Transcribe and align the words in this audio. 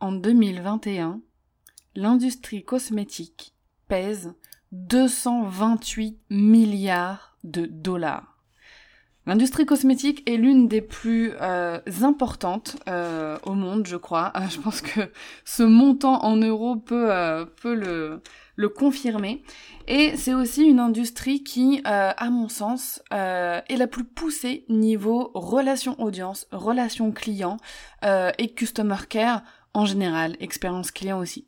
En 0.00 0.12
2021, 0.12 1.20
l'industrie 1.94 2.64
cosmétique 2.64 3.54
pèse 3.86 4.32
228 4.72 6.18
milliards 6.30 7.36
de 7.44 7.66
dollars. 7.66 8.38
L'industrie 9.26 9.66
cosmétique 9.66 10.28
est 10.28 10.38
l'une 10.38 10.68
des 10.68 10.80
plus 10.80 11.32
euh, 11.42 11.78
importantes 12.00 12.78
euh, 12.88 13.36
au 13.44 13.52
monde, 13.52 13.86
je 13.86 13.98
crois. 13.98 14.32
Euh, 14.36 14.48
je 14.48 14.58
pense 14.58 14.80
que 14.80 15.00
ce 15.44 15.62
montant 15.62 16.24
en 16.24 16.36
euros 16.36 16.76
peut, 16.76 17.10
le, 17.64 18.22
le 18.56 18.68
confirmer. 18.70 19.42
Et 19.86 20.16
c'est 20.16 20.32
aussi 20.32 20.64
une 20.64 20.80
industrie 20.80 21.44
qui, 21.44 21.82
à 21.84 22.30
mon 22.30 22.48
sens, 22.48 23.02
est 23.10 23.76
la 23.76 23.86
plus 23.86 24.04
poussée 24.04 24.64
niveau 24.68 25.30
relation 25.34 26.00
audience, 26.00 26.46
relation 26.52 27.12
client 27.12 27.58
et 28.02 28.54
customer 28.54 28.96
care 29.08 29.42
en 29.72 29.86
général, 29.86 30.36
expérience 30.40 30.90
client 30.90 31.18
aussi. 31.18 31.46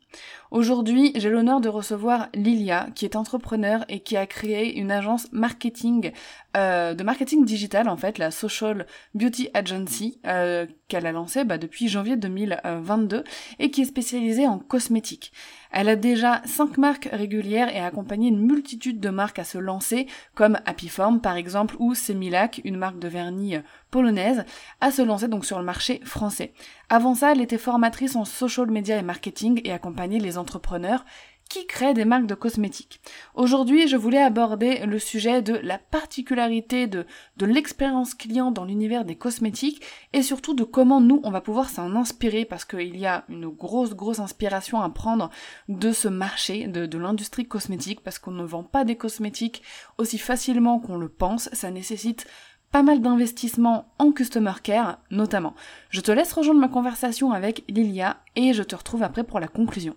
Aujourd'hui, 0.49 1.11
j'ai 1.15 1.29
l'honneur 1.29 1.59
de 1.59 1.67
recevoir 1.67 2.29
Lilia, 2.33 2.87
qui 2.95 3.03
est 3.05 3.17
entrepreneur 3.17 3.83
et 3.89 3.99
qui 3.99 4.15
a 4.15 4.25
créé 4.25 4.77
une 4.77 4.91
agence 4.91 5.27
marketing, 5.33 6.11
euh, 6.55 6.93
de 6.93 7.03
marketing 7.03 7.43
digital 7.43 7.89
en 7.89 7.97
fait, 7.97 8.17
la 8.17 8.31
Social 8.31 8.85
Beauty 9.13 9.49
Agency, 9.53 10.21
euh, 10.25 10.65
qu'elle 10.93 11.07
a 11.07 11.11
lancée 11.11 11.43
bah, 11.43 11.57
depuis 11.57 11.87
janvier 11.87 12.17
2022 12.17 13.23
et 13.57 13.71
qui 13.71 13.81
est 13.81 13.85
spécialisée 13.85 14.47
en 14.47 14.59
cosmétiques. 14.59 15.33
Elle 15.71 15.89
a 15.89 15.95
déjà 15.95 16.43
cinq 16.45 16.77
marques 16.77 17.09
régulières 17.11 17.75
et 17.75 17.79
a 17.79 17.87
accompagné 17.87 18.27
une 18.27 18.39
multitude 18.39 18.99
de 18.99 19.09
marques 19.09 19.39
à 19.39 19.43
se 19.43 19.57
lancer, 19.57 20.05
comme 20.35 20.59
Happy 20.67 20.89
Form 20.89 21.19
par 21.19 21.35
exemple, 21.35 21.75
ou 21.79 21.95
Semilac, 21.95 22.61
une 22.63 22.77
marque 22.77 22.99
de 22.99 23.07
vernis 23.07 23.55
polonaise, 23.89 24.45
à 24.81 24.91
se 24.91 25.01
lancer 25.01 25.27
donc 25.27 25.45
sur 25.45 25.57
le 25.57 25.65
marché 25.65 25.99
français. 26.03 26.53
Avant 26.89 27.15
ça, 27.15 27.31
elle 27.31 27.41
était 27.41 27.57
formatrice 27.57 28.15
en 28.15 28.23
social 28.23 28.69
media 28.69 28.99
et 28.99 29.01
marketing 29.01 29.61
et 29.63 29.71
accompagnait 29.71 30.19
les 30.19 30.37
entrepreneurs 30.37 31.05
qui 31.53 31.67
créent 31.67 31.93
des 31.93 32.03
marques 32.03 32.25
de 32.25 32.33
cosmétiques. 32.33 32.99
Aujourd'hui, 33.35 33.87
je 33.87 33.95
voulais 33.95 34.23
aborder 34.23 34.87
le 34.87 34.97
sujet 34.97 35.43
de 35.43 35.53
la 35.53 35.77
particularité 35.77 36.87
de, 36.87 37.05
de 37.37 37.45
l'expérience 37.45 38.15
client 38.15 38.49
dans 38.49 38.65
l'univers 38.65 39.05
des 39.05 39.15
cosmétiques 39.15 39.83
et 40.13 40.23
surtout 40.23 40.55
de 40.55 40.63
comment 40.63 40.99
nous, 40.99 41.21
on 41.23 41.29
va 41.29 41.41
pouvoir 41.41 41.69
s'en 41.69 41.95
inspirer 41.95 42.43
parce 42.43 42.65
qu'il 42.65 42.97
y 42.97 43.05
a 43.05 43.23
une 43.29 43.49
grosse, 43.49 43.93
grosse 43.93 44.17
inspiration 44.17 44.81
à 44.81 44.89
prendre 44.89 45.29
de 45.69 45.91
ce 45.91 46.07
marché, 46.07 46.65
de, 46.65 46.87
de 46.87 46.97
l'industrie 46.97 47.47
cosmétique 47.47 48.01
parce 48.01 48.17
qu'on 48.17 48.31
ne 48.31 48.43
vend 48.43 48.63
pas 48.63 48.83
des 48.83 48.95
cosmétiques 48.95 49.61
aussi 49.99 50.17
facilement 50.17 50.79
qu'on 50.79 50.97
le 50.97 51.07
pense. 51.07 51.49
Ça 51.53 51.69
nécessite 51.69 52.25
pas 52.71 52.81
mal 52.81 52.99
d'investissements 52.99 53.93
en 53.99 54.11
customer 54.11 54.53
care 54.63 54.97
notamment. 55.11 55.53
Je 55.91 56.01
te 56.01 56.11
laisse 56.11 56.33
rejoindre 56.33 56.61
ma 56.61 56.67
conversation 56.67 57.31
avec 57.31 57.63
Lilia 57.69 58.17
et 58.35 58.53
je 58.53 58.63
te 58.63 58.75
retrouve 58.75 59.03
après 59.03 59.23
pour 59.23 59.39
la 59.39 59.47
conclusion. 59.47 59.95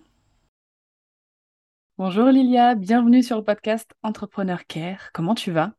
Bonjour 1.99 2.27
Lilia, 2.27 2.75
bienvenue 2.75 3.23
sur 3.23 3.37
le 3.37 3.43
podcast 3.43 3.89
Entrepreneur 4.03 4.67
Care. 4.67 5.09
Comment 5.13 5.33
tu 5.33 5.49
vas? 5.49 5.73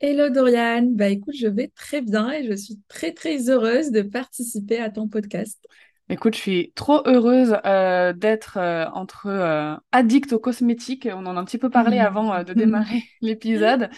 Hello 0.00 0.28
Dorian, 0.28 0.88
bah 0.90 1.10
écoute, 1.10 1.36
je 1.38 1.46
vais 1.46 1.68
très 1.68 2.00
bien 2.00 2.28
et 2.32 2.44
je 2.44 2.54
suis 2.54 2.80
très 2.88 3.12
très 3.12 3.48
heureuse 3.48 3.92
de 3.92 4.02
participer 4.02 4.80
à 4.80 4.90
ton 4.90 5.06
podcast. 5.06 5.64
Écoute, 6.08 6.34
je 6.34 6.40
suis 6.40 6.72
trop 6.74 7.02
heureuse 7.06 7.56
euh, 7.64 8.12
d'être 8.12 8.56
euh, 8.56 8.86
entre 8.94 9.26
euh, 9.28 9.76
addict 9.92 10.32
aux 10.32 10.40
cosmétiques, 10.40 11.08
on 11.08 11.24
en 11.24 11.36
a 11.36 11.40
un 11.40 11.44
petit 11.44 11.56
peu 11.56 11.70
parlé 11.70 12.00
avant 12.00 12.42
de 12.42 12.52
démarrer 12.52 13.04
l'épisode, 13.20 13.90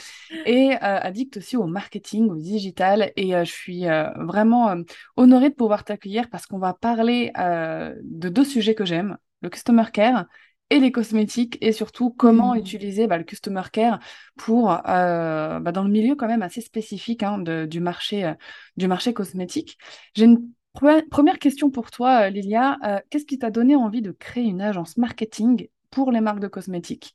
et 0.45 0.73
addict 0.75 1.39
aussi 1.39 1.57
au 1.57 1.65
marketing, 1.65 2.29
au 2.29 2.37
digital. 2.37 3.13
Et 3.17 3.31
je 3.31 3.51
suis 3.51 3.87
vraiment 4.17 4.75
honorée 5.17 5.49
de 5.49 5.55
pouvoir 5.55 5.85
t'accueillir 5.85 6.29
parce 6.29 6.45
qu'on 6.45 6.59
va 6.59 6.75
parler 6.75 7.33
de 7.35 8.29
deux 8.29 8.45
sujets 8.45 8.75
que 8.75 8.85
j'aime, 8.85 9.17
le 9.41 9.49
customer 9.49 9.85
care 9.91 10.27
et 10.73 10.81
les 10.81 10.91
cosmétiques 10.91 11.59
et 11.61 11.71
surtout 11.73 12.09
comment 12.09 12.55
mmh. 12.55 12.59
utiliser 12.59 13.07
bah, 13.07 13.19
le 13.19 13.25
customer 13.25 13.63
care 13.71 13.99
pour 14.37 14.71
euh, 14.73 15.61
bah, 15.61 15.71
dans 15.71 15.85
le 15.85 15.91
milieu 15.91 16.15
quand 16.15 16.27
même 16.27 16.41
assez 16.41 16.63
spécifique 16.63 17.23
hein, 17.23 17.39
du 17.67 17.81
marché 17.81 18.25
euh, 18.25 18.33
du 18.79 18.89
marché 18.89 19.13
cosmétique. 19.13 19.77
J'ai 20.15 20.25
une 20.25 20.49
première 20.73 21.39
question 21.39 21.71
pour 21.71 21.91
toi, 21.91 22.23
euh, 22.23 22.31
Lilia. 22.31 22.79
Qu'est-ce 23.11 23.27
qui 23.27 23.39
t'a 23.39 23.51
donné 23.51 23.77
envie 23.77 24.01
de 24.01 24.13
créer 24.13 24.45
une 24.45 24.63
agence 24.63 24.97
marketing 24.97 25.69
pour 25.91 26.11
les 26.11 26.23
marques 26.23 26.41
de 26.41 26.49
cosmétiques? 26.49 27.15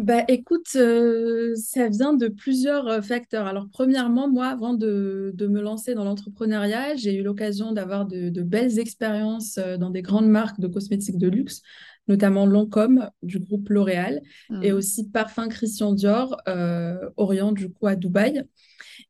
Bah, 0.00 0.24
écoute, 0.26 0.66
ça 0.66 1.88
vient 1.88 2.14
de 2.14 2.26
plusieurs 2.26 3.04
facteurs. 3.04 3.46
Alors, 3.46 3.68
premièrement, 3.72 4.28
moi, 4.28 4.46
avant 4.46 4.74
de, 4.74 5.32
me 5.38 5.60
lancer 5.60 5.94
dans 5.94 6.02
l'entrepreneuriat, 6.02 6.96
j'ai 6.96 7.14
eu 7.14 7.22
l'occasion 7.22 7.70
d'avoir 7.70 8.04
de, 8.04 8.28
de, 8.30 8.42
belles 8.42 8.80
expériences 8.80 9.60
dans 9.78 9.90
des 9.90 10.02
grandes 10.02 10.26
marques 10.26 10.58
de 10.58 10.66
cosmétiques 10.66 11.18
de 11.18 11.28
luxe 11.28 11.62
notamment 12.08 12.46
Lancôme 12.46 13.08
du 13.22 13.38
groupe 13.38 13.68
L'Oréal 13.68 14.22
et 14.62 14.72
mmh. 14.72 14.74
aussi 14.74 15.10
Parfum 15.10 15.48
Christian 15.48 15.92
Dior, 15.92 16.36
euh, 16.48 17.10
Orient 17.16 17.52
du 17.52 17.70
coup 17.70 17.86
à 17.86 17.96
Dubaï. 17.96 18.44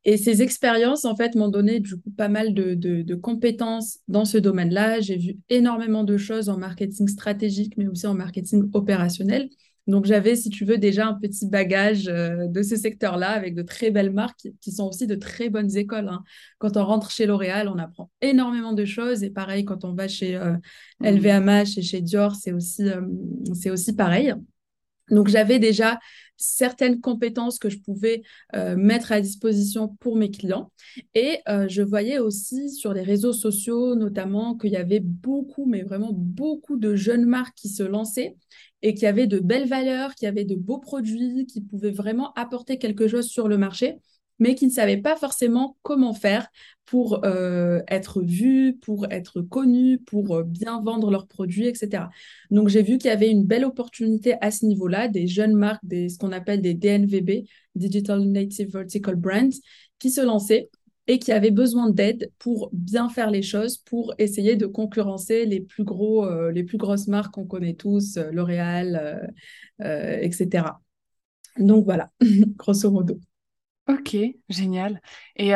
Et 0.05 0.17
ces 0.17 0.43
expériences, 0.43 1.05
en 1.05 1.17
fait, 1.17 1.35
m'ont 1.35 1.49
donné 1.49 1.81
du 1.81 1.97
coup 1.97 2.11
pas 2.11 2.29
mal 2.29 2.53
de, 2.55 2.75
de 2.75 3.15
compétences 3.15 4.01
dans 4.07 4.25
ce 4.25 4.37
domaine-là. 4.37 5.01
J'ai 5.01 5.17
vu 5.17 5.39
énormément 5.49 6.05
de 6.05 6.17
choses 6.17 6.49
en 6.49 6.59
marketing 6.59 7.09
stratégique, 7.09 7.75
mais 7.77 7.87
aussi 7.87 8.07
en 8.07 8.15
marketing 8.15 8.71
opérationnel. 8.75 9.49
Donc 9.87 10.07
j'avais, 10.07 10.35
si 10.35 10.49
tu 10.49 10.65
veux, 10.65 10.79
déjà 10.79 11.07
un 11.07 11.15
petit 11.15 11.47
bagage 11.47 12.09
euh, 12.09 12.47
de 12.47 12.63
ce 12.63 12.75
secteur-là 12.77 13.31
avec 13.31 13.55
de 13.55 13.63
très 13.63 13.91
belles 13.91 14.13
marques 14.13 14.49
qui 14.61 14.73
sont 14.73 14.89
aussi 14.89 15.07
de 15.07 15.15
très 15.15 15.51
bonnes 15.51 15.77
écoles. 15.77 16.09
Hein. 16.09 16.23
Quand 16.59 16.77
on 16.77 16.85
rentre 16.85 17.11
chez 17.11 17.27
L'Oréal, 17.27 17.69
on 17.69 17.79
apprend 17.79 18.11
énormément 18.23 18.73
de 18.73 18.85
choses. 18.85 19.23
Et 19.23 19.31
pareil, 19.31 19.65
quand 19.65 19.85
on 19.85 19.93
va 19.93 20.09
chez 20.09 20.41
LVMH 21.03 21.49
euh, 21.49 21.65
et 21.77 21.83
chez 21.83 22.01
Dior, 22.01 22.35
c'est 22.35 22.53
aussi, 22.53 22.89
euh, 22.89 23.03
c'est 23.53 23.71
aussi 23.71 23.95
pareil. 23.95 24.35
Donc 25.11 25.29
j'avais 25.29 25.59
déjà 25.59 25.99
certaines 26.37 27.01
compétences 27.01 27.59
que 27.59 27.71
je 27.71 27.79
pouvais 27.79 28.23
mettre 28.77 29.13
à 29.13 29.21
disposition 29.21 29.97
pour 30.01 30.17
mes 30.17 30.31
clients. 30.31 30.71
Et 31.15 31.41
je 31.47 31.83
voyais 31.83 32.19
aussi 32.19 32.71
sur 32.71 32.93
les 32.93 33.03
réseaux 33.03 33.33
sociaux, 33.33 33.95
notamment, 33.95 34.57
qu'il 34.57 34.73
y 34.73 34.77
avait 34.77 35.01
beaucoup, 35.01 35.67
mais 35.67 35.83
vraiment 35.83 36.13
beaucoup 36.13 36.77
de 36.77 36.95
jeunes 36.95 37.27
marques 37.27 37.57
qui 37.57 37.69
se 37.69 37.83
lançaient 37.83 38.37
et 38.83 38.95
qui 38.95 39.07
avaient 39.07 39.27
de 39.27 39.39
belles 39.39 39.69
valeurs, 39.69 40.15
qui 40.15 40.27
avaient 40.27 40.45
de 40.45 40.57
beaux 40.57 40.79
produits, 40.79 41.47
qui 41.47 41.61
pouvaient 41.63 41.91
vraiment 41.91 42.33
apporter 42.35 42.79
quelque 42.79 43.09
chose 43.09 43.27
sur 43.27 43.49
le 43.49 43.57
marché, 43.57 43.97
mais 44.39 44.55
qui 44.55 44.67
ne 44.67 44.73
savaient 44.73 45.01
pas 45.01 45.17
forcément 45.17 45.77
comment 45.83 46.15
faire 46.15 46.49
pour 46.87 47.25
euh, 47.25 47.81
être 47.89 48.23
vus, 48.23 48.77
pour 48.81 49.11
être 49.11 49.41
connus, 49.41 49.99
pour 49.99 50.37
euh, 50.37 50.43
bien 50.43 50.83
vendre 50.83 51.11
leurs 51.11 51.27
produits, 51.27 51.67
etc. 51.67 52.05
Donc 52.51 52.69
j'ai 52.69 52.83
vu 52.83 52.99
qu'il 52.99 53.09
y 53.09 53.13
avait 53.13 53.31
une 53.31 53.45
belle 53.45 53.65
opportunité 53.65 54.35
à 54.41 54.51
ce 54.51 54.67
niveau-là, 54.67 55.09
des 55.09 55.27
jeunes 55.27 55.55
marques, 55.55 55.85
des, 55.85 56.09
ce 56.09 56.19
qu'on 56.19 56.33
appelle 56.33 56.61
des 56.61 56.75
DNVB, 56.75 57.47
Digital 57.75 58.21
Native 58.21 58.71
Vertical 58.71 59.17
Brands, 59.17 59.57
qui 59.99 60.11
se 60.11 60.21
lançaient 60.21 60.69
et 61.07 61.19
qui 61.19 61.33
avaient 61.33 61.51
besoin 61.51 61.91
d'aide 61.91 62.31
pour 62.39 62.71
bien 62.73 63.09
faire 63.09 63.31
les 63.31 63.43
choses, 63.43 63.79
pour 63.79 64.15
essayer 64.19 64.57
de 64.57 64.67
concurrencer 64.67 65.45
les 65.45 65.61
plus, 65.61 65.85
gros, 65.85 66.25
euh, 66.25 66.51
les 66.51 66.65
plus 66.65 66.79
grosses 66.79 67.09
marques 67.09 67.35
qu'on 67.35 67.47
connaît 67.47 67.75
tous, 67.75 68.19
L'Oréal, 68.33 69.33
etc. 69.81 70.67
Donc 71.59 71.85
voilà, 71.85 72.11
grosso 72.57 72.91
modo. 72.91 73.19
Ok, 73.87 74.17
génial. 74.49 75.01
Et 75.37 75.53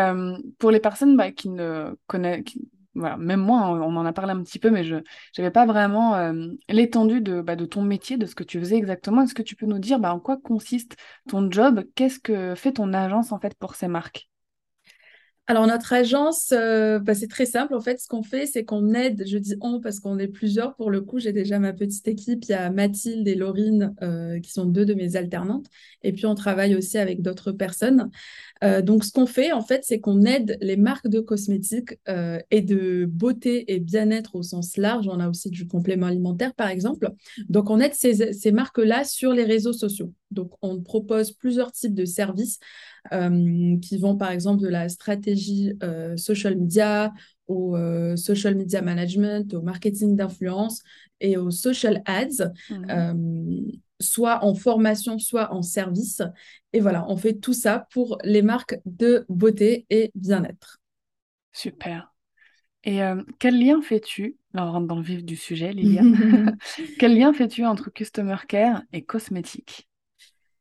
pour 0.58 0.70
les 0.70 0.80
personnes 0.80 1.16
bah, 1.16 1.32
qui 1.32 1.48
ne 1.48 1.96
connaissent, 2.06 2.44
voilà, 2.94 3.16
même 3.16 3.40
moi, 3.40 3.68
on 3.70 3.96
en 3.96 4.04
a 4.04 4.12
parlé 4.12 4.32
un 4.32 4.42
petit 4.42 4.58
peu, 4.58 4.70
mais 4.70 4.84
je 4.84 4.96
n'avais 5.38 5.50
pas 5.50 5.64
vraiment 5.64 6.14
l'étendue 6.68 7.22
de, 7.22 7.40
bah, 7.40 7.56
de 7.56 7.64
ton 7.64 7.82
métier, 7.82 8.18
de 8.18 8.26
ce 8.26 8.34
que 8.34 8.44
tu 8.44 8.58
faisais 8.60 8.76
exactement. 8.76 9.22
Est-ce 9.22 9.34
que 9.34 9.42
tu 9.42 9.56
peux 9.56 9.66
nous 9.66 9.78
dire 9.78 9.98
bah, 9.98 10.12
en 10.12 10.20
quoi 10.20 10.36
consiste 10.36 10.96
ton 11.28 11.50
job? 11.50 11.84
Qu'est-ce 11.94 12.18
que 12.18 12.54
fait 12.54 12.72
ton 12.72 12.92
agence 12.92 13.32
en 13.32 13.38
fait 13.40 13.54
pour 13.54 13.74
ces 13.76 13.88
marques? 13.88 14.28
Alors, 15.50 15.66
notre 15.66 15.94
agence, 15.94 16.52
euh, 16.52 16.98
bah, 16.98 17.14
c'est 17.14 17.26
très 17.26 17.46
simple. 17.46 17.74
En 17.74 17.80
fait, 17.80 17.98
ce 18.00 18.06
qu'on 18.06 18.22
fait, 18.22 18.44
c'est 18.44 18.64
qu'on 18.66 18.92
aide, 18.92 19.24
je 19.26 19.38
dis 19.38 19.54
on 19.62 19.80
parce 19.80 19.98
qu'on 19.98 20.18
est 20.18 20.28
plusieurs 20.28 20.76
pour 20.76 20.90
le 20.90 21.00
coup. 21.00 21.20
J'ai 21.20 21.32
déjà 21.32 21.58
ma 21.58 21.72
petite 21.72 22.06
équipe. 22.06 22.44
Il 22.44 22.50
y 22.50 22.54
a 22.54 22.68
Mathilde 22.70 23.26
et 23.26 23.34
Laurine 23.34 23.94
euh, 24.02 24.40
qui 24.40 24.50
sont 24.52 24.66
deux 24.66 24.84
de 24.84 24.92
mes 24.92 25.16
alternantes. 25.16 25.64
Et 26.02 26.12
puis, 26.12 26.26
on 26.26 26.34
travaille 26.34 26.76
aussi 26.76 26.98
avec 26.98 27.22
d'autres 27.22 27.52
personnes. 27.52 28.10
Euh, 28.64 28.82
donc, 28.82 29.04
ce 29.04 29.12
qu'on 29.12 29.26
fait, 29.26 29.52
en 29.52 29.62
fait, 29.62 29.84
c'est 29.84 30.00
qu'on 30.00 30.22
aide 30.22 30.58
les 30.60 30.76
marques 30.76 31.08
de 31.08 31.20
cosmétiques 31.20 31.98
et 32.50 32.62
de 32.62 33.04
beauté 33.06 33.72
et 33.72 33.80
bien-être 33.80 34.34
au 34.34 34.42
sens 34.42 34.76
large. 34.76 35.08
On 35.08 35.20
a 35.20 35.28
aussi 35.28 35.50
du 35.50 35.66
complément 35.66 36.06
alimentaire, 36.06 36.54
par 36.54 36.68
exemple. 36.68 37.10
Donc, 37.48 37.70
on 37.70 37.80
aide 37.80 37.94
ces, 37.94 38.32
ces 38.32 38.52
marques-là 38.52 39.04
sur 39.04 39.32
les 39.32 39.44
réseaux 39.44 39.72
sociaux. 39.72 40.12
Donc, 40.30 40.52
on 40.62 40.80
propose 40.80 41.32
plusieurs 41.32 41.72
types 41.72 41.94
de 41.94 42.04
services 42.04 42.58
euh, 43.12 43.78
qui 43.80 43.96
vont 43.96 44.16
par 44.16 44.30
exemple 44.30 44.62
de 44.62 44.68
la 44.68 44.88
stratégie 44.88 45.72
euh, 45.82 46.16
social 46.16 46.56
media 46.56 47.12
au 47.46 47.76
euh, 47.76 48.16
social 48.16 48.54
media 48.54 48.82
management, 48.82 49.54
au 49.54 49.62
marketing 49.62 50.16
d'influence 50.16 50.82
et 51.20 51.38
au 51.38 51.50
social 51.50 52.02
ads, 52.04 52.52
mhm. 52.70 53.72
Soit 54.00 54.44
en 54.44 54.54
formation, 54.54 55.18
soit 55.18 55.52
en 55.52 55.62
service. 55.62 56.22
Et 56.72 56.80
voilà, 56.80 57.04
on 57.08 57.16
fait 57.16 57.34
tout 57.34 57.52
ça 57.52 57.86
pour 57.92 58.18
les 58.24 58.42
marques 58.42 58.78
de 58.84 59.24
beauté 59.28 59.86
et 59.90 60.10
bien-être. 60.14 60.78
Super. 61.52 62.12
Et 62.84 63.00
quel 63.38 63.58
lien 63.58 63.82
fais-tu, 63.82 64.36
là 64.54 64.66
on 64.66 64.72
rentre 64.72 64.86
dans 64.86 64.96
le 64.96 65.02
vif 65.02 65.24
du 65.24 65.36
sujet, 65.36 65.72
Lilia, 65.72 66.02
quel 66.98 67.18
lien 67.18 67.32
fais-tu 67.32 67.66
entre 67.66 67.90
Customer 67.90 68.36
Care 68.46 68.82
et 68.92 69.02
cosmétique? 69.02 69.88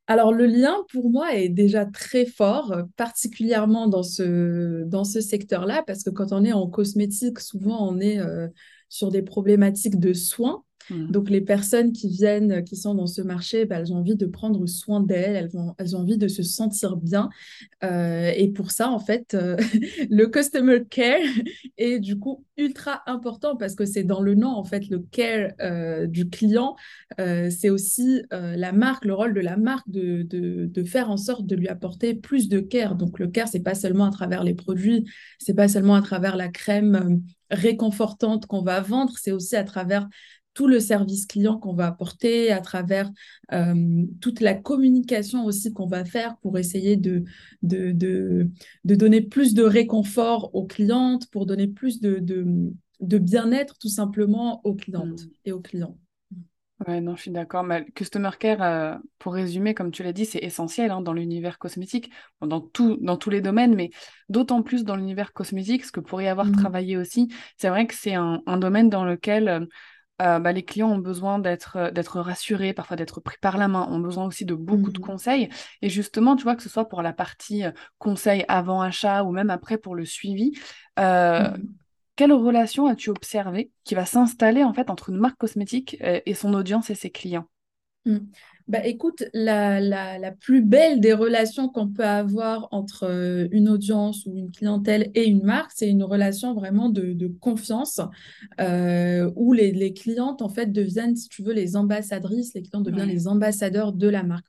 Alors, 0.09 0.31
le 0.31 0.45
lien 0.45 0.77
pour 0.89 1.09
moi 1.09 1.35
est 1.35 1.49
déjà 1.49 1.85
très 1.85 2.25
fort, 2.25 2.73
particulièrement 2.95 3.87
dans 3.87 4.03
ce, 4.03 4.83
dans 4.85 5.03
ce 5.03 5.19
secteur-là, 5.19 5.83
parce 5.85 6.03
que 6.03 6.09
quand 6.09 6.31
on 6.31 6.45
est 6.45 6.53
en 6.53 6.67
cosmétique, 6.67 7.41
souvent 7.41 7.89
on 7.89 7.99
est 7.99 8.17
euh, 8.17 8.47
sur 8.87 9.11
des 9.11 9.21
problématiques 9.21 9.99
de 9.99 10.13
soins. 10.13 10.63
Mmh. 10.89 11.11
Donc, 11.11 11.29
les 11.29 11.41
personnes 11.41 11.91
qui 11.91 12.09
viennent, 12.09 12.63
qui 12.63 12.75
sont 12.75 12.95
dans 12.95 13.07
ce 13.07 13.21
marché, 13.21 13.65
bah, 13.65 13.77
elles 13.79 13.93
ont 13.93 13.97
envie 13.97 14.15
de 14.15 14.25
prendre 14.25 14.65
soin 14.67 15.01
d'elles, 15.01 15.35
elles, 15.35 15.51
elles 15.77 15.95
ont 15.95 15.99
envie 15.99 16.17
de 16.17 16.27
se 16.27 16.43
sentir 16.43 16.97
bien. 16.97 17.29
Euh, 17.83 18.31
et 18.35 18.49
pour 18.49 18.71
ça, 18.71 18.89
en 18.89 18.99
fait, 18.99 19.33
euh, 19.33 19.57
le 20.09 20.25
customer 20.27 20.83
care 20.89 21.19
est 21.77 21.99
du 21.99 22.17
coup 22.17 22.45
ultra 22.57 23.03
important 23.05 23.55
parce 23.55 23.75
que 23.75 23.85
c'est 23.85 24.03
dans 24.03 24.21
le 24.21 24.35
nom, 24.35 24.49
en 24.49 24.63
fait, 24.63 24.89
le 24.89 24.99
care 24.99 25.51
euh, 25.61 26.07
du 26.07 26.29
client. 26.29 26.75
c'est 27.17 27.69
aussi 27.69 28.21
la 28.31 28.71
marque, 28.71 29.05
le 29.05 29.13
rôle 29.13 29.33
de 29.33 29.41
la 29.41 29.57
marque 29.57 29.89
de, 29.89 30.23
de, 30.23 30.65
de, 30.65 30.83
faire 30.83 31.09
en 31.09 31.17
sorte 31.17 31.45
de 31.45 31.55
lui 31.55 31.67
apporter 31.67 32.13
plus 32.13 32.49
de 32.49 32.59
care. 32.59 32.95
Donc, 32.95 33.19
le 33.19 33.27
care, 33.27 33.47
c'est 33.47 33.63
pas 33.63 33.75
seulement 33.75 34.05
à 34.05 34.11
travers 34.11 34.43
les 34.43 34.53
produits, 34.53 35.05
c'est 35.39 35.53
pas 35.53 35.67
seulement 35.67 35.95
à 35.95 36.01
travers 36.01 36.35
la 36.35 36.47
crème 36.47 37.21
réconfortante 37.49 38.45
qu'on 38.45 38.61
va 38.61 38.81
vendre, 38.81 39.13
c'est 39.17 39.31
aussi 39.31 39.55
à 39.55 39.63
travers 39.63 40.07
tout 40.57 40.65
le 40.65 40.79
service 40.79 41.27
client 41.27 41.59
qu'on 41.59 41.75
va 41.75 41.85
apporter, 41.85 42.51
à 42.51 42.61
travers 42.61 43.11
euh, 43.53 44.05
toute 44.21 44.41
la 44.41 44.55
communication 44.55 45.45
aussi 45.45 45.71
qu'on 45.71 45.85
va 45.85 46.03
faire 46.03 46.35
pour 46.37 46.57
essayer 46.57 46.97
de, 46.97 47.25
de, 47.61 47.91
de, 47.91 48.95
donner 48.95 49.21
plus 49.21 49.53
de 49.53 49.61
réconfort 49.61 50.49
aux 50.55 50.65
clientes, 50.65 51.29
pour 51.29 51.45
donner 51.45 51.67
plus 51.67 52.01
de, 52.01 52.17
de, 52.17 53.17
bien-être 53.19 53.77
tout 53.77 53.87
simplement 53.87 54.61
aux 54.65 54.73
clientes 54.73 55.25
mmh. 55.25 55.31
et 55.45 55.51
aux 55.51 55.59
clients. 55.59 55.95
Ouais, 56.87 57.01
non, 57.01 57.15
je 57.15 57.21
suis 57.21 57.31
d'accord. 57.31 57.63
Mais 57.63 57.85
Customer 57.93 58.31
Care, 58.39 58.63
euh, 58.63 58.95
pour 59.19 59.35
résumer, 59.35 59.75
comme 59.75 59.91
tu 59.91 60.01
l'as 60.01 60.13
dit, 60.13 60.25
c'est 60.25 60.43
essentiel 60.43 60.89
hein, 60.89 61.01
dans 61.01 61.13
l'univers 61.13 61.59
cosmétique, 61.59 62.09
dans, 62.41 62.61
tout, 62.61 62.97
dans 62.99 63.17
tous 63.17 63.29
les 63.29 63.41
domaines, 63.41 63.75
mais 63.75 63.91
d'autant 64.29 64.63
plus 64.63 64.83
dans 64.85 64.95
l'univers 64.95 65.33
cosmétique, 65.33 65.85
ce 65.85 65.91
que 65.91 65.99
pour 65.99 66.19
y 66.19 66.27
avoir 66.27 66.47
mmh. 66.47 66.53
travaillé 66.53 66.97
aussi, 66.97 67.31
c'est 67.57 67.69
vrai 67.69 67.85
que 67.85 67.93
c'est 67.93 68.15
un, 68.15 68.41
un, 68.47 68.57
domaine 68.57 68.89
dans 68.89 69.05
lequel 69.05 69.67
euh, 70.21 70.39
bah, 70.39 70.51
les 70.51 70.63
clients 70.63 70.89
ont 70.89 70.97
besoin 70.97 71.39
d'être 71.39 71.77
euh, 71.77 71.91
d'être 71.91 72.19
rassurés, 72.19 72.73
parfois 72.73 72.97
d'être 72.97 73.19
pris 73.19 73.37
par 73.39 73.57
la 73.57 73.67
main, 73.67 73.87
ont 73.89 73.99
besoin 73.99 74.25
aussi 74.25 74.45
de 74.45 74.55
beaucoup 74.55 74.91
de 74.91 74.99
mmh 74.99 75.01
conseils. 75.01 75.49
Et 75.81 75.89
justement, 75.89 76.35
tu 76.35 76.43
vois, 76.43 76.55
que 76.55 76.63
ce 76.63 76.69
soit 76.69 76.89
pour 76.89 77.01
la 77.01 77.13
partie 77.13 77.63
euh, 77.65 77.71
conseil 77.99 78.43
avant 78.47 78.81
achat 78.81 79.23
ou 79.23 79.31
même 79.31 79.49
après 79.49 79.77
pour 79.77 79.95
le 79.95 80.05
suivi, 80.05 80.53
mmh 80.97 81.67
quelle 82.15 82.33
relation 82.33 82.87
as-tu 82.87 83.11
observé 83.11 83.69
qui 83.83 83.93
va 83.93 84.03
s'installer 84.07 84.63
en 84.63 84.73
fait 84.73 84.89
entre 84.89 85.11
une 85.11 85.17
marque 85.17 85.37
cosmétique 85.37 85.97
et 86.01 86.33
son 86.33 86.55
audience 86.55 86.89
et 86.89 86.95
ses 86.95 87.11
clients? 87.11 87.47
Mmh. 88.05 88.17
Bah, 88.67 88.85
écoute, 88.85 89.23
la, 89.33 89.79
la, 89.79 90.31
plus 90.31 90.61
belle 90.61 90.99
des 90.99 91.13
relations 91.13 91.69
qu'on 91.69 91.87
peut 91.87 92.03
avoir 92.03 92.67
entre 92.71 93.03
euh, 93.03 93.47
une 93.51 93.69
audience 93.69 94.25
ou 94.25 94.35
une 94.35 94.51
clientèle 94.51 95.09
et 95.15 95.25
une 95.25 95.43
marque, 95.43 95.71
c'est 95.73 95.87
une 95.87 96.03
relation 96.03 96.53
vraiment 96.53 96.89
de, 96.89 97.13
de 97.13 97.27
confiance 97.27 98.01
euh, 98.59 99.31
où 99.37 99.53
les, 99.53 99.71
les, 99.71 99.93
clientes, 99.93 100.41
en 100.41 100.49
fait, 100.49 100.73
deviennent, 100.73 101.15
si 101.15 101.29
tu 101.29 101.43
veux, 101.43 101.53
les 101.53 101.77
ambassadrices, 101.77 102.53
les 102.55 102.61
clients 102.61 102.81
deviennent 102.81 103.07
les 103.07 103.29
ambassadeurs 103.29 103.93
de 103.93 104.09
la 104.09 104.23
marque. 104.23 104.45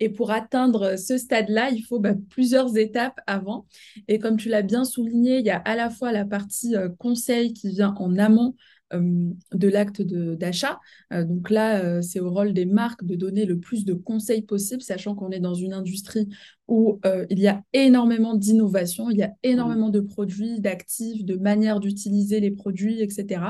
Et 0.00 0.08
pour 0.08 0.32
atteindre 0.32 0.98
ce 0.98 1.16
stade-là, 1.16 1.70
il 1.70 1.82
faut 1.82 2.00
bah, 2.00 2.14
plusieurs 2.28 2.76
étapes 2.76 3.20
avant. 3.26 3.66
Et 4.08 4.18
comme 4.18 4.36
tu 4.36 4.48
l'as 4.48 4.62
bien 4.62 4.84
souligné, 4.84 5.38
il 5.38 5.46
y 5.46 5.50
a 5.50 5.58
à 5.58 5.76
la 5.76 5.90
fois 5.90 6.12
la 6.12 6.24
partie 6.24 6.76
euh, 6.76 6.88
conseil 6.98 7.52
qui 7.52 7.70
vient 7.70 7.94
en 7.98 8.18
amont, 8.18 8.54
de 8.92 9.68
l'acte 9.68 10.02
d'achat. 10.02 10.80
Euh, 11.12 11.24
donc 11.24 11.50
là, 11.50 11.82
euh, 11.82 12.02
c'est 12.02 12.20
au 12.20 12.30
rôle 12.30 12.52
des 12.52 12.64
marques 12.64 13.04
de 13.04 13.14
donner 13.14 13.44
le 13.44 13.58
plus 13.58 13.84
de 13.84 13.94
conseils 13.94 14.42
possible, 14.42 14.82
sachant 14.82 15.14
qu'on 15.14 15.30
est 15.30 15.40
dans 15.40 15.54
une 15.54 15.72
industrie 15.72 16.28
où 16.72 16.98
il 17.28 17.38
y 17.38 17.48
a 17.48 17.62
énormément 17.74 18.34
d'innovation, 18.34 19.10
il 19.10 19.18
y 19.18 19.22
a 19.22 19.32
énormément 19.42 19.90
de 19.90 20.00
produits, 20.00 20.58
d'actifs, 20.58 21.22
de 21.22 21.36
manières 21.36 21.80
d'utiliser 21.80 22.40
les 22.40 22.50
produits, 22.50 23.02
etc., 23.02 23.42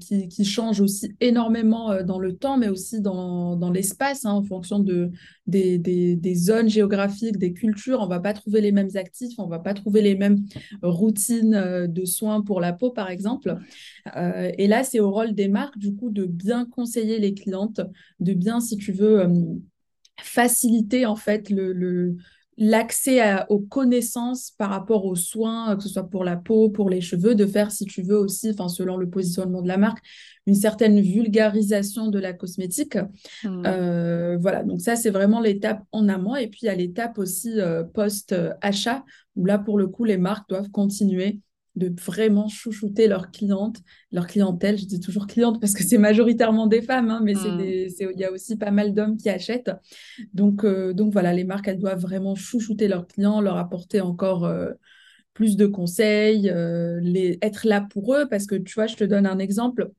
qui, 0.00 0.28
qui, 0.28 0.44
changent 0.44 0.80
aussi 0.80 1.14
énormément 1.20 2.02
dans 2.02 2.18
le 2.18 2.34
temps, 2.34 2.56
mais 2.56 2.68
aussi 2.68 3.02
dans, 3.02 3.56
dans 3.56 3.70
l'espace, 3.70 4.24
hein, 4.24 4.32
en 4.32 4.42
fonction 4.42 4.78
de, 4.78 5.10
des, 5.46 5.78
des, 5.78 6.16
des, 6.16 6.34
zones 6.34 6.68
géographiques, 6.68 7.36
des 7.36 7.52
cultures. 7.52 8.00
On 8.00 8.04
ne 8.04 8.10
va 8.10 8.20
pas 8.20 8.32
trouver 8.32 8.62
les 8.62 8.72
mêmes 8.72 8.90
actifs, 8.94 9.38
on 9.38 9.44
ne 9.44 9.50
va 9.50 9.58
pas 9.58 9.74
trouver 9.74 10.00
les 10.00 10.14
mêmes 10.14 10.38
routines 10.82 11.86
de 11.86 12.04
soins 12.06 12.40
pour 12.42 12.60
la 12.60 12.72
peau, 12.72 12.90
par 12.90 13.10
exemple. 13.10 13.58
Euh, 14.16 14.50
et 14.58 14.66
là, 14.66 14.84
c'est 14.84 15.00
au 15.00 15.10
rôle 15.10 15.34
des 15.34 15.48
marques, 15.48 15.78
du 15.78 15.94
coup, 15.94 16.10
de 16.10 16.26
bien 16.26 16.64
conseiller 16.66 17.18
les 17.18 17.34
clientes, 17.34 17.80
de 18.20 18.32
bien, 18.32 18.60
si 18.60 18.76
tu 18.76 18.92
veux, 18.92 19.20
euh, 19.20 19.28
faciliter 20.22 21.06
en 21.06 21.16
fait 21.16 21.50
le, 21.50 22.16
l'accès 22.56 23.20
aux 23.48 23.60
connaissances 23.60 24.50
par 24.50 24.70
rapport 24.70 25.06
aux 25.06 25.16
soins, 25.16 25.76
que 25.76 25.82
ce 25.82 25.88
soit 25.88 26.08
pour 26.08 26.24
la 26.24 26.36
peau, 26.36 26.68
pour 26.68 26.90
les 26.90 27.00
cheveux, 27.00 27.34
de 27.34 27.46
faire, 27.46 27.70
si 27.70 27.86
tu 27.86 28.02
veux 28.02 28.18
aussi, 28.18 28.50
enfin, 28.50 28.68
selon 28.68 28.96
le 28.96 29.08
positionnement 29.08 29.62
de 29.62 29.68
la 29.68 29.78
marque, 29.78 30.04
une 30.46 30.54
certaine 30.54 31.00
vulgarisation 31.00 32.08
de 32.08 32.18
la 32.18 32.32
cosmétique. 32.32 32.96
Mmh. 33.44 33.62
Euh, 33.66 34.36
voilà, 34.38 34.62
donc 34.62 34.80
ça, 34.80 34.96
c'est 34.96 35.10
vraiment 35.10 35.40
l'étape 35.40 35.82
en 35.92 36.08
amont. 36.08 36.36
Et 36.36 36.48
puis, 36.48 36.60
il 36.62 36.66
y 36.66 36.68
a 36.70 36.74
l'étape 36.74 37.18
aussi 37.18 37.58
post-achat, 37.94 39.04
où 39.36 39.46
là, 39.46 39.58
pour 39.58 39.78
le 39.78 39.86
coup, 39.86 40.04
les 40.04 40.18
marques 40.18 40.48
doivent 40.48 40.70
continuer 40.70 41.40
de 41.76 41.92
vraiment 42.00 42.48
chouchouter 42.48 43.06
leurs 43.06 43.30
clientes, 43.30 43.78
leur 44.12 44.26
clientèle. 44.26 44.78
Je 44.78 44.86
dis 44.86 45.00
toujours 45.00 45.26
cliente 45.26 45.60
parce 45.60 45.74
que 45.74 45.82
c'est 45.82 45.98
majoritairement 45.98 46.66
des 46.66 46.82
femmes, 46.82 47.10
hein, 47.10 47.20
mais 47.22 47.34
mmh. 47.34 47.60
il 47.60 48.18
y 48.18 48.24
a 48.24 48.32
aussi 48.32 48.56
pas 48.56 48.70
mal 48.70 48.92
d'hommes 48.92 49.16
qui 49.16 49.30
achètent. 49.30 49.70
Donc, 50.34 50.64
euh, 50.64 50.92
donc 50.92 51.12
voilà, 51.12 51.32
les 51.32 51.44
marques, 51.44 51.68
elles 51.68 51.78
doivent 51.78 52.00
vraiment 52.00 52.34
chouchouter 52.34 52.88
leurs 52.88 53.06
clients, 53.06 53.40
leur 53.40 53.56
apporter 53.56 54.00
encore 54.00 54.44
euh, 54.44 54.70
plus 55.32 55.56
de 55.56 55.66
conseils, 55.66 56.50
euh, 56.50 56.98
les, 57.00 57.38
être 57.42 57.66
là 57.66 57.80
pour 57.80 58.14
eux. 58.14 58.26
Parce 58.28 58.46
que 58.46 58.56
tu 58.56 58.74
vois, 58.74 58.86
je 58.86 58.96
te 58.96 59.04
donne 59.04 59.26
un 59.26 59.38
exemple. 59.38 59.90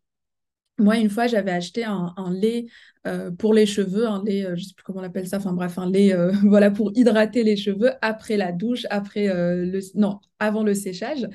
Moi, 0.82 0.98
une 0.98 1.10
fois, 1.10 1.28
j'avais 1.28 1.52
acheté 1.52 1.84
un, 1.84 2.14
lait 2.34 2.66
euh, 3.08 3.32
pour 3.32 3.54
les 3.54 3.66
cheveux, 3.66 4.08
un 4.08 4.24
lait, 4.24 4.46
euh, 4.46 4.56
je 4.56 4.62
ne 4.62 4.66
sais 4.66 4.74
plus 4.76 4.84
comment 4.84 5.00
on 5.00 5.04
appelle 5.04 5.28
ça, 5.28 5.38
enfin 5.38 5.54
bref, 5.54 5.78
un 5.78 5.90
lait 5.90 6.14
euh, 6.14 6.32
voilà, 6.44 6.72
pour 6.72 6.92
hydrater 6.96 7.44
les 7.44 7.56
cheveux 7.56 7.92
après 8.02 8.36
la 8.36 8.52
douche, 8.52 8.86
après 8.90 9.28
le, 9.28 9.80
non, 9.96 10.20
avant 10.40 10.64
le 10.64 10.74
séchage. 10.74 11.28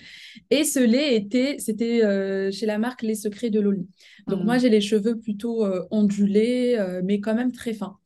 Et 0.51 0.65
ce 0.65 0.81
lait 0.81 1.15
était, 1.17 1.57
c'était 1.59 2.01
chez 2.53 2.67
la 2.67 2.79
marque 2.79 3.03
Les 3.03 3.15
Secrets 3.15 3.51
de 3.51 3.61
Loli. 3.61 3.87
Donc 4.27 4.45
moi, 4.45 4.57
mmh. 4.57 4.61
j'ai 4.61 4.69
les 4.69 4.81
cheveux 4.81 5.19
plutôt 5.19 5.65
ondulés, 5.91 6.79
mais 7.05 7.21
quand 7.21 7.35
même 7.35 7.53
très 7.53 7.73
fins. 7.73 7.97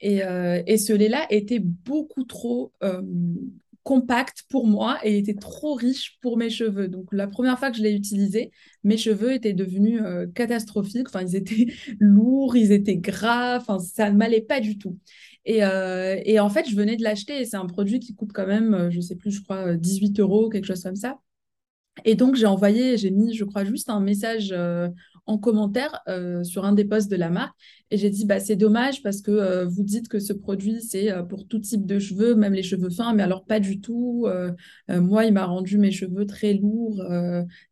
Et, 0.00 0.20
et 0.66 0.76
ce 0.78 0.92
lait-là 0.92 1.26
était 1.30 1.60
beaucoup 1.60 2.24
trop 2.24 2.72
compact 3.86 4.42
pour 4.50 4.66
moi 4.66 4.98
et 5.04 5.16
était 5.16 5.36
trop 5.36 5.74
riche 5.74 6.18
pour 6.20 6.36
mes 6.36 6.50
cheveux. 6.50 6.88
Donc 6.88 7.06
la 7.12 7.28
première 7.28 7.56
fois 7.56 7.70
que 7.70 7.76
je 7.76 7.82
l'ai 7.84 7.92
utilisé, 7.92 8.50
mes 8.82 8.96
cheveux 8.96 9.32
étaient 9.32 9.52
devenus 9.52 10.02
euh, 10.02 10.26
catastrophiques. 10.26 11.06
Enfin, 11.08 11.22
ils 11.22 11.36
étaient 11.36 11.68
lourds, 12.00 12.56
ils 12.56 12.72
étaient 12.72 12.96
gras. 12.96 13.58
Enfin, 13.58 13.78
ça 13.78 14.10
ne 14.10 14.16
m'allait 14.16 14.40
pas 14.40 14.58
du 14.58 14.76
tout. 14.76 14.98
Et, 15.44 15.62
euh, 15.64 16.20
et, 16.24 16.40
en 16.40 16.50
fait, 16.50 16.68
je 16.68 16.74
venais 16.74 16.96
de 16.96 17.04
l'acheter 17.04 17.40
et 17.40 17.44
c'est 17.44 17.56
un 17.56 17.66
produit 17.66 18.00
qui 18.00 18.16
coûte 18.16 18.32
quand 18.34 18.48
même, 18.48 18.74
euh, 18.74 18.90
je 18.90 19.00
sais 19.00 19.14
plus, 19.14 19.30
je 19.30 19.42
crois 19.44 19.76
18 19.76 20.18
euros, 20.18 20.48
quelque 20.48 20.64
chose 20.64 20.82
comme 20.82 20.96
ça. 20.96 21.20
Et 22.04 22.16
donc, 22.16 22.34
j'ai 22.34 22.46
envoyé, 22.46 22.96
j'ai 22.98 23.12
mis, 23.12 23.34
je 23.36 23.44
crois, 23.44 23.64
juste 23.64 23.88
un 23.88 24.00
message 24.00 24.52
en 25.26 25.38
commentaire 25.38 26.02
sur 26.44 26.64
un 26.64 26.72
des 26.72 26.84
posts 26.84 27.10
de 27.10 27.16
la 27.16 27.30
marque. 27.30 27.54
Et 27.90 27.98
j'ai 27.98 28.10
dit, 28.10 28.26
bah, 28.26 28.40
c'est 28.40 28.56
dommage 28.56 29.02
parce 29.02 29.20
que 29.20 29.64
vous 29.64 29.82
dites 29.82 30.08
que 30.08 30.18
ce 30.18 30.32
produit, 30.32 30.82
c'est 30.82 31.12
pour 31.28 31.46
tout 31.46 31.58
type 31.58 31.86
de 31.86 31.98
cheveux, 31.98 32.34
même 32.34 32.52
les 32.52 32.62
cheveux 32.62 32.90
fins, 32.90 33.12
mais 33.12 33.22
alors 33.22 33.44
pas 33.44 33.60
du 33.60 33.80
tout. 33.80 34.26
moi, 34.88 35.24
il 35.24 35.32
m'a 35.32 35.44
rendu 35.44 35.78
mes 35.78 35.90
cheveux 35.90 36.26
très 36.26 36.54
lourds, 36.54 37.02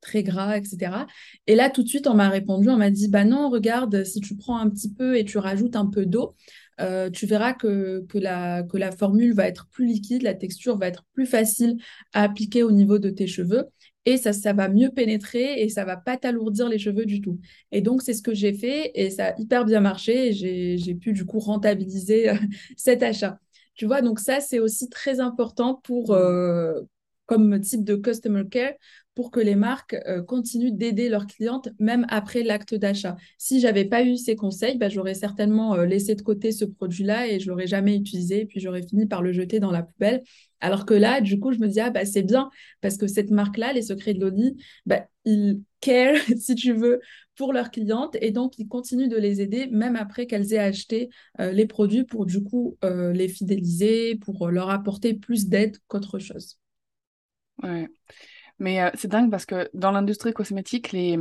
très 0.00 0.22
gras, 0.22 0.56
etc. 0.56 1.06
Et 1.46 1.54
là, 1.54 1.70
tout 1.70 1.82
de 1.82 1.88
suite, 1.88 2.06
on 2.06 2.14
m'a 2.14 2.28
répondu, 2.28 2.68
on 2.68 2.76
m'a 2.76 2.90
dit, 2.90 3.08
bah 3.08 3.24
non, 3.24 3.50
regarde, 3.50 4.04
si 4.04 4.20
tu 4.20 4.36
prends 4.36 4.58
un 4.58 4.70
petit 4.70 4.92
peu 4.92 5.16
et 5.16 5.24
tu 5.24 5.38
rajoutes 5.38 5.76
un 5.76 5.86
peu 5.86 6.06
d'eau, 6.06 6.34
euh, 6.80 7.10
tu 7.10 7.26
verras 7.26 7.52
que, 7.52 8.04
que, 8.08 8.18
la, 8.18 8.62
que 8.62 8.76
la 8.76 8.90
formule 8.90 9.32
va 9.32 9.46
être 9.46 9.68
plus 9.68 9.86
liquide, 9.86 10.22
la 10.22 10.34
texture 10.34 10.76
va 10.76 10.88
être 10.88 11.04
plus 11.12 11.26
facile 11.26 11.76
à 12.12 12.22
appliquer 12.22 12.62
au 12.62 12.72
niveau 12.72 12.98
de 12.98 13.10
tes 13.10 13.26
cheveux 13.26 13.64
et 14.06 14.16
ça, 14.18 14.32
ça 14.32 14.52
va 14.52 14.68
mieux 14.68 14.90
pénétrer 14.90 15.62
et 15.62 15.68
ça 15.68 15.84
va 15.84 15.96
pas 15.96 16.16
t'alourdir 16.16 16.68
les 16.68 16.78
cheveux 16.78 17.06
du 17.06 17.20
tout. 17.20 17.38
Et 17.72 17.80
donc, 17.80 18.02
c'est 18.02 18.14
ce 18.14 18.22
que 18.22 18.34
j'ai 18.34 18.52
fait 18.52 18.90
et 18.94 19.10
ça 19.10 19.28
a 19.28 19.40
hyper 19.40 19.64
bien 19.64 19.80
marché 19.80 20.32
j'ai 20.32 20.94
pu 20.94 21.12
du 21.12 21.24
coup 21.24 21.38
rentabiliser 21.38 22.30
euh, 22.30 22.34
cet 22.76 23.02
achat. 23.02 23.38
Tu 23.74 23.86
vois, 23.86 24.02
donc 24.02 24.20
ça, 24.20 24.40
c'est 24.40 24.58
aussi 24.60 24.88
très 24.88 25.20
important 25.20 25.74
pour, 25.82 26.12
euh, 26.12 26.80
comme 27.26 27.60
type 27.60 27.84
de 27.84 27.96
customer 27.96 28.44
care 28.50 28.74
pour 29.14 29.30
que 29.30 29.40
les 29.40 29.54
marques 29.54 29.96
euh, 30.06 30.22
continuent 30.22 30.72
d'aider 30.72 31.08
leurs 31.08 31.26
clientes 31.26 31.68
même 31.78 32.04
après 32.08 32.42
l'acte 32.42 32.74
d'achat. 32.74 33.16
Si 33.38 33.60
j'avais 33.60 33.84
pas 33.84 34.02
eu 34.02 34.16
ces 34.16 34.34
conseils, 34.36 34.76
bah, 34.76 34.88
j'aurais 34.88 35.14
certainement 35.14 35.74
euh, 35.74 35.86
laissé 35.86 36.14
de 36.14 36.22
côté 36.22 36.50
ce 36.52 36.64
produit-là 36.64 37.28
et 37.28 37.38
je 37.38 37.48
l'aurais 37.48 37.66
jamais 37.66 37.96
utilisé, 37.96 38.40
et 38.40 38.46
puis 38.46 38.60
j'aurais 38.60 38.82
fini 38.82 39.06
par 39.06 39.22
le 39.22 39.32
jeter 39.32 39.60
dans 39.60 39.70
la 39.70 39.82
poubelle. 39.82 40.22
Alors 40.60 40.86
que 40.86 40.94
là, 40.94 41.20
du 41.20 41.38
coup, 41.38 41.52
je 41.52 41.58
me 41.58 41.68
dis, 41.68 41.80
ah, 41.80 41.90
bah, 41.90 42.04
c'est 42.04 42.22
bien, 42.22 42.50
parce 42.80 42.96
que 42.96 43.06
cette 43.06 43.30
marque-là, 43.30 43.72
les 43.72 43.82
secrets 43.82 44.14
de 44.14 44.20
Loni, 44.20 44.56
bah, 44.86 45.06
ils 45.24 45.60
care, 45.80 46.16
si 46.38 46.54
tu 46.54 46.72
veux, 46.72 47.00
pour 47.36 47.52
leurs 47.52 47.70
clientes, 47.70 48.16
et 48.20 48.30
donc 48.30 48.58
ils 48.58 48.68
continuent 48.68 49.08
de 49.08 49.16
les 49.16 49.40
aider 49.40 49.66
même 49.66 49.96
après 49.96 50.26
qu'elles 50.26 50.52
aient 50.52 50.58
acheté 50.58 51.10
euh, 51.40 51.52
les 51.52 51.66
produits 51.66 52.04
pour, 52.04 52.26
du 52.26 52.42
coup, 52.42 52.76
les 52.82 53.28
fidéliser, 53.28 54.16
pour 54.16 54.48
leur 54.48 54.70
apporter 54.70 55.14
plus 55.14 55.48
d'aide 55.48 55.76
qu'autre 55.86 56.18
chose. 56.18 56.58
Ouais. 57.62 57.88
Mais 58.58 58.82
euh, 58.82 58.90
c'est 58.94 59.08
dingue 59.08 59.30
parce 59.30 59.46
que 59.46 59.70
dans 59.74 59.90
l'industrie 59.90 60.32
cosmétique, 60.32 60.92
les, 60.92 61.18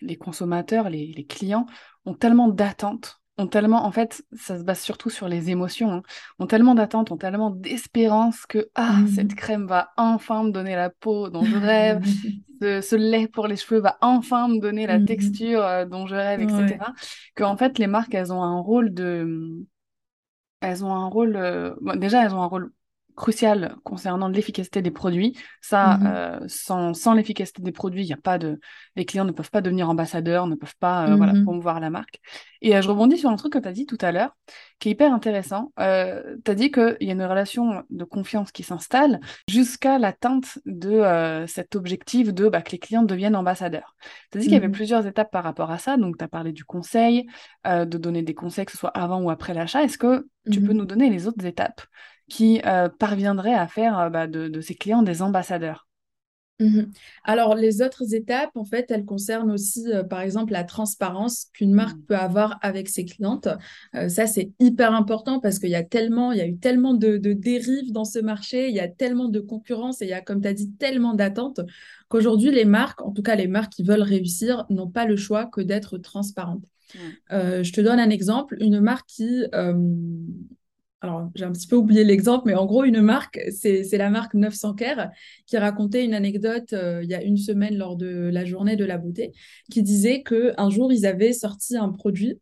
les 0.00 0.16
consommateurs, 0.16 0.88
les, 0.90 1.12
les 1.14 1.26
clients 1.26 1.66
ont 2.04 2.14
tellement 2.14 2.48
d'attentes, 2.48 3.20
ont 3.38 3.46
tellement, 3.46 3.84
en 3.84 3.92
fait, 3.92 4.24
ça 4.36 4.58
se 4.58 4.64
base 4.64 4.80
surtout 4.80 5.10
sur 5.10 5.28
les 5.28 5.50
émotions, 5.50 5.90
hein, 5.90 6.02
ont 6.38 6.46
tellement 6.46 6.74
d'attentes, 6.74 7.10
ont 7.10 7.16
tellement 7.16 7.50
d'espérance 7.50 8.46
que 8.46 8.70
ah, 8.74 8.98
cette 9.14 9.32
mmh. 9.32 9.36
crème 9.36 9.66
va 9.66 9.90
enfin 9.96 10.44
me 10.44 10.50
donner 10.50 10.76
la 10.76 10.90
peau 10.90 11.30
dont 11.30 11.44
je 11.44 11.56
rêve, 11.56 12.04
ce, 12.60 12.96
lait 12.96 13.28
pour 13.28 13.46
les 13.46 13.56
cheveux 13.56 13.80
va 13.80 13.96
enfin 14.00 14.48
me 14.48 14.60
donner 14.60 14.86
la 14.86 14.98
mmh. 14.98 15.06
texture 15.06 15.64
euh, 15.64 15.84
dont 15.86 16.06
je 16.06 16.14
rêve, 16.14 16.40
etc. 16.42 16.78
Que 17.34 17.44
en 17.44 17.56
fait, 17.56 17.78
les 17.78 17.86
marques, 17.86 18.14
elles 18.14 18.32
ont 18.32 18.42
un 18.42 18.60
rôle 18.60 18.92
de 18.92 19.64
elles 20.60 20.84
ont 20.84 20.92
un 20.92 21.08
rôle. 21.08 21.36
Euh, 21.36 21.74
déjà, 21.96 22.24
elles 22.24 22.34
ont 22.34 22.42
un 22.42 22.46
rôle 22.46 22.72
crucial 23.20 23.76
concernant 23.84 24.28
l'efficacité 24.28 24.80
des 24.80 24.90
produits. 24.90 25.36
Ça, 25.60 25.98
mhm. 25.98 26.06
euh, 26.06 26.40
sans, 26.48 26.94
sans 26.94 27.12
l'efficacité 27.12 27.60
des 27.60 27.70
produits, 27.70 28.06
il 28.06 28.12
a 28.14 28.16
pas 28.16 28.38
de, 28.38 28.58
les 28.96 29.04
clients 29.04 29.26
ne 29.26 29.30
peuvent 29.30 29.50
pas 29.50 29.60
devenir 29.60 29.90
ambassadeurs, 29.90 30.46
ne 30.46 30.54
peuvent 30.54 30.76
pas 30.80 31.06
euh, 31.06 31.16
voilà, 31.16 31.34
mhm. 31.34 31.44
promouvoir 31.44 31.80
la 31.80 31.90
marque. 31.90 32.18
Et 32.62 32.74
euh, 32.74 32.80
je 32.80 32.88
rebondis 32.88 33.18
sur 33.18 33.28
un 33.28 33.36
truc 33.36 33.52
que 33.52 33.58
tu 33.58 33.68
as 33.68 33.72
dit 33.72 33.84
tout 33.84 33.98
à 34.00 34.10
l'heure, 34.10 34.34
qui 34.78 34.88
est 34.88 34.92
hyper 34.92 35.12
intéressant. 35.12 35.70
tu 35.76 35.82
as 35.82 36.54
dit 36.54 36.70
qu'il 36.70 36.96
y 37.02 37.10
a 37.10 37.12
une 37.12 37.22
relation 37.22 37.84
de 37.90 38.04
confiance 38.04 38.52
qui 38.52 38.62
s'installe 38.62 39.20
jusqu'à 39.46 39.98
l'atteinte 39.98 40.58
de 40.64 41.44
cet 41.46 41.76
objectif 41.76 42.32
de 42.32 42.48
bah, 42.48 42.62
que 42.62 42.70
les 42.70 42.78
clients 42.78 43.02
deviennent 43.02 43.36
ambassadeurs. 43.36 43.94
Tu 44.32 44.38
as 44.38 44.40
dit 44.40 44.46
qu'il 44.46 44.54
y 44.54 44.56
avait 44.56 44.68
mhm. 44.68 44.72
plusieurs 44.72 45.06
étapes 45.06 45.30
par 45.30 45.44
rapport 45.44 45.70
à 45.70 45.76
ça. 45.76 45.98
Donc, 45.98 46.16
tu 46.16 46.24
as 46.24 46.28
parlé 46.28 46.52
du 46.52 46.64
conseil, 46.64 47.26
de 47.66 47.98
donner 47.98 48.22
des 48.22 48.34
conseils, 48.34 48.64
que 48.64 48.72
ce 48.72 48.78
soit 48.78 48.96
avant 48.96 49.20
ou 49.20 49.28
après 49.28 49.52
l'achat. 49.52 49.82
Est-ce 49.82 49.98
que 49.98 50.26
tu 50.50 50.62
peux 50.62 50.72
nous 50.72 50.86
donner 50.86 51.10
les 51.10 51.26
autres 51.26 51.44
étapes? 51.44 51.82
Qui 52.30 52.62
euh, 52.64 52.88
parviendrait 52.88 53.52
à 53.52 53.66
faire 53.66 53.98
euh, 53.98 54.08
bah, 54.08 54.26
de, 54.26 54.60
ses 54.62 54.74
clients 54.74 55.02
des 55.02 55.20
ambassadeurs 55.20 55.88
mhm. 56.60 56.90
Alors, 57.24 57.54
les 57.56 57.82
autres 57.82 58.14
étapes, 58.14 58.52
en 58.54 58.64
fait, 58.64 58.90
elles 58.90 59.04
concernent 59.04 59.50
aussi, 59.50 59.92
euh, 59.92 60.04
par 60.04 60.20
exemple, 60.20 60.52
la 60.52 60.64
transparence 60.64 61.46
qu'une 61.52 61.74
marque 61.74 61.98
mmh. 61.98 62.04
peut 62.04 62.16
avoir 62.16 62.58
avec 62.62 62.88
ses 62.88 63.04
clientes. 63.04 63.48
ça, 64.08 64.26
c'est 64.26 64.52
hyper 64.60 64.94
important 64.94 65.40
parce 65.40 65.58
qu'il 65.58 65.70
y 65.70 65.74
a 65.74 65.82
tellement, 65.82 66.32
il 66.32 66.38
y 66.38 66.42
a 66.42 66.46
eu 66.46 66.56
tellement 66.56 66.94
de, 66.94 67.16
dérives 67.18 67.92
dans 67.92 68.04
ce 68.04 68.20
marché, 68.20 68.68
il 68.68 68.74
y 68.74 68.80
a 68.80 68.88
tellement 68.88 69.28
de 69.28 69.40
concurrence 69.40 70.00
et 70.00 70.06
il 70.06 70.10
y 70.10 70.14
a, 70.14 70.20
comme 70.20 70.40
tu 70.40 70.48
as 70.48 70.54
dit, 70.54 70.70
tellement 70.72 71.14
d'attentes 71.14 71.60
qu'aujourd'hui, 72.08 72.50
les 72.50 72.64
marques, 72.64 73.02
en 73.02 73.10
tout 73.10 73.22
cas 73.22 73.34
les 73.34 73.48
marques 73.48 73.72
qui 73.72 73.82
veulent 73.82 74.02
réussir, 74.02 74.66
n'ont 74.70 74.90
pas 74.90 75.06
le 75.06 75.16
choix 75.16 75.46
que 75.46 75.60
d'être 75.60 75.98
transparentes. 75.98 76.64
Mmh. 76.94 77.62
je 77.62 77.72
te 77.72 77.80
donne 77.80 78.00
un 78.00 78.10
exemple, 78.10 78.56
une 78.60 78.80
marque 78.80 79.06
qui 79.06 79.44
alors 81.00 81.30
j'ai 81.34 81.44
un 81.44 81.52
petit 81.52 81.66
peu 81.66 81.76
oublié 81.76 82.04
l'exemple, 82.04 82.44
mais 82.46 82.54
en 82.54 82.66
gros, 82.66 82.84
une 82.84 83.00
marque, 83.00 83.40
c'est 83.50 83.96
la 83.96 84.10
marque 84.10 84.34
900 84.34 84.74
Care 84.74 85.10
qui 85.46 85.56
racontait 85.56 86.04
une 86.04 86.14
anecdote 86.14 86.72
euh, 86.72 87.02
il 87.02 87.08
y 87.08 87.14
a 87.14 87.22
une 87.22 87.38
semaine 87.38 87.76
lors 87.76 87.96
de 87.96 88.30
la 88.32 88.44
journée 88.44 88.76
de 88.76 88.84
la 88.84 88.98
beauté, 88.98 89.32
qui 89.70 89.82
disait 89.82 90.22
qu'un 90.22 90.70
jour, 90.70 90.92
ils 90.92 91.06
avaient 91.06 91.32
sorti 91.32 91.76
un 91.76 91.88
produit 91.88 92.38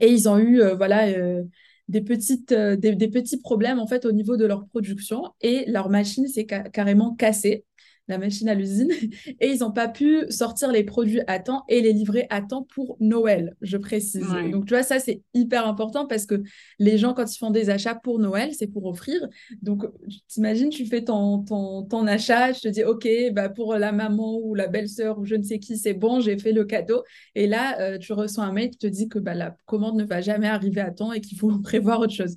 et 0.00 0.08
ils 0.08 0.28
ont 0.28 0.38
eu 0.38 0.60
euh, 0.60 0.74
voilà, 0.74 1.08
euh, 1.08 1.44
des, 1.88 2.00
petits 2.00 3.40
problèmes 3.40 3.78
en 3.78 3.86
fait 3.86 4.04
au 4.04 4.12
niveau 4.12 4.36
de 4.36 4.46
leur 4.46 4.66
production 4.66 5.24
et 5.40 5.64
leur 5.70 5.90
machine 5.90 6.26
s'est 6.26 6.46
carrément 6.46 7.14
cassée 7.14 7.64
la 8.10 8.18
machine 8.18 8.48
à 8.48 8.54
l'usine, 8.54 8.90
et 9.40 9.48
ils 9.48 9.60
n'ont 9.60 9.72
pas 9.72 9.88
pu 9.88 10.24
sortir 10.28 10.70
les 10.70 10.84
produits 10.84 11.20
à 11.26 11.38
temps 11.38 11.64
et 11.68 11.80
les 11.80 11.92
livrer 11.92 12.26
à 12.30 12.42
temps 12.42 12.66
pour 12.74 12.96
Noël, 13.00 13.56
je 13.62 13.76
précise. 13.76 14.26
Donc, 14.50 14.66
tu 14.66 14.74
vois, 14.74 14.82
ça, 14.82 14.98
c'est 14.98 15.22
hyper 15.34 15.66
important 15.66 16.06
parce 16.06 16.26
que 16.26 16.42
les 16.78 16.98
gens, 16.98 17.14
quand 17.14 17.32
ils 17.32 17.38
font 17.38 17.50
des 17.50 17.70
achats 17.70 17.94
pour 17.94 18.18
Noël, 18.18 18.50
c'est 18.52 18.66
pour 18.66 18.86
offrir. 18.86 19.26
Donc, 19.62 19.84
t'imagines, 20.28 20.70
tu 20.70 20.86
fais 20.86 21.02
ton, 21.02 21.38
ton, 21.38 21.84
ton, 21.84 22.06
achat, 22.06 22.52
je 22.52 22.60
te 22.60 22.68
dis, 22.68 22.84
OK, 22.84 23.08
bah, 23.32 23.48
pour 23.48 23.74
la 23.74 23.92
maman 23.92 24.38
ou 24.42 24.54
la 24.54 24.66
belle-sœur 24.66 25.18
ou 25.18 25.24
je 25.24 25.34
ne 25.34 25.42
sais 25.42 25.58
qui, 25.58 25.76
c'est 25.76 25.94
bon, 25.94 26.20
j'ai 26.20 26.38
fait 26.38 26.52
le 26.52 26.64
cadeau. 26.64 27.02
Et 27.34 27.46
là, 27.46 27.80
euh, 27.80 27.98
tu 27.98 28.12
reçois 28.12 28.44
un 28.44 28.52
mail 28.52 28.70
qui 28.70 28.78
te 28.78 28.86
dit 28.86 29.08
que 29.08 29.18
bah, 29.18 29.34
la 29.34 29.56
commande 29.66 29.96
ne 29.96 30.04
va 30.04 30.20
jamais 30.20 30.48
arriver 30.48 30.80
à 30.80 30.90
temps 30.90 31.12
et 31.12 31.20
qu'il 31.20 31.38
faut 31.38 31.50
prévoir 31.62 32.00
autre 32.00 32.14
chose. 32.14 32.36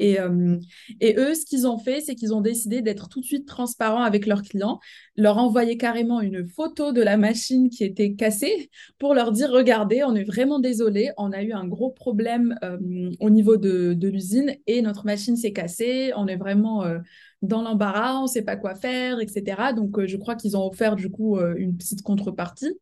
Et, 0.00 0.20
euh, 0.20 0.56
et 1.00 1.16
eux, 1.16 1.34
ce 1.34 1.44
qu'ils 1.44 1.66
ont 1.66 1.78
fait, 1.78 2.00
c'est 2.00 2.14
qu'ils 2.14 2.34
ont 2.34 2.40
décidé 2.40 2.82
d'être 2.82 3.08
tout 3.08 3.20
de 3.20 3.24
suite 3.24 3.46
transparents 3.46 4.02
avec 4.02 4.26
leurs 4.26 4.42
clients 4.42 4.80
leur 5.18 5.36
envoyer 5.36 5.76
carrément 5.76 6.20
une 6.20 6.46
photo 6.46 6.92
de 6.92 7.02
la 7.02 7.16
machine 7.16 7.70
qui 7.70 7.82
était 7.82 8.14
cassée 8.14 8.70
pour 8.98 9.14
leur 9.14 9.32
dire 9.32 9.50
regardez, 9.50 10.04
on 10.04 10.14
est 10.14 10.22
vraiment 10.22 10.60
désolé, 10.60 11.10
on 11.18 11.32
a 11.32 11.42
eu 11.42 11.52
un 11.52 11.66
gros 11.66 11.90
problème 11.90 12.56
euh, 12.62 13.10
au 13.18 13.28
niveau 13.28 13.56
de, 13.56 13.98
l'usine 14.00 14.54
et 14.68 14.80
notre 14.80 15.04
machine 15.04 15.36
s'est 15.36 15.52
cassée, 15.52 16.12
on 16.16 16.28
est 16.28 16.36
vraiment 16.36 16.84
euh, 16.84 17.00
dans 17.42 17.62
l'embarras, 17.62 18.20
on 18.20 18.22
ne 18.22 18.28
sait 18.28 18.42
pas 18.42 18.56
quoi 18.56 18.76
faire, 18.76 19.18
etc. 19.18 19.72
Donc, 19.74 19.98
euh, 19.98 20.06
je 20.06 20.16
crois 20.16 20.36
qu'ils 20.36 20.56
ont 20.56 20.64
offert 20.64 20.94
du 20.94 21.10
coup 21.10 21.38
une 21.38 21.76
petite 21.76 22.02
contrepartie. 22.02 22.78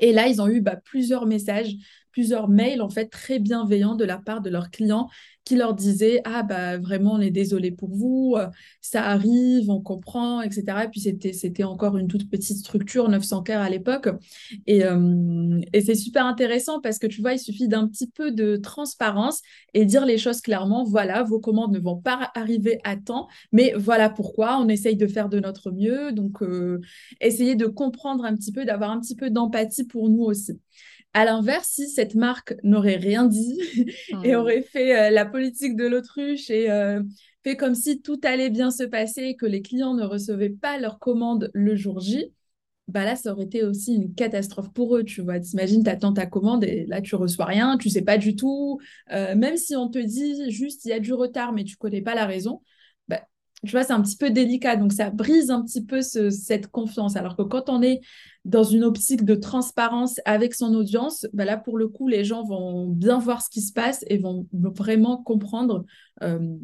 Et 0.00 0.12
là, 0.12 0.26
ils 0.26 0.42
ont 0.42 0.48
eu 0.48 0.60
bah, 0.60 0.76
plusieurs 0.76 1.24
messages, 1.24 1.72
plusieurs 2.10 2.48
mails 2.48 2.82
en 2.82 2.88
fait 2.88 3.06
très 3.06 3.38
bienveillants 3.38 3.94
de 3.94 4.04
la 4.04 4.18
part 4.18 4.40
de 4.40 4.50
leurs 4.50 4.70
clients 4.70 5.08
qui 5.44 5.56
leur 5.56 5.74
disaient 5.74 6.20
ah 6.24 6.42
bah 6.42 6.78
vraiment 6.78 7.12
on 7.14 7.20
est 7.20 7.30
désolé 7.30 7.70
pour 7.70 7.90
vous, 7.94 8.34
euh, 8.36 8.48
ça 8.80 9.04
arrive, 9.04 9.70
on 9.70 9.80
comprend, 9.80 10.42
etc. 10.42 10.84
Et 10.84 10.88
puis 10.88 11.00
c'était 11.00 11.64
encore 11.64 11.96
une 11.96 12.08
toute 12.08 12.30
petite 12.30 12.58
structure 12.58 13.08
900 13.08 13.42
k 13.42 13.50
à 13.50 13.68
l'époque 13.68 14.08
et, 14.66 14.84
euh, 14.84 15.60
et 15.72 15.80
c'est 15.80 15.94
super 15.94 16.26
intéressant 16.26 16.80
parce 16.80 16.98
que 16.98 17.06
tu 17.06 17.20
vois 17.20 17.34
il 17.34 17.38
suffit 17.38 17.68
d'un 17.68 17.86
petit 17.88 18.08
peu 18.08 18.30
de 18.32 18.56
transparence 18.56 19.42
et 19.74 19.84
dire 19.84 20.06
les 20.06 20.18
choses 20.18 20.40
clairement. 20.40 20.84
Voilà 20.84 21.22
vos 21.22 21.40
commandes 21.40 21.72
ne 21.72 21.80
vont 21.80 21.96
pas 21.96 22.30
arriver 22.34 22.78
à 22.84 22.96
temps, 22.96 23.28
mais 23.52 23.72
voilà 23.76 24.10
pourquoi 24.10 24.58
on 24.58 24.68
essaye 24.68 24.96
de 24.96 25.06
faire 25.06 25.28
de 25.28 25.40
notre 25.40 25.70
mieux. 25.70 26.12
Donc 26.12 26.42
euh, 26.42 26.80
essayer 27.20 27.54
de 27.54 27.66
comprendre 27.66 28.24
un 28.24 28.34
petit 28.34 28.52
peu, 28.52 28.64
d'avoir 28.64 28.90
un 28.90 29.00
petit 29.00 29.16
peu 29.16 29.30
d'empathie 29.30 29.84
pour 29.84 30.08
nous 30.08 30.22
aussi. 30.24 30.58
À 31.14 31.24
l'inverse, 31.24 31.68
si 31.68 31.88
cette 31.88 32.14
marque 32.14 32.54
n'aurait 32.62 32.96
rien 32.96 33.24
dit 33.24 33.58
et 34.24 34.32
mmh. 34.32 34.36
aurait 34.36 34.62
fait 34.62 34.98
euh, 34.98 35.10
la 35.10 35.24
politique 35.24 35.76
de 35.76 35.86
l'autruche 35.86 36.50
et 36.50 36.70
euh, 36.70 37.02
fait 37.44 37.56
comme 37.56 37.74
si 37.74 38.02
tout 38.02 38.20
allait 38.24 38.50
bien 38.50 38.70
se 38.70 38.82
passer 38.84 39.22
et 39.22 39.36
que 39.36 39.46
les 39.46 39.62
clients 39.62 39.94
ne 39.94 40.04
recevaient 40.04 40.50
pas 40.50 40.78
leurs 40.78 40.98
commandes 40.98 41.50
le 41.54 41.76
jour 41.76 42.00
J, 42.00 42.32
bah 42.88 43.04
là, 43.04 43.16
ça 43.16 43.32
aurait 43.32 43.44
été 43.44 43.62
aussi 43.62 43.94
une 43.94 44.14
catastrophe 44.14 44.72
pour 44.72 44.96
eux, 44.96 45.04
tu 45.04 45.22
vois. 45.22 45.40
T'imagines, 45.40 45.82
t'attends 45.82 46.12
ta 46.12 46.26
commande 46.26 46.64
et 46.64 46.84
là, 46.86 47.00
tu 47.00 47.14
reçois 47.14 47.46
rien, 47.46 47.78
tu 47.78 47.88
sais 47.88 48.02
pas 48.02 48.18
du 48.18 48.36
tout. 48.36 48.78
Euh, 49.10 49.34
même 49.34 49.56
si 49.56 49.74
on 49.74 49.88
te 49.88 49.98
dit 49.98 50.50
juste, 50.50 50.84
il 50.84 50.88
y 50.90 50.92
a 50.92 51.00
du 51.00 51.14
retard, 51.14 51.52
mais 51.52 51.64
tu 51.64 51.76
connais 51.76 52.02
pas 52.02 52.14
la 52.14 52.26
raison, 52.26 52.60
tu 53.64 53.72
vois, 53.72 53.84
c'est 53.84 53.92
un 53.92 54.00
petit 54.02 54.16
peu 54.16 54.30
délicat. 54.30 54.76
Donc, 54.76 54.92
ça 54.92 55.10
brise 55.10 55.50
un 55.50 55.62
petit 55.62 55.84
peu 55.84 56.00
cette 56.00 56.68
confiance. 56.68 57.16
Alors 57.16 57.36
que 57.36 57.42
quand 57.42 57.68
on 57.68 57.82
est 57.82 58.00
dans 58.44 58.64
une 58.64 58.84
optique 58.84 59.24
de 59.24 59.34
transparence 59.34 60.20
avec 60.24 60.54
son 60.54 60.74
audience, 60.74 61.26
bah 61.32 61.44
là, 61.44 61.56
pour 61.56 61.78
le 61.78 61.88
coup, 61.88 62.08
les 62.08 62.24
gens 62.24 62.44
vont 62.44 62.88
bien 62.88 63.18
voir 63.18 63.42
ce 63.42 63.50
qui 63.50 63.60
se 63.60 63.72
passe 63.72 64.04
et 64.08 64.18
vont 64.18 64.46
vraiment 64.52 65.16
comprendre 65.16 65.84
euh, 66.22 66.56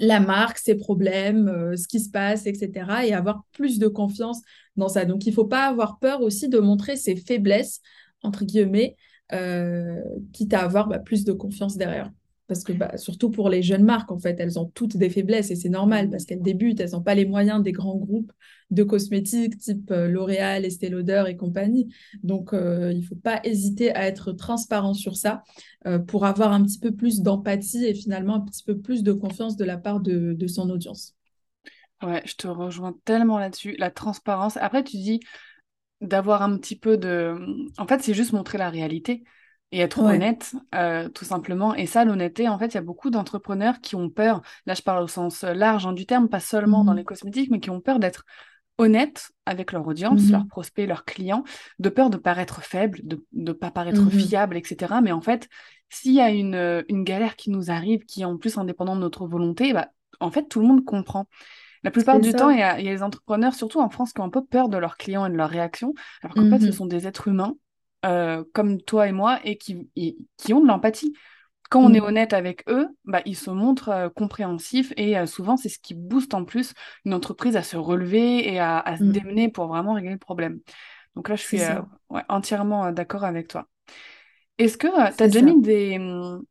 la 0.00 0.20
marque, 0.20 0.58
ses 0.58 0.74
problèmes, 0.74 1.48
euh, 1.48 1.76
ce 1.76 1.88
qui 1.88 2.00
se 2.00 2.10
passe, 2.10 2.46
etc. 2.46 3.06
et 3.06 3.14
avoir 3.14 3.44
plus 3.52 3.78
de 3.78 3.88
confiance 3.88 4.40
dans 4.76 4.88
ça. 4.88 5.04
Donc, 5.04 5.26
il 5.26 5.30
ne 5.30 5.34
faut 5.34 5.46
pas 5.46 5.66
avoir 5.66 5.98
peur 5.98 6.22
aussi 6.22 6.48
de 6.48 6.58
montrer 6.58 6.96
ses 6.96 7.16
faiblesses 7.16 7.80
entre 8.22 8.44
guillemets, 8.44 8.96
quitte 10.32 10.54
à 10.54 10.60
avoir 10.60 10.88
bah, 10.88 10.98
plus 10.98 11.24
de 11.24 11.32
confiance 11.32 11.76
derrière. 11.76 12.10
Parce 12.48 12.62
que 12.62 12.72
bah, 12.72 12.96
surtout 12.96 13.30
pour 13.30 13.48
les 13.48 13.62
jeunes 13.62 13.82
marques, 13.82 14.12
en 14.12 14.18
fait, 14.18 14.38
elles 14.38 14.58
ont 14.58 14.66
toutes 14.66 14.96
des 14.96 15.10
faiblesses 15.10 15.50
et 15.50 15.56
c'est 15.56 15.68
normal 15.68 16.10
parce 16.10 16.24
qu'elles 16.24 16.42
débutent, 16.42 16.78
elles 16.78 16.92
n'ont 16.92 17.02
pas 17.02 17.16
les 17.16 17.24
moyens 17.24 17.60
des 17.62 17.72
grands 17.72 17.96
groupes 17.96 18.32
de 18.70 18.84
cosmétiques 18.84 19.58
type 19.58 19.90
euh, 19.90 20.08
L'Oréal, 20.08 20.64
Estée 20.64 20.88
Lauder 20.88 21.24
et 21.28 21.36
compagnie. 21.36 21.92
Donc, 22.22 22.52
euh, 22.52 22.92
il 22.92 23.00
ne 23.00 23.04
faut 23.04 23.16
pas 23.16 23.40
hésiter 23.42 23.92
à 23.94 24.06
être 24.06 24.32
transparent 24.32 24.94
sur 24.94 25.16
ça 25.16 25.42
euh, 25.86 25.98
pour 25.98 26.24
avoir 26.24 26.52
un 26.52 26.62
petit 26.62 26.78
peu 26.78 26.92
plus 26.92 27.20
d'empathie 27.20 27.84
et 27.84 27.94
finalement 27.94 28.36
un 28.36 28.40
petit 28.40 28.62
peu 28.62 28.78
plus 28.78 29.02
de 29.02 29.12
confiance 29.12 29.56
de 29.56 29.64
la 29.64 29.76
part 29.76 30.00
de, 30.00 30.32
de 30.32 30.46
son 30.46 30.70
audience. 30.70 31.16
Ouais, 32.02 32.22
je 32.26 32.34
te 32.34 32.46
rejoins 32.46 32.94
tellement 33.04 33.38
là-dessus. 33.38 33.74
La 33.78 33.90
transparence. 33.90 34.56
Après, 34.58 34.84
tu 34.84 34.98
dis 34.98 35.20
d'avoir 36.00 36.42
un 36.42 36.58
petit 36.58 36.78
peu 36.78 36.96
de... 36.96 37.34
En 37.78 37.86
fait, 37.86 38.02
c'est 38.02 38.14
juste 38.14 38.32
montrer 38.32 38.58
la 38.58 38.70
réalité 38.70 39.24
et 39.72 39.80
être 39.80 39.98
honnête, 39.98 40.54
euh, 40.74 41.08
tout 41.08 41.24
simplement. 41.24 41.74
Et 41.74 41.86
ça, 41.86 42.04
l'honnêteté, 42.04 42.48
en 42.48 42.58
fait, 42.58 42.66
il 42.68 42.74
y 42.74 42.78
a 42.78 42.82
beaucoup 42.82 43.10
d'entrepreneurs 43.10 43.80
qui 43.80 43.96
ont 43.96 44.08
peur, 44.08 44.42
là 44.64 44.74
je 44.74 44.82
parle 44.82 45.02
au 45.02 45.08
sens 45.08 45.42
large 45.42 45.86
hein, 45.86 45.92
du 45.92 46.06
terme, 46.06 46.28
pas 46.28 46.40
seulement 46.40 46.84
dans 46.84 46.92
mmh. 46.92 46.96
les 46.96 47.04
cosmétiques, 47.04 47.50
mais 47.50 47.60
qui 47.60 47.70
ont 47.70 47.80
peur 47.80 47.98
d'être 47.98 48.24
honnêtes 48.78 49.30
avec 49.44 49.72
leur 49.72 49.86
audience, 49.86 50.22
mmh. 50.22 50.32
leurs 50.32 50.46
prospects, 50.46 50.86
leurs 50.86 51.04
clients, 51.04 51.42
de 51.78 51.88
peur 51.88 52.10
de 52.10 52.16
paraître 52.16 52.62
faible, 52.62 53.00
de 53.02 53.24
ne 53.32 53.52
pas 53.52 53.70
paraître 53.70 54.02
mmh 54.02 54.10
fiable, 54.10 54.56
etc. 54.56 54.94
Mais 55.02 55.12
en 55.12 55.20
fait, 55.20 55.48
s'il 55.88 56.14
y 56.14 56.20
a 56.20 56.30
une, 56.30 56.84
une 56.88 57.02
galère 57.02 57.36
qui 57.36 57.50
nous 57.50 57.70
arrive, 57.70 58.04
qui 58.04 58.22
est 58.22 58.26
en 58.26 58.36
plus 58.36 58.58
indépendante 58.58 58.96
de 58.96 59.02
notre 59.02 59.26
volonté, 59.26 59.72
bah, 59.72 59.88
en 60.20 60.30
fait, 60.30 60.48
tout 60.48 60.60
le 60.60 60.66
monde 60.66 60.84
comprend. 60.84 61.26
La 61.82 61.90
plupart 61.90 62.18
du 62.20 62.32
temps, 62.32 62.50
il 62.50 62.58
y, 62.58 62.62
a, 62.62 62.80
y, 62.80 62.88
a 62.88 62.92
les 62.92 63.02
entrepreneurs, 63.02 63.54
surtout 63.54 63.80
en 63.80 63.88
France, 63.90 64.12
qui 64.12 64.20
ont 64.20 64.24
un 64.24 64.30
peu 64.30 64.44
peur 64.44 64.68
de 64.68 64.76
leurs 64.76 64.96
clients 64.96 65.26
et 65.26 65.30
de 65.30 65.36
leurs 65.36 65.50
réactions, 65.50 65.94
alors 66.22 66.34
qu'en 66.34 66.50
fait, 66.50 66.64
ce 66.64 66.72
sont 66.72 66.86
des 66.86 67.06
êtres 67.06 67.28
humains 67.28 67.54
euh, 68.06 68.44
comme 68.52 68.80
toi 68.80 69.08
et 69.08 69.12
moi 69.12 69.40
et 69.44 69.56
qui, 69.56 69.90
qui 70.36 70.54
ont 70.54 70.60
de 70.60 70.66
l'empathie. 70.66 71.12
Quand 71.70 71.80
on 71.80 71.92
est 71.92 72.00
mm. 72.00 72.04
honnête 72.04 72.32
avec 72.32 72.62
eux, 72.68 72.88
bah, 73.04 73.20
ils 73.24 73.36
se 73.36 73.50
montrent 73.50 73.88
euh, 73.88 74.08
compréhensifs 74.08 74.92
et 74.96 75.18
euh, 75.18 75.26
souvent 75.26 75.56
c'est 75.56 75.68
ce 75.68 75.80
qui 75.80 75.94
booste 75.94 76.32
en 76.34 76.44
plus 76.44 76.72
une 77.04 77.14
entreprise 77.14 77.56
à 77.56 77.64
se 77.64 77.76
relever 77.76 78.52
et 78.52 78.60
à, 78.60 78.84
se 78.96 79.02
mm. 79.02 79.12
démener 79.12 79.48
pour 79.48 79.66
vraiment 79.66 79.94
régler 79.94 80.12
le 80.12 80.18
problème. 80.18 80.60
Donc 81.16 81.28
là, 81.28 81.34
je 81.34 81.42
suis 81.42 81.60
entièrement 82.28 82.92
d'accord 82.92 83.24
avec 83.24 83.48
toi. 83.48 83.66
Est-ce 84.58 84.76
que 84.76 84.86
tu 85.16 85.22
as 85.22 85.26
déjà 85.26 85.42
mis 85.42 85.60
des, 85.60 85.98
mm, 85.98 86.42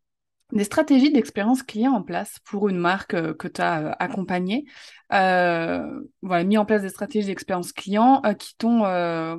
des 0.52 0.64
stratégies 0.64 1.14
d'expérience 1.14 1.64
client 1.64 1.94
en 1.94 2.02
place 2.02 2.40
pour 2.44 2.68
une 2.68 2.80
marque 2.80 3.16
que 3.38 3.48
tu 3.48 3.62
as 3.62 3.92
accompagnée? 4.00 4.66
Voilà, 5.12 6.44
mis 6.44 6.58
en 6.58 6.66
place 6.66 6.82
des 6.82 6.90
stratégies 6.90 7.28
d'expérience 7.28 7.72
client 7.72 8.22
qui 8.40 8.58
t'ont, 8.58 8.80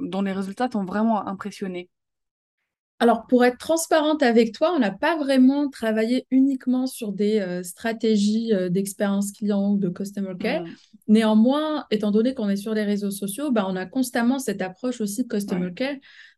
dont 0.01 0.23
les 0.23 0.33
résultats 0.33 0.69
t'ont 0.69 0.85
vraiment 0.85 1.27
impressionné? 1.27 1.91
Alors, 2.99 3.27
pour 3.27 3.45
être 3.45 3.59
transparente 3.59 4.23
avec 4.23 4.53
toi, 4.53 4.73
on 4.75 4.79
n'a 4.79 4.91
pas 4.91 5.19
vraiment 5.19 5.69
travaillé 5.69 6.27
uniquement 6.31 6.87
sur 6.87 7.13
des 7.13 7.41
euh, 7.41 7.63
stratégies 7.63 8.55
euh, 8.55 8.71
d'expérience 8.71 9.33
client 9.33 9.73
ou 9.73 9.79
de 9.79 9.91
customer 9.91 10.33
care. 10.41 10.63
Mmh. 10.63 10.69
Néanmoins, 11.09 11.85
étant 11.91 12.11
donné 12.11 12.35
qu'on 12.35 12.49
est 12.49 12.57
sur 12.57 12.73
les 12.73 12.85
réseaux 12.85 13.11
sociaux, 13.11 13.51
bah, 13.51 13.67
on 13.69 13.77
a 13.77 13.85
constamment 13.85 14.39
cette 14.39 14.63
approche 14.63 15.03
aussi 15.03 15.25
de 15.25 15.29
customer 15.29 15.75
care 15.75 15.97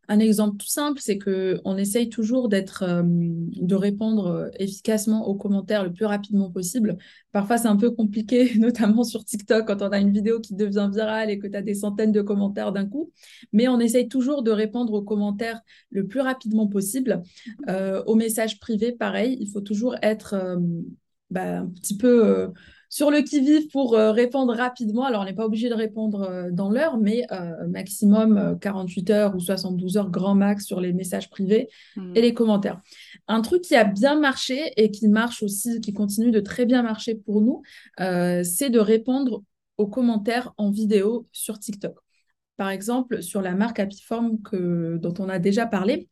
un 0.09 0.21
exemple 0.21 0.57
tout 0.57 0.67
simple, 0.67 1.00
c'est 1.03 1.19
que 1.19 1.61
on 1.65 1.77
essaye 1.77 2.09
toujours 2.09 2.49
d'être, 2.49 2.83
euh, 2.83 3.03
de 3.05 3.75
répondre 3.75 4.27
euh, 4.27 4.49
efficacement 4.59 5.27
aux 5.29 5.35
commentaires 5.35 5.85
le 5.85 5.93
plus 5.93 6.07
rapidement 6.07 6.50
possible. 6.50 6.97
Parfois, 7.31 7.59
c'est 7.59 7.69
un 7.69 7.77
peu 7.77 7.91
compliqué, 7.91 8.55
notamment 8.59 9.05
sur 9.05 9.25
TikTok, 9.25 9.67
quand 9.67 9.83
on 9.83 9.91
a 9.91 9.99
une 9.99 10.11
vidéo 10.11 10.41
qui 10.41 10.55
devient 10.55 10.88
virale 10.93 11.31
et 11.31 11.38
que 11.38 11.47
tu 11.47 11.57
as 11.57 11.62
des 11.62 11.75
centaines 11.75 12.12
de 12.12 12.23
commentaires 12.23 12.73
d'un 12.73 12.87
coup. 12.87 13.12
Mais 13.53 13.69
on 13.69 13.79
essaye 13.81 14.09
toujours 14.09 14.43
de 14.43 14.50
répondre 14.50 14.95
aux 14.95 15.03
commentaires 15.03 15.61
le 15.91 16.07
plus 16.07 16.21
rapidement 16.21 16.67
possible. 16.67 17.23
Euh, 17.69 18.03
aux 18.05 18.15
messages 18.15 18.59
privés, 18.61 18.93
pareil, 18.93 19.37
il 19.41 19.50
faut 19.50 19.61
toujours 19.61 19.95
être 20.03 20.59
bah, 21.31 21.59
un 21.59 21.67
petit 21.67 21.97
peu 21.99 22.50
sur 22.88 23.11
le 23.11 23.21
qui-vive 23.21 23.68
pour 23.68 23.95
euh, 23.95 24.12
répondre 24.12 24.54
rapidement. 24.54 25.04
Alors, 25.04 25.23
on 25.23 25.25
n'est 25.25 25.35
pas 25.35 25.45
obligé 25.45 25.68
de 25.68 25.75
répondre 25.75 26.23
euh, 26.23 26.50
dans 26.50 26.71
l'heure, 26.71 26.97
mais 26.97 27.25
euh, 27.33 27.66
maximum 27.68 28.59
48 28.61 29.11
heures 29.11 29.37
ou 29.37 29.40
72 29.40 29.97
heures 29.97 30.11
grand 30.11 30.35
max 30.35 30.64
sur 30.64 30.80
les 30.80 30.92
messages 30.92 31.28
privés 31.28 31.68
mmh. 31.97 32.12
et 32.16 32.21
les 32.23 32.35
commentaires. 32.35 32.80
Un 33.26 33.42
truc 33.42 33.62
qui 33.62 33.76
a 33.76 33.85
bien 33.85 34.18
marché 34.18 34.73
et 34.76 34.90
qui 34.90 35.09
marche 35.09 35.42
aussi, 35.42 35.80
qui 35.80 35.92
continue 35.92 36.30
de 36.30 36.40
très 36.40 36.66
bien 36.66 36.83
marcher 36.83 37.14
pour 37.14 37.40
nous, 37.40 37.62
c'est 37.98 38.70
de 38.70 38.79
répondre 38.79 39.42
aux 39.77 39.87
commentaires 39.87 40.53
en 40.57 40.70
vidéo 40.70 41.27
sur 41.33 41.59
TikTok. 41.59 41.96
Par 42.57 42.70
exemple, 42.70 43.22
sur 43.22 43.42
la 43.42 43.55
marque 43.55 43.79
Apiform 43.79 44.40
que, 44.42 44.98
dont 44.98 45.14
on 45.18 45.29
a 45.29 45.38
déjà 45.38 45.66
parlé, 45.66 46.09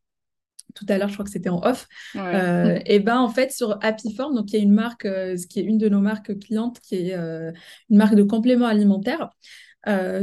tout 0.75 0.87
à 0.89 0.99
l'heure, 0.99 1.09
je 1.09 1.15
crois 1.15 1.25
que 1.25 1.31
c'était 1.31 1.49
en 1.49 1.61
off. 1.65 1.89
Euh, 2.17 2.79
et 2.85 3.01
ben 3.01 3.19
en 3.19 3.29
fait 3.29 3.53
sur 3.53 3.79
Happyform, 3.83 4.35
donc 4.35 4.53
il 4.53 4.57
y 4.57 4.61
a 4.61 4.63
une 4.63 4.73
marque, 4.73 5.07
euh, 5.07 5.37
ce 5.37 5.47
qui 5.47 5.61
est 5.61 5.65
une 5.65 5.79
de 5.79 5.89
nos 5.89 6.01
marques 6.01 6.39
clientes, 6.39 6.81
qui 6.81 7.11
est 7.11 7.15
euh, 7.15 7.51
une 7.91 7.97
marque 7.97 8.15
de 8.15 8.23
compléments 8.23 8.67
alimentaires. 8.67 9.31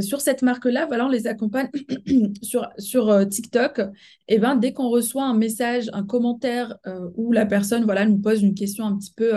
sur 0.00 0.20
cette 0.20 0.42
marque-là, 0.42 0.86
voilà, 0.86 1.06
on 1.06 1.08
les 1.08 1.26
accompagne 1.26 1.70
sur, 2.42 2.68
sur 2.78 3.28
TikTok. 3.28 3.80
Et 4.28 4.38
ben 4.38 4.56
dès 4.56 4.72
qu'on 4.72 4.88
reçoit 4.88 5.24
un 5.24 5.34
message, 5.34 5.90
un 5.92 6.04
commentaire 6.04 6.76
où 7.16 7.32
la 7.32 7.46
personne 7.46 7.84
voilà 7.84 8.04
nous 8.06 8.18
pose 8.18 8.42
une 8.42 8.54
question 8.54 8.86
un 8.86 8.96
petit 8.96 9.12
peu 9.16 9.32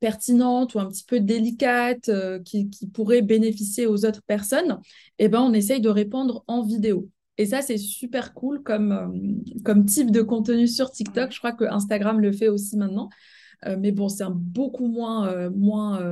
pertinente 0.00 0.74
ou 0.74 0.80
un 0.80 0.88
petit 0.88 1.04
peu 1.04 1.20
délicate 1.20 2.10
qui, 2.44 2.68
qui, 2.70 2.88
pourrait 2.88 3.22
bénéficier 3.22 3.86
aux 3.86 4.04
autres 4.04 4.22
personnes, 4.26 4.80
et 5.18 5.28
ben 5.28 5.40
on 5.40 5.52
essaye 5.52 5.80
de 5.80 5.90
répondre 5.90 6.42
en 6.48 6.62
vidéo. 6.62 7.08
Et 7.40 7.46
ça, 7.46 7.62
c'est 7.62 7.78
super 7.78 8.34
cool 8.34 8.62
comme, 8.62 8.92
euh, 8.92 9.62
comme 9.64 9.86
type 9.86 10.10
de 10.10 10.20
contenu 10.20 10.68
sur 10.68 10.90
TikTok. 10.90 11.32
Je 11.32 11.38
crois 11.38 11.52
que 11.52 11.64
Instagram 11.64 12.20
le 12.20 12.32
fait 12.32 12.48
aussi 12.48 12.76
maintenant. 12.76 13.08
Euh, 13.64 13.78
mais 13.80 13.92
bon, 13.92 14.10
c'est 14.10 14.24
beaucoup 14.30 14.88
moins, 14.88 15.26
euh, 15.28 15.48
moins 15.48 16.04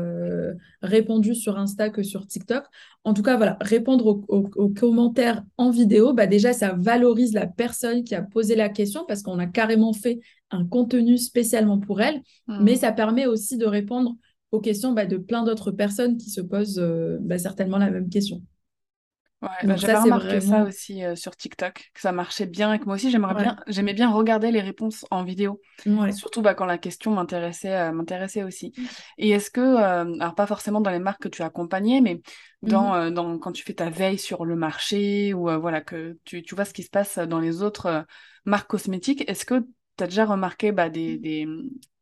répandu 0.80 1.34
sur 1.34 1.58
Insta 1.58 1.90
que 1.90 2.02
sur 2.02 2.26
TikTok. 2.26 2.64
En 3.04 3.12
tout 3.12 3.20
cas, 3.20 3.36
voilà, 3.36 3.58
répondre 3.60 4.22
aux, 4.26 4.70
commentaires 4.70 5.44
en 5.58 5.68
vidéo, 5.68 6.14
bah 6.14 6.26
déjà, 6.26 6.54
ça 6.54 6.72
valorise 6.72 7.34
la 7.34 7.46
personne 7.46 8.04
qui 8.04 8.14
a 8.14 8.22
posé 8.22 8.56
la 8.56 8.70
question 8.70 9.04
parce 9.06 9.20
qu'on 9.20 9.38
a 9.38 9.46
carrément 9.46 9.92
fait 9.92 10.20
un 10.50 10.64
contenu 10.64 11.18
spécialement 11.18 11.78
pour 11.78 12.00
elle. 12.00 12.22
Mmh. 12.46 12.64
Mais 12.64 12.76
ça 12.76 12.90
permet 12.90 13.26
aussi 13.26 13.58
de 13.58 13.66
répondre 13.66 14.16
aux 14.50 14.60
questions 14.60 14.92
bah, 14.92 15.04
de 15.04 15.18
plein 15.18 15.44
d'autres 15.44 15.72
personnes 15.72 16.16
qui 16.16 16.30
se 16.30 16.40
posent 16.40 16.82
bah, 17.20 17.36
certainement 17.36 17.76
la 17.76 17.90
même 17.90 18.08
question. 18.08 18.40
Ouais, 19.40 19.48
bah, 19.62 19.76
j'avais 19.76 19.96
remarqué 19.96 20.40
ça 20.40 20.64
aussi 20.64 21.04
euh, 21.04 21.14
sur 21.14 21.36
TikTok, 21.36 21.90
que 21.94 22.00
ça 22.00 22.10
marchait 22.10 22.46
bien 22.46 22.72
et 22.72 22.80
que 22.80 22.86
moi 22.86 22.96
aussi 22.96 23.08
j'aimerais 23.08 23.40
bien, 23.40 23.56
j'aimais 23.68 23.94
bien 23.94 24.10
regarder 24.10 24.50
les 24.50 24.60
réponses 24.60 25.06
en 25.12 25.22
vidéo, 25.22 25.60
surtout 26.12 26.42
bah, 26.42 26.54
quand 26.54 26.66
la 26.66 26.76
question 26.76 27.12
m'intéressait, 27.12 27.74
euh, 27.74 27.92
m'intéressait 27.92 28.42
aussi. 28.42 28.72
Mmh. 28.76 28.82
Et 29.18 29.30
est-ce 29.30 29.52
que, 29.52 29.60
euh, 29.60 30.18
alors 30.18 30.34
pas 30.34 30.46
forcément 30.46 30.80
dans 30.80 30.90
les 30.90 30.98
marques 30.98 31.22
que 31.22 31.28
tu 31.28 31.42
as 31.42 31.46
accompagnées, 31.46 32.00
mais 32.00 32.14
mmh 32.14 32.20
dans, 32.62 33.10
dans, 33.12 33.38
quand 33.38 33.52
tu 33.52 33.62
fais 33.62 33.74
ta 33.74 33.88
veille 33.88 34.18
sur 34.18 34.44
le 34.44 34.56
marché 34.56 35.32
ou 35.32 35.48
voilà, 35.60 35.80
que 35.80 36.18
tu, 36.24 36.42
tu 36.42 36.56
vois 36.56 36.64
ce 36.64 36.74
qui 36.74 36.82
se 36.82 36.90
passe 36.90 37.18
dans 37.18 37.38
les 37.38 37.62
autres 37.62 38.04
marques 38.44 38.68
cosmétiques, 38.68 39.22
est-ce 39.30 39.44
que 39.44 39.60
tu 39.96 40.02
as 40.02 40.08
déjà 40.08 40.24
remarqué 40.24 40.72
bah, 40.72 40.88
des, 40.88 41.18
des, 41.18 41.46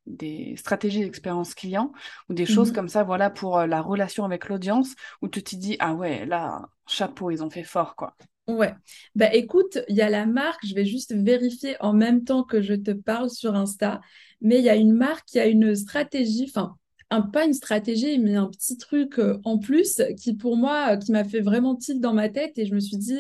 des 0.06 0.56
stratégies 0.56 1.00
d'expérience 1.00 1.54
client 1.54 1.92
ou 2.28 2.34
des 2.34 2.46
choses 2.46 2.70
mmh 2.70 2.72
comme 2.72 2.88
ça, 2.88 3.04
voilà, 3.04 3.30
pour 3.30 3.60
la 3.60 3.80
relation 3.82 4.24
avec 4.24 4.48
l'audience, 4.48 4.94
où 5.22 5.28
tu 5.28 5.42
te 5.42 5.56
dis, 5.56 5.76
ah 5.80 5.94
ouais, 5.94 6.26
là, 6.26 6.68
chapeau, 6.86 7.30
ils 7.30 7.42
ont 7.42 7.50
fait 7.50 7.64
fort, 7.64 7.96
quoi. 7.96 8.16
Ouais. 8.46 8.72
Bah 9.16 9.34
écoute, 9.34 9.78
il 9.88 9.96
y 9.96 10.02
a 10.02 10.08
la 10.08 10.24
marque, 10.24 10.64
je 10.64 10.74
vais 10.74 10.84
juste 10.84 11.12
vérifier 11.14 11.76
en 11.80 11.92
même 11.92 12.22
temps 12.22 12.44
que 12.44 12.62
je 12.62 12.74
te 12.74 12.92
parle 12.92 13.28
sur 13.28 13.56
Insta, 13.56 14.00
mais 14.40 14.58
il 14.58 14.64
y 14.64 14.68
a 14.68 14.76
une 14.76 14.92
marque 14.92 15.24
qui 15.26 15.40
a 15.40 15.46
une 15.46 15.74
stratégie, 15.74 16.46
enfin, 16.48 16.76
un, 17.10 17.22
pas 17.22 17.44
une 17.44 17.54
stratégie, 17.54 18.18
mais 18.18 18.34
un 18.34 18.46
petit 18.46 18.76
truc 18.76 19.18
euh, 19.18 19.38
en 19.44 19.58
plus 19.58 20.02
qui 20.18 20.34
pour 20.34 20.56
moi, 20.56 20.92
euh, 20.92 20.96
qui 20.96 21.12
m'a 21.12 21.24
fait 21.24 21.40
vraiment 21.40 21.76
tilt 21.76 22.00
dans 22.00 22.14
ma 22.14 22.28
tête 22.28 22.58
et 22.58 22.66
je 22.66 22.74
me 22.74 22.80
suis 22.80 22.96
dit, 22.96 23.18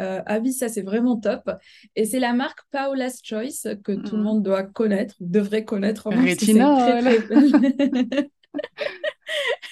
euh, 0.00 0.20
ah 0.26 0.38
oui, 0.40 0.52
ça 0.52 0.68
c'est 0.68 0.82
vraiment 0.82 1.16
top. 1.16 1.50
Et 1.96 2.04
c'est 2.04 2.20
la 2.20 2.32
marque 2.32 2.60
Paola's 2.70 3.20
Choice 3.22 3.76
que 3.84 3.92
tout 3.92 4.16
le 4.16 4.22
mmh. 4.22 4.24
monde 4.24 4.42
doit 4.42 4.64
connaître, 4.64 5.14
devrait 5.20 5.64
connaître. 5.64 6.08
Rétinol 6.10 7.04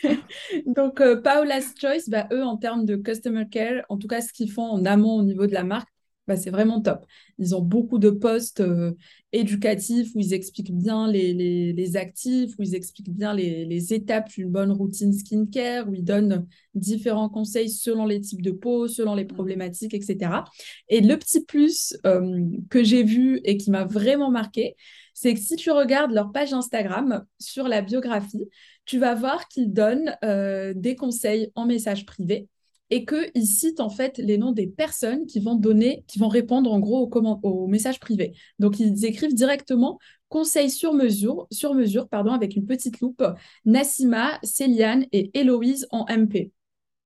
Donc, 0.66 1.02
Paola's 1.22 1.72
Choice, 1.80 2.08
bah, 2.08 2.28
eux, 2.32 2.44
en 2.44 2.56
termes 2.56 2.84
de 2.84 2.94
customer 2.96 3.48
care, 3.50 3.84
en 3.88 3.96
tout 3.96 4.06
cas, 4.06 4.20
ce 4.20 4.32
qu'ils 4.32 4.52
font 4.52 4.70
en 4.70 4.84
amont 4.84 5.14
au 5.16 5.22
niveau 5.22 5.46
de 5.46 5.54
la 5.54 5.64
marque, 5.64 5.88
bah, 6.26 6.36
c'est 6.36 6.50
vraiment 6.50 6.80
top. 6.80 7.06
Ils 7.38 7.54
ont 7.54 7.62
beaucoup 7.62 7.98
de 7.98 8.10
postes 8.10 8.60
euh, 8.60 8.92
éducatifs 9.32 10.10
où 10.14 10.20
ils 10.20 10.34
expliquent 10.34 10.72
bien 10.72 11.10
les, 11.10 11.32
les, 11.72 11.96
actifs, 11.96 12.52
où 12.58 12.62
ils 12.62 12.74
expliquent 12.74 13.14
bien 13.14 13.32
les, 13.32 13.64
les 13.64 13.94
étapes 13.94 14.28
d'une 14.30 14.50
bonne 14.50 14.72
routine 14.72 15.12
skincare, 15.12 15.88
où 15.88 15.94
ils 15.94 16.04
donnent 16.04 16.46
différents 16.74 17.28
conseils 17.28 17.70
selon 17.70 18.06
les 18.06 18.20
types 18.20 18.42
de 18.42 18.50
peau, 18.50 18.88
selon 18.88 19.14
les 19.14 19.24
mmh. 19.24 19.28
problématiques, 19.28 19.94
etc. 19.94 20.42
Et 20.88 21.00
le 21.00 21.16
petit 21.16 21.44
plus 21.44 21.96
euh, 22.06 22.44
que 22.70 22.82
j'ai 22.82 23.04
vu 23.04 23.40
et 23.44 23.56
qui 23.56 23.70
m'a 23.70 23.84
vraiment 23.84 24.30
marqué, 24.30 24.76
c'est 25.14 25.32
que 25.32 25.40
si 25.40 25.56
tu 25.56 25.70
regardes 25.70 26.12
leur 26.12 26.32
page 26.32 26.52
Instagram 26.52 27.24
sur 27.38 27.68
la 27.68 27.82
biographie, 27.82 28.48
tu 28.84 28.98
vas 28.98 29.14
voir 29.14 29.48
qu'ils 29.48 29.72
donnent 29.72 30.16
euh, 30.24 30.74
des 30.74 30.96
conseils 30.96 31.52
en 31.54 31.66
message 31.66 32.04
privé 32.04 32.48
et 32.90 33.04
qu'ils 33.04 33.46
citent 33.46 33.80
en 33.80 33.90
fait 33.90 34.18
les 34.18 34.38
noms 34.38 34.52
des 34.52 34.66
personnes 34.66 35.26
qui 35.26 35.40
vont 35.40 35.54
donner, 35.54 36.04
qui 36.06 36.18
vont 36.18 36.28
répondre 36.28 36.72
en 36.72 36.78
gros 36.78 37.08
aux, 37.10 37.40
aux 37.42 37.66
messages 37.66 38.00
privés. 38.00 38.32
Donc 38.58 38.78
ils 38.78 39.04
écrivent 39.04 39.34
directement 39.34 39.98
conseil 40.28 40.70
sur 40.70 40.92
mesure, 40.92 41.46
sur 41.50 41.74
mesure 41.74 42.08
pardon, 42.08 42.32
avec 42.32 42.56
une 42.56 42.66
petite 42.66 43.00
loupe, 43.00 43.22
Nassima, 43.64 44.38
Céliane 44.42 45.06
et 45.12 45.30
Héloïse 45.38 45.86
en 45.90 46.06
MP. 46.08 46.52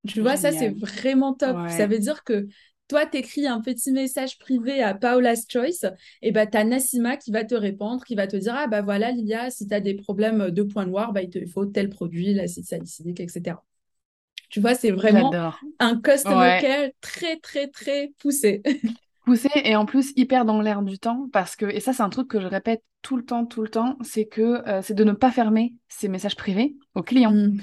Tu 0.07 0.21
vois, 0.21 0.37
ça 0.37 0.53
c'est 0.53 0.71
vraiment 0.71 1.35
top. 1.35 1.69
Ça 1.69 1.87
veut 1.87 1.99
dire 1.99 2.25
que 2.25 2.49
toi, 2.89 3.07
tu 3.07 3.19
écris 3.19 3.47
un 3.47 3.61
petit 3.61 3.93
message 3.93 4.39
privé 4.39 4.83
à 4.83 4.95
Paola's 4.95 5.47
Choice, 5.49 5.87
et 6.23 6.33
bah, 6.33 6.47
tu 6.47 6.57
as 6.59 6.65
Nassima 6.65 7.17
qui 7.17 7.31
va 7.31 7.45
te 7.45 7.55
répondre, 7.55 8.05
qui 8.05 8.17
va 8.17 8.27
te 8.27 8.37
dire 8.37 8.55
Ah, 8.57 8.67
bah 8.67 8.83
voilà, 8.83 9.13
Lilia, 9.13 9.49
si 9.51 9.69
tu 9.69 9.75
as 9.75 9.81
des 9.81 9.95
problèmes 9.95 10.51
de 10.51 10.63
points 10.65 10.87
noirs, 10.87 11.13
bah, 11.13 11.23
il 11.23 11.31
te 11.31 11.47
faut 11.47 11.67
tel 11.67 11.89
produit, 11.89 12.35
l'acide 12.35 12.65
salicylique, 12.65 13.21
etc. 13.21 13.57
Tu 14.51 14.61
vois, 14.61 14.75
c'est 14.75 14.91
vraiment 14.91 15.33
un 15.79 16.01
customer 16.01 16.59
care 16.61 16.91
très, 17.01 17.37
très, 17.39 17.69
très 17.69 18.13
poussé. 18.19 18.63
poussé 19.25 19.49
et 19.55 19.77
en 19.77 19.87
plus 19.87 20.13
hyper 20.17 20.45
dans 20.45 20.61
l'air 20.61 20.83
du 20.83 20.99
temps 20.99 21.29
parce 21.33 21.55
que, 21.57 21.67
et 21.67 21.81
ça, 21.81 21.93
c'est 21.93 22.03
un 22.03 22.11
truc 22.11 22.29
que 22.29 22.41
je 22.41 22.47
répète 22.47 22.83
tout 23.03 23.17
le 23.17 23.25
temps, 23.25 23.47
tout 23.47 23.63
le 23.63 23.69
temps, 23.69 23.97
c'est 24.03 24.27
que 24.27 24.67
euh, 24.69 24.83
c'est 24.83 24.95
de 24.95 25.05
ne 25.05 25.13
pas 25.13 25.31
fermer 25.31 25.75
ces 25.89 26.09
messages 26.09 26.37
privés 26.37 26.75
aux 26.95 27.03
clients. 27.03 27.33
Mm. 27.33 27.59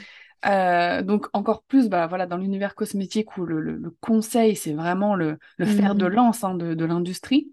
Euh, 0.45 1.01
donc 1.01 1.27
encore 1.33 1.63
plus 1.63 1.89
bah, 1.89 2.07
voilà, 2.07 2.25
dans 2.25 2.37
l'univers 2.37 2.75
cosmétique 2.75 3.37
où 3.37 3.45
le, 3.45 3.81
conseil, 3.99 4.55
c'est 4.55 4.73
vraiment 4.73 5.15
le, 5.15 5.39
fer 5.59 5.95
de 5.95 6.05
mm. 6.07 6.11
lance 6.11 6.43
hein, 6.43 6.55
de, 6.55 6.85
l'industrie. 6.85 7.51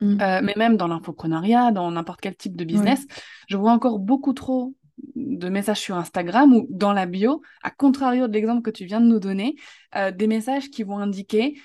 Mm. 0.00 0.20
Euh, 0.20 0.40
mais 0.42 0.54
même 0.56 0.76
dans 0.76 0.88
l'infoprenariat, 0.88 1.70
dans 1.70 1.90
n'importe 1.90 2.20
quel 2.20 2.36
type 2.36 2.56
de 2.56 2.64
business, 2.64 3.06
je 3.48 3.56
vois 3.56 3.72
encore 3.72 3.98
beaucoup 3.98 4.32
trop 4.32 4.74
de 5.14 5.48
messages 5.48 5.80
sur 5.80 5.96
Instagram 5.96 6.54
ou 6.54 6.66
dans 6.70 6.92
la 6.92 7.06
bio, 7.06 7.42
à 7.62 7.70
contrario 7.70 8.28
de 8.28 8.32
l'exemple 8.32 8.62
que 8.62 8.70
tu 8.70 8.84
viens 8.84 9.00
de 9.00 9.06
nous 9.06 9.20
donner, 9.20 9.56
euh, 9.96 10.10
des 10.10 10.26
messages 10.26 10.70
qui 10.70 10.82
vont 10.82 10.98
indiquer 10.98 11.60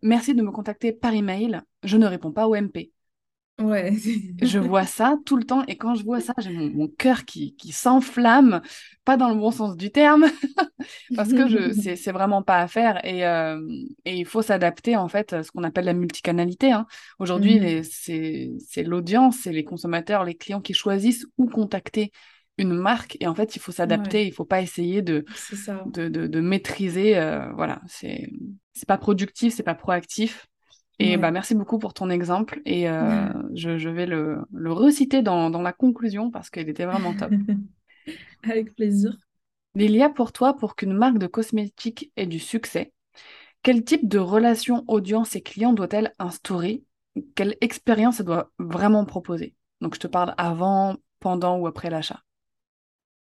merci 0.00 0.32
de 0.32 0.42
me 0.42 0.52
contacter 0.52 0.92
par 0.92 1.12
email, 1.12 1.60
je 1.82 1.96
ne 1.96 2.06
réponds 2.06 2.30
pas 2.30 2.46
au 2.46 2.54
MP. 2.54 2.92
Ouais. 3.60 3.92
je 4.42 4.58
vois 4.58 4.84
ça 4.84 5.16
tout 5.24 5.36
le 5.36 5.44
temps 5.44 5.64
et 5.66 5.76
quand 5.76 5.94
je 5.94 6.02
vois 6.02 6.20
ça, 6.20 6.34
j'ai 6.38 6.50
mon, 6.50 6.88
cœur 6.88 7.24
qui, 7.24 7.54
qui 7.54 7.70
s'enflamme, 7.70 8.62
pas 9.04 9.16
dans 9.16 9.28
le 9.28 9.36
bon 9.36 9.52
sens 9.52 9.76
du 9.76 9.92
terme, 9.92 10.26
parce 11.16 11.32
que 11.32 11.46
je 11.48 11.72
c'est 11.72 12.12
vraiment 12.12 12.42
pas 12.42 12.58
à 12.58 12.66
faire 12.66 13.04
et, 13.04 13.24
euh, 13.24 13.60
et 14.04 14.16
il 14.16 14.26
faut 14.26 14.42
s'adapter 14.42 14.96
en 14.96 15.08
fait 15.08 15.32
à 15.32 15.42
ce 15.44 15.52
qu'on 15.52 15.62
appelle 15.62 15.84
la 15.84 15.92
multicanalité. 15.92 16.72
Hein. 16.72 16.86
Aujourd'hui, 17.20 17.60
mmh. 17.60 17.82
c'est 17.84 18.82
l'audience, 18.82 19.38
c'est 19.44 19.52
les 19.52 19.64
consommateurs, 19.64 20.24
les 20.24 20.34
clients 20.34 20.60
qui 20.60 20.74
choisissent 20.74 21.26
où 21.38 21.46
contacter 21.46 22.10
une 22.56 22.74
marque 22.74 23.16
et 23.20 23.26
en 23.26 23.34
fait 23.34 23.56
il 23.56 23.58
faut 23.58 23.72
s'adapter, 23.72 24.26
il 24.26 24.32
faut 24.32 24.44
pas 24.44 24.60
essayer 24.62 25.02
de, 25.02 25.24
de, 25.86 26.08
de, 26.08 26.40
maîtriser, 26.40 27.16
euh, 27.16 27.52
voilà, 27.52 27.80
c'est 27.86 28.28
pas 28.86 28.98
productif, 28.98 29.54
c'est 29.54 29.62
pas 29.62 29.74
proactif 29.74 30.48
et 30.98 31.16
bah, 31.16 31.30
merci 31.30 31.54
beaucoup 31.54 31.78
pour 31.78 31.92
ton 31.92 32.08
exemple. 32.10 32.60
Et 32.64 32.88
euh, 32.88 33.28
je, 33.52 33.78
je, 33.78 33.88
vais 33.88 34.06
le, 34.06 34.38
le 34.52 34.72
reciter 34.72 35.22
dans, 35.22 35.50
dans, 35.50 35.62
la 35.62 35.72
conclusion 35.72 36.30
parce 36.30 36.50
qu'il 36.50 36.68
était 36.68 36.84
vraiment 36.84 37.14
top. 37.14 37.32
Avec 38.44 38.74
plaisir. 38.74 39.16
Lilia, 39.74 40.08
pour 40.08 40.30
toi, 40.32 40.54
pour 40.54 40.76
qu'une 40.76 40.92
marque 40.92 41.18
de 41.18 41.26
cosmétiques 41.26 42.12
ait 42.16 42.26
du 42.26 42.38
succès, 42.38 42.92
quel 43.62 43.82
type 43.82 44.06
de 44.08 44.18
relation 44.18 44.84
audience 44.86 45.34
et 45.34 45.40
client 45.42 45.72
doit-elle 45.72 46.12
instaurer? 46.18 46.84
Quelle 47.34 47.56
expérience 47.60 48.20
elle 48.20 48.26
doit 48.26 48.52
vraiment 48.58 49.04
proposer? 49.04 49.54
Donc, 49.80 49.94
je 49.94 50.00
te 50.00 50.06
parle 50.06 50.34
avant, 50.36 50.96
pendant 51.18 51.58
ou 51.58 51.66
après 51.66 51.90
l'achat. 51.90 52.20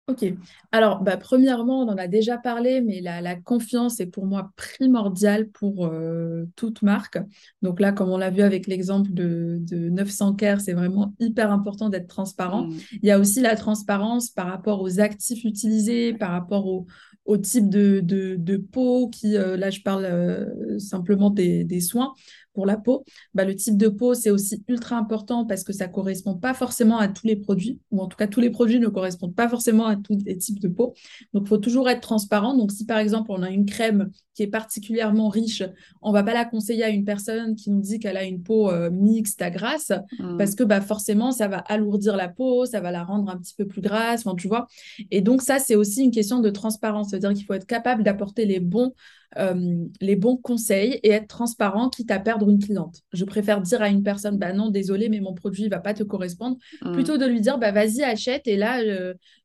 Ok. 0.09 0.25
Alors, 0.73 1.03
bah, 1.03 1.19
premièrement, 1.19 1.83
on 1.83 1.89
en 1.89 1.99
a 1.99 2.09
déjà 2.09 2.39
parlé, 2.39 2.81
mais 2.81 3.03
la, 3.03 3.37
confiance 3.37 4.01
est 4.01 4.07
pour 4.07 4.25
moi 4.25 4.53
primordiale 4.57 5.49
pour 5.51 5.87
euh, 5.87 6.47
toute 6.57 6.81
marque. 6.81 7.19
Donc 7.61 7.79
là, 7.79 7.93
comme 7.93 8.09
on 8.09 8.17
l'a 8.17 8.31
vu 8.31 8.41
avec 8.41 8.67
l'exemple 8.67 9.13
de, 9.13 9.61
900 9.71 10.35
Care, 10.35 10.63
c'est 10.63 10.73
vraiment 10.73 11.15
hyper 11.21 11.53
important 11.53 11.91
d'être 11.91 12.07
transparent. 12.07 12.69
Mmh. 12.69 12.77
Il 13.03 13.07
y 13.07 13.11
a 13.11 13.19
aussi 13.19 13.43
la 13.43 13.55
transparence 13.55 14.31
par 14.31 14.47
rapport 14.47 14.81
aux 14.81 14.99
actifs 14.99 15.45
utilisés, 15.45 16.15
par 16.15 16.31
rapport 16.31 16.67
au, 16.67 16.87
type 17.37 17.69
de, 17.69 18.57
peau, 18.57 19.11
qui, 19.11 19.37
euh, 19.37 19.59
là, 19.59 19.69
je 19.69 19.83
parle 19.83 20.07
euh, 20.07 20.79
simplement 20.79 21.29
des, 21.29 21.81
soins 21.81 22.15
pour 22.59 22.67
la 22.67 22.77
peau, 22.77 23.05
bah, 23.35 23.45
le 23.45 23.55
type 23.55 23.77
de 23.77 23.87
peau, 23.87 24.15
c'est 24.15 24.31
aussi 24.31 24.65
ultra 24.67 24.97
important 24.97 25.47
parce 25.47 25.63
que 25.63 25.73
ça 25.73 25.87
ne 25.87 25.93
correspond 25.93 26.35
pas 26.35 26.55
forcément 26.55 26.99
à 26.99 27.07
tous 27.07 27.25
les 27.25 27.37
produits, 27.37 27.79
ou 27.93 28.01
en 28.01 28.09
tout 28.09 28.17
cas, 28.17 28.27
tous 28.27 28.41
les 28.41 28.51
produits 28.51 28.81
ne 28.81 28.89
correspondent 28.89 29.37
pas 29.37 29.49
forcément 29.49 29.87
à 29.87 29.95
tous 29.95 30.19
les 30.27 30.37
types 30.37 30.59
de 30.59 30.67
peau. 30.67 30.93
Donc, 31.33 31.45
il 31.45 31.49
faut 31.51 31.59
toujours 31.59 31.89
être 31.89 32.01
transparent. 32.01 32.57
Donc, 32.57 32.73
si 32.73 32.85
par 32.85 32.99
exemple, 32.99 33.31
on 33.31 33.45
a 33.45 33.51
une 33.51 33.65
crème 33.65 34.11
qui 34.35 34.43
est 34.43 34.49
particulièrement 34.49 35.29
riche, 35.29 35.63
on 36.03 36.09
ne 36.09 36.15
va 36.15 36.25
pas 36.25 36.35
la 36.35 36.45
conseiller 36.45 36.83
à 36.83 36.89
une 36.89 37.05
personne 37.05 37.55
qui 37.55 37.71
nous 37.71 37.81
dit 37.81 38.01
qu'elle 38.01 38.17
a 38.17 38.25
une 38.25 38.43
peau 38.43 38.73
euh, 38.73 38.91
mixte 38.91 39.41
à 39.41 39.51
grasse, 39.51 39.93
mmh. 40.19 40.37
parce 40.37 40.57
que 40.57 40.65
bah, 40.65 40.81
forcément, 40.81 41.31
ça 41.31 41.47
va 41.47 41.59
alourdir 41.59 42.17
la 42.17 42.27
peau, 42.27 42.67
ça 42.67 42.81
va 42.81 42.91
la 42.91 43.05
rendre 43.05 43.31
un 43.31 43.37
petit 43.37 43.55
peu 43.57 43.69
plus 43.69 43.83
grasse, 43.83 44.25
tu 44.37 44.49
vois. 44.49 44.67
Et 45.13 45.21
donc, 45.21 45.43
ça, 45.43 45.61
c'est 45.61 45.77
aussi 45.77 46.03
une 46.03 46.11
question 46.11 46.41
de 46.41 46.51
transparence. 46.51 47.11
C'est-à-dire 47.11 47.35
qu'il 47.35 47.45
faut 47.45 47.55
être 47.55 47.67
capable 47.67 48.03
d'apporter 48.03 48.47
les 48.47 48.59
bons 48.59 48.95
euh, 49.37 49.85
les 50.01 50.17
bons 50.17 50.37
conseils 50.37 51.01
et 51.03 51.11
être 51.11 51.29
transparent, 51.29 51.91
quitte 51.91 52.11
à 52.11 52.19
perdre 52.19 52.49
une 52.49 52.59
cliente. 52.59 53.03
Je 53.13 53.25
préfère 53.25 53.61
dire 53.61 53.83
à 53.83 53.89
une 53.89 54.03
personne, 54.03 54.39
bah 54.39 54.53
non, 54.53 54.71
désolé, 54.71 55.09
mais 55.09 55.21
mon 55.21 55.35
produit 55.35 55.65
ne 55.65 55.69
va 55.69 55.81
pas 55.81 55.93
te 55.93 56.03
correspondre, 56.03 56.57
mm. 56.83 56.93
plutôt 56.93 57.19
de 57.19 57.27
lui 57.27 57.41
dire, 57.41 57.59
bah 57.59 57.71
vas-y, 57.71 58.03
achète, 58.03 58.47
et 58.47 58.57
là, 58.57 58.83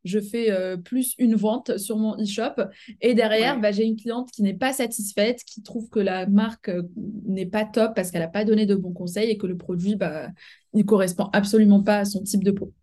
je 0.04 0.20
fais 0.20 0.52
euh, 0.52 0.78
plus 0.78 1.16
une 1.18 1.36
vente 1.36 1.78
sur 1.78 1.98
mon 1.98 2.16
e-shop, 2.16 2.62
et 3.02 3.14
derrière, 3.14 3.60
bah, 3.60 3.72
j'ai 3.72 3.84
une 3.86 3.98
cliente 3.98 4.32
qui 4.32 4.42
n'est 4.42 4.54
pas 4.54 4.74
satisfaite, 4.74 5.44
qui 5.44 5.62
trouve 5.62 5.90
que 5.90 6.00
la 6.00 6.28
marque 6.28 6.70
euh, 6.70 6.84
n'est 7.26 7.46
pas 7.46 7.66
top 7.66 7.94
parce 7.96 8.12
qu'elle 8.12 8.22
n'a 8.22 8.28
pas 8.28 8.46
donné 8.46 8.66
de 8.66 8.76
bons 8.76 8.94
conseils 8.94 9.30
et 9.30 9.38
que 9.38 9.48
le 9.48 9.58
produit, 9.58 9.96
bah, 9.96 10.30
ne 10.74 10.84
correspond 10.84 11.30
absolument 11.34 11.84
pas 11.84 12.00
à 12.00 12.06
son 12.06 12.24
type 12.24 12.44
de 12.44 12.52
peau. 12.52 12.74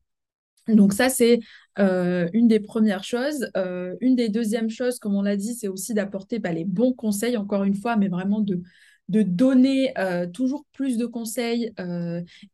Donc 0.68 0.92
ça, 0.92 1.08
c'est 1.08 1.40
euh, 1.78 2.28
une 2.32 2.48
des 2.48 2.60
premières 2.60 3.04
choses. 3.04 3.48
Euh, 3.56 3.96
une 4.00 4.16
des 4.16 4.28
deuxièmes 4.28 4.70
choses, 4.70 4.98
comme 4.98 5.14
on 5.14 5.22
l'a 5.22 5.36
dit, 5.36 5.54
c'est 5.54 5.68
aussi 5.68 5.94
d'apporter 5.94 6.38
bah, 6.38 6.52
les 6.52 6.64
bons 6.64 6.92
conseils, 6.92 7.36
encore 7.36 7.64
une 7.64 7.74
fois, 7.74 7.96
mais 7.96 8.08
vraiment 8.08 8.40
de, 8.40 8.62
de 9.08 9.22
donner 9.22 9.92
euh, 9.98 10.26
toujours 10.26 10.64
plus 10.72 10.96
de 10.96 11.06
conseils 11.06 11.72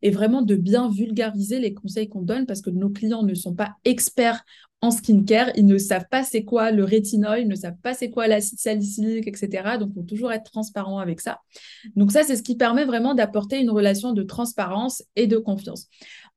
et 0.01 0.11
vraiment 0.11 0.41
de 0.41 0.55
bien 0.55 0.89
vulgariser 0.89 1.59
les 1.59 1.73
conseils 1.73 2.09
qu'on 2.09 2.21
donne 2.21 2.45
parce 2.45 2.61
que 2.61 2.69
nos 2.69 2.89
clients 2.89 3.23
ne 3.23 3.33
sont 3.33 3.53
pas 3.53 3.75
experts 3.85 4.43
en 4.81 4.91
skincare, 4.91 5.49
ils 5.55 5.65
ne 5.65 5.77
savent 5.77 6.07
pas 6.09 6.23
c'est 6.23 6.43
quoi 6.43 6.71
le 6.71 6.83
rétinol, 6.83 7.39
ils 7.39 7.47
ne 7.47 7.55
savent 7.55 7.79
pas 7.81 7.93
c'est 7.93 8.11
quoi 8.11 8.27
l'acide 8.27 8.59
salicylique, 8.59 9.27
etc. 9.27 9.77
Donc, 9.79 9.89
il 9.91 9.95
faut 9.95 10.03
toujours 10.03 10.31
être 10.31 10.51
transparent 10.51 10.99
avec 10.99 11.19
ça. 11.19 11.39
Donc, 11.95 12.11
ça, 12.11 12.23
c'est 12.23 12.35
ce 12.35 12.43
qui 12.43 12.55
permet 12.55 12.85
vraiment 12.85 13.15
d'apporter 13.15 13.59
une 13.59 13.71
relation 13.71 14.13
de 14.13 14.21
transparence 14.21 15.03
et 15.15 15.25
de 15.25 15.37
confiance. 15.37 15.87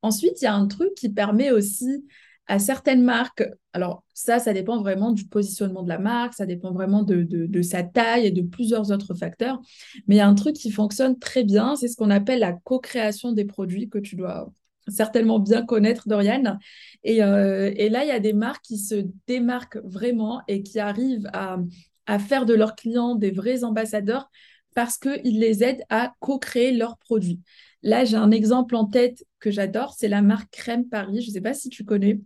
Ensuite, 0.02 0.40
il 0.40 0.44
y 0.44 0.48
a 0.48 0.54
un 0.54 0.66
truc 0.66 0.94
qui 0.94 1.10
permet 1.10 1.50
aussi 1.50 2.06
à 2.50 2.58
certaines 2.58 3.04
marques, 3.04 3.48
alors 3.72 4.02
ça, 4.12 4.40
ça 4.40 4.52
dépend 4.52 4.80
vraiment 4.80 5.12
du 5.12 5.24
positionnement 5.24 5.84
de 5.84 5.88
la 5.88 6.00
marque, 6.00 6.34
ça 6.34 6.46
dépend 6.46 6.72
vraiment 6.72 7.04
de, 7.04 7.62
sa 7.62 7.84
taille 7.84 8.26
et 8.26 8.32
de 8.32 8.42
plusieurs 8.42 8.90
autres 8.90 9.14
facteurs, 9.14 9.60
mais 10.08 10.16
il 10.16 10.18
y 10.18 10.20
a 10.20 10.26
un 10.26 10.34
truc 10.34 10.56
qui 10.56 10.72
fonctionne 10.72 11.16
très 11.16 11.44
bien, 11.44 11.76
c'est 11.76 11.86
ce 11.86 11.96
qu'on 11.96 12.10
appelle 12.10 12.40
la 12.40 12.52
co-création 12.52 13.30
des 13.30 13.44
produits 13.44 13.88
que 13.88 13.98
tu 13.98 14.16
dois 14.16 14.52
certainement 14.88 15.38
bien 15.38 15.64
connaître, 15.64 16.08
Dorian. 16.08 16.58
Et, 17.04 17.22
euh, 17.22 17.70
et 17.76 17.88
là, 17.88 18.02
il 18.02 18.08
y 18.08 18.12
a 18.12 18.18
des 18.18 18.32
marques 18.32 18.64
qui 18.64 18.78
se 18.78 19.06
démarquent 19.28 19.78
vraiment 19.84 20.42
et 20.48 20.64
qui 20.64 20.80
arrivent 20.80 21.30
à 21.32 22.18
faire 22.18 22.46
de 22.46 22.54
leurs 22.54 22.74
clients 22.74 23.14
des 23.14 23.30
vrais 23.30 23.62
ambassadeurs 23.62 24.28
parce 24.74 24.98
qu'ils 24.98 25.38
les 25.38 25.62
aident 25.62 25.84
à 25.88 26.14
co-créer 26.18 26.72
leurs 26.72 26.98
produits. 26.98 27.38
Là, 27.84 28.04
j'ai 28.04 28.16
un 28.16 28.32
exemple 28.32 28.74
en 28.74 28.86
tête 28.86 29.24
que 29.38 29.52
j'adore, 29.52 29.94
c'est 29.96 30.08
la 30.08 30.20
marque 30.20 30.50
Crème 30.50 30.88
Paris. 30.88 31.22
Je 31.22 31.28
ne 31.28 31.32
sais 31.34 31.40
pas 31.40 31.54
si 31.54 31.68
tu 31.68 31.84
connais. 31.84 32.18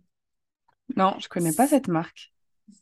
Non, 0.96 1.14
je 1.18 1.26
ne 1.26 1.28
connais 1.28 1.52
pas 1.52 1.66
cette 1.66 1.88
marque. 1.88 2.32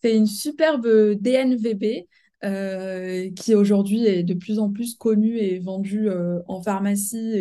C'est 0.01 0.17
une 0.17 0.27
superbe 0.27 0.87
DNVB 1.15 2.07
euh, 2.45 3.31
qui 3.37 3.55
aujourd'hui 3.55 4.05
est 4.07 4.25
de 4.25 4.35
plus 4.35 4.59
en 4.59 4.71
plus 4.71 4.97
connue 4.97 5.39
et 5.39 5.61
vendue 5.61 6.09
euh, 6.09 6.41
en 6.49 6.61
pharmacie 6.61 7.35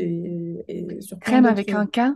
et, 0.67 1.01
sur 1.01 1.19
Crème 1.19 1.45
avec 1.45 1.71
un 1.71 1.87
K? 1.87 2.13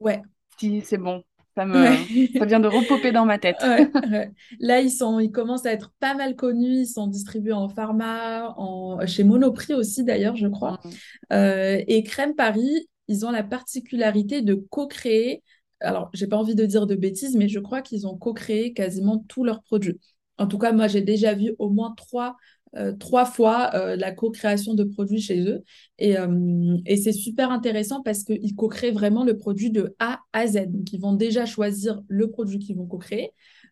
Ouais. 0.00 0.22
Si, 0.58 0.80
c'est 0.82 0.96
bon. 0.96 1.22
Ça, 1.54 1.66
me... 1.66 1.74
ça 2.38 2.46
vient 2.46 2.60
de 2.60 2.68
repoper 2.68 3.12
dans 3.12 3.26
ma 3.26 3.38
tête. 3.38 3.58
Là, 4.60 4.80
ils, 4.80 4.90
sont... 4.90 5.20
ils 5.20 5.30
commencent 5.30 5.66
à 5.66 5.72
être 5.72 5.92
pas 6.00 6.14
mal 6.14 6.34
connus. 6.34 6.80
Ils 6.80 6.86
sont 6.86 7.06
distribués 7.06 7.52
en 7.52 7.68
pharma, 7.68 8.54
en... 8.56 9.06
chez 9.06 9.24
Monoprix 9.24 9.74
aussi, 9.74 10.02
d'ailleurs, 10.02 10.36
je 10.36 10.48
crois. 10.48 10.80
Mm. 10.82 10.88
Euh, 11.34 11.82
et 11.86 12.02
Crème 12.04 12.34
Paris, 12.34 12.88
ils 13.08 13.26
ont 13.26 13.30
la 13.30 13.42
particularité 13.42 14.42
de 14.42 14.54
co-créer. 14.54 15.42
Alors, 15.84 16.10
j'ai 16.14 16.26
pas 16.26 16.36
envie 16.36 16.54
de 16.54 16.64
dire 16.66 16.86
de 16.86 16.94
bêtises, 16.94 17.36
mais 17.36 17.48
je 17.48 17.60
crois 17.60 17.82
qu'ils 17.82 18.06
ont 18.06 18.16
co-créé 18.16 18.72
quasiment 18.72 19.24
tous 19.28 19.44
leurs 19.44 19.62
produits. 19.62 20.00
En 20.38 20.46
tout 20.46 20.58
cas, 20.58 20.72
moi, 20.72 20.88
j'ai 20.88 21.02
déjà 21.02 21.34
vu 21.34 21.54
au 21.58 21.70
moins 21.70 21.94
trois 21.96 22.36
euh, 22.76 22.92
fois 23.26 23.70
euh, 23.74 23.94
la 23.94 24.10
co-création 24.10 24.74
de 24.74 24.82
produits 24.84 25.20
chez 25.20 25.40
eux. 25.48 25.62
Et, 25.98 26.18
euh, 26.18 26.76
et 26.86 26.96
c'est 26.96 27.12
super 27.12 27.50
intéressant 27.50 28.02
parce 28.02 28.24
qu'ils 28.24 28.56
co-créent 28.56 28.90
vraiment 28.90 29.24
le 29.24 29.38
produit 29.38 29.70
de 29.70 29.94
A 30.00 30.20
à 30.32 30.46
Z. 30.46 30.66
Donc, 30.68 30.92
ils 30.92 31.00
vont 31.00 31.14
déjà 31.14 31.46
choisir 31.46 32.02
le 32.08 32.30
produit 32.30 32.58
qu'ils 32.58 32.76
vont 32.76 32.86
co-créer. 32.86 33.30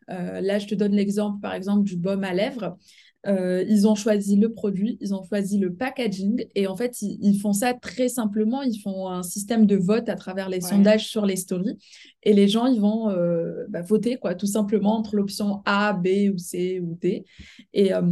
là, 0.08 0.58
je 0.58 0.66
te 0.66 0.74
donne 0.74 0.92
l'exemple, 0.92 1.40
par 1.40 1.54
exemple, 1.54 1.84
du 1.84 1.96
baume 1.96 2.24
à 2.24 2.34
lèvres. 2.34 2.76
Euh, 3.26 3.64
ils 3.68 3.86
ont 3.86 3.94
choisi 3.94 4.36
le 4.36 4.52
produit, 4.52 4.98
ils 5.00 5.14
ont 5.14 5.22
choisi 5.22 5.58
le 5.58 5.72
packaging 5.72 6.46
et 6.54 6.66
en 6.66 6.76
fait, 6.76 7.00
ils, 7.02 7.38
font 7.38 7.52
ça 7.52 7.72
très 7.72 8.08
simplement. 8.08 8.62
Ils 8.62 8.80
font 8.80 9.08
un 9.08 9.22
système 9.22 9.66
de 9.66 9.76
vote 9.76 10.08
à 10.08 10.16
travers 10.16 10.48
les 10.48 10.60
sondages 10.60 11.06
sur 11.06 11.24
les 11.24 11.36
stories 11.36 11.78
et 12.24 12.32
les 12.32 12.48
gens, 12.48 12.66
ils 12.66 12.80
vont 12.80 13.10
euh, 13.10 13.64
bah, 13.68 13.82
voter 13.82 14.16
quoi, 14.16 14.34
tout 14.34 14.46
simplement 14.46 14.96
entre 14.96 15.16
l'option 15.16 15.62
A, 15.66 15.92
B 15.92 16.32
ou 16.32 16.38
C 16.38 16.80
ou 16.80 16.98
D. 17.00 17.24
Et, 17.72 17.94
euh, 17.94 18.02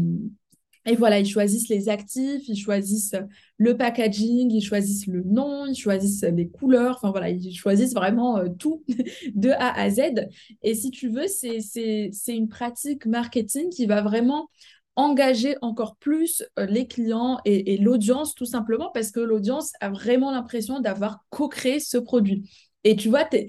et 0.87 0.95
voilà, 0.95 1.19
ils 1.19 1.29
choisissent 1.29 1.69
les 1.69 1.89
actifs, 1.89 2.49
ils 2.49 2.57
choisissent 2.57 3.17
le 3.59 3.77
packaging, 3.77 4.51
ils 4.51 4.63
choisissent 4.63 5.09
le 5.09 5.23
nom, 5.25 5.67
ils 5.67 5.77
choisissent 5.77 6.23
les 6.23 6.49
couleurs, 6.49 6.97
enfin 6.97 7.11
voilà, 7.11 7.29
ils 7.29 7.55
choisissent 7.55 7.95
vraiment 7.95 8.49
tout 8.59 8.83
de 9.35 9.51
A 9.51 9.79
à 9.79 9.91
Z. 9.91 10.29
Et 10.63 10.75
si 10.75 10.91
tu 10.91 11.09
veux, 11.09 11.27
c'est 11.27 12.11
une 12.29 12.49
pratique 12.49 13.07
marketing 13.07 13.69
qui 13.71 13.87
va 13.87 14.03
vraiment 14.03 14.49
engager 14.97 15.57
encore 15.63 15.97
plus 15.97 16.43
euh, 16.59 16.67
les 16.67 16.87
clients 16.87 17.39
et, 17.45 17.79
l'audience, 17.79 18.35
tout 18.35 18.45
simplement 18.45 18.91
parce 18.93 19.11
que 19.11 19.21
l'audience 19.21 19.73
a 19.81 19.91
vraiment 19.91 20.31
l'impression 20.31 20.81
d'avoir 20.81 21.25
co-créé 21.31 21.81
ce 21.81 21.99
produit. 21.99 22.51
Et 22.83 22.97
tu 22.97 23.11
vois, 23.11 23.27
tu 23.27 23.47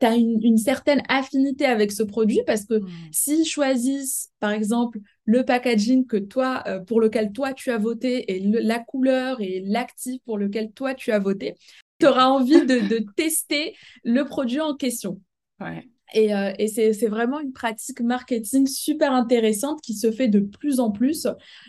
as 0.00 0.14
une, 0.14 0.56
certaine 0.56 1.02
affinité 1.08 1.66
avec 1.66 1.92
ce 1.92 2.02
produit 2.02 2.40
parce 2.46 2.64
que 2.64 2.80
hmm. 2.80 2.88
s'ils 3.12 3.44
choisissent, 3.44 4.30
par 4.40 4.52
exemple, 4.52 5.00
le 5.24 5.44
packaging 5.44 6.06
que 6.06 6.16
toi, 6.16 6.62
euh, 6.66 6.80
pour 6.80 7.00
lequel 7.00 7.32
toi 7.32 7.52
tu 7.52 7.70
as 7.70 7.78
voté 7.78 8.32
et 8.32 8.40
la 8.40 8.78
couleur 8.78 9.40
et 9.40 9.62
l'actif 9.66 10.20
pour 10.24 10.38
lequel 10.38 10.72
toi 10.72 10.94
tu 10.94 11.12
as 11.12 11.18
voté, 11.18 11.56
tu 11.98 12.06
auras 12.06 12.26
envie 12.26 12.64
de, 12.64 12.88
de, 12.88 13.04
tester 13.16 13.76
le 14.02 14.24
produit 14.24 14.60
en 14.60 14.74
question. 14.74 15.20
Ouais. 15.60 15.86
Et, 16.14 16.34
euh, 16.34 16.52
c'est 16.66 17.08
vraiment 17.08 17.40
une 17.40 17.52
pratique 17.52 18.00
marketing 18.00 18.66
super 18.66 19.12
intéressante 19.12 19.80
qui 19.80 19.94
se 19.94 20.10
fait 20.10 20.28
de 20.28 20.40
plus 20.40 20.80
en 20.80 20.90
plus. 20.90 21.26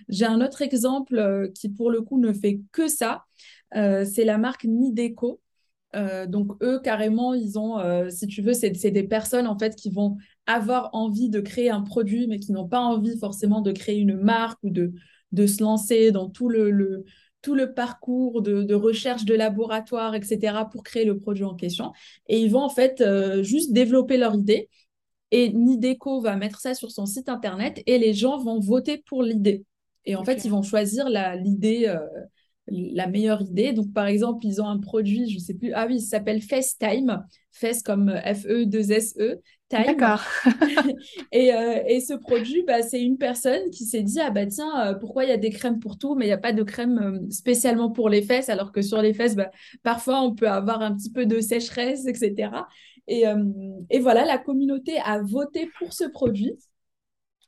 J'ai 0.09 0.25
un 0.25 0.41
autre 0.41 0.61
exemple 0.61 1.17
euh, 1.17 1.47
qui, 1.53 1.69
pour 1.69 1.91
le 1.91 2.01
coup, 2.01 2.19
ne 2.19 2.33
fait 2.33 2.61
que 2.71 2.87
ça. 2.87 3.25
Euh, 3.75 4.05
c'est 4.05 4.25
la 4.25 4.37
marque 4.37 4.65
Nideco. 4.65 5.39
donc, 6.27 6.51
eux, 6.63 6.79
carrément, 6.79 7.33
ils 7.33 7.59
ont, 7.59 7.77
si 8.09 8.27
tu 8.27 8.41
veux, 8.41 8.53
c'est 8.53 8.71
des 8.71 9.03
personnes, 9.03 9.47
en 9.47 9.57
fait, 9.57 9.75
qui 9.75 9.89
vont 9.89 10.17
avoir 10.45 10.89
envie 10.93 11.29
de 11.29 11.41
créer 11.41 11.69
un 11.69 11.81
produit, 11.81 12.27
mais 12.27 12.39
qui 12.39 12.51
n'ont 12.53 12.67
pas 12.67 12.79
envie 12.79 13.17
forcément 13.19 13.61
de 13.61 13.71
créer 13.71 13.99
une 13.99 14.17
marque 14.17 14.59
ou 14.63 14.69
de, 14.69 14.93
se 15.47 15.61
lancer 15.61 16.11
dans 16.11 16.29
tout 16.29 16.49
le 16.49 17.03
tout 17.41 17.55
le 17.55 17.73
parcours 17.73 18.41
de, 18.41 18.73
recherche 18.73 19.25
de 19.25 19.33
laboratoire, 19.33 20.15
etc., 20.15 20.65
pour 20.71 20.83
créer 20.83 21.05
le 21.05 21.17
produit 21.17 21.43
en 21.43 21.55
question. 21.55 21.91
Et 22.27 22.39
ils 22.39 22.51
vont 22.51 22.63
en 22.63 22.69
fait 22.69 23.01
euh, 23.01 23.43
juste 23.43 23.73
développer 23.73 24.17
leur 24.17 24.35
idée. 24.35 24.69
Et 25.31 25.51
Nideco 25.53 26.21
va 26.21 26.35
mettre 26.35 26.59
ça 26.59 26.73
sur 26.73 26.91
son 26.91 27.05
site 27.05 27.29
internet 27.29 27.81
et 27.85 27.97
les 27.97 28.13
gens 28.13 28.37
vont 28.37 28.59
voter 28.59 28.97
pour 28.97 29.23
l'idée. 29.23 29.63
Et 30.05 30.15
en 30.15 30.25
fait, 30.25 30.43
ils 30.43 30.51
vont 30.51 30.63
choisir 30.63 31.07
l'idée, 31.09 31.85
euh, 31.87 31.99
la, 32.67 33.07
meilleure 33.07 33.41
idée. 33.41 33.71
Donc, 33.71 33.93
par 33.93 34.07
exemple, 34.07 34.45
ils 34.45 34.61
ont 34.61 34.67
un 34.67 34.79
produit, 34.79 35.29
je 35.29 35.35
ne 35.35 35.39
sais 35.39 35.53
plus, 35.53 35.71
ah 35.73 35.85
oui, 35.87 35.95
il 35.97 36.01
s'appelle 36.01 36.41
FaceTime. 36.41 37.23
Face 37.51 37.81
comme 37.83 38.09
F-E-2-S-E. 38.09 39.41
D'accord. 39.71 40.21
et, 41.31 41.53
euh, 41.53 41.83
et, 41.87 41.99
ce 42.01 42.13
produit, 42.13 42.63
bah, 42.63 42.81
c'est 42.81 43.01
une 43.01 43.17
personne 43.17 43.69
qui 43.69 43.85
s'est 43.85 44.03
dit, 44.03 44.19
ah 44.19 44.29
bah 44.29 44.45
tiens, 44.45 44.87
euh, 44.87 44.93
pourquoi 44.95 45.23
il 45.23 45.29
y 45.29 45.33
a 45.33 45.37
des 45.37 45.49
crèmes 45.49 45.79
pour 45.79 45.97
tout, 45.97 46.15
mais 46.15 46.25
il 46.25 46.29
n'y 46.29 46.33
a 46.33 46.37
pas 46.37 46.53
de 46.53 46.63
crème 46.63 46.99
euh, 46.99 47.31
spécialement 47.31 47.91
pour 47.91 48.09
les 48.09 48.21
fesses, 48.21 48.49
alors 48.49 48.71
que 48.71 48.81
sur 48.81 49.01
les 49.01 49.13
fesses, 49.13 49.35
bah, 49.35 49.51
parfois 49.83 50.21
on 50.21 50.33
peut 50.35 50.49
avoir 50.49 50.81
un 50.81 50.95
petit 50.95 51.11
peu 51.11 51.25
de 51.25 51.39
sécheresse, 51.39 52.05
etc. 52.05 52.51
Et, 53.07 53.23
et 53.89 53.99
voilà, 53.99 54.23
la 54.25 54.37
communauté 54.37 54.97
a 55.03 55.21
voté 55.21 55.69
pour 55.79 55.91
ce 55.91 56.05
produit. 56.05 56.53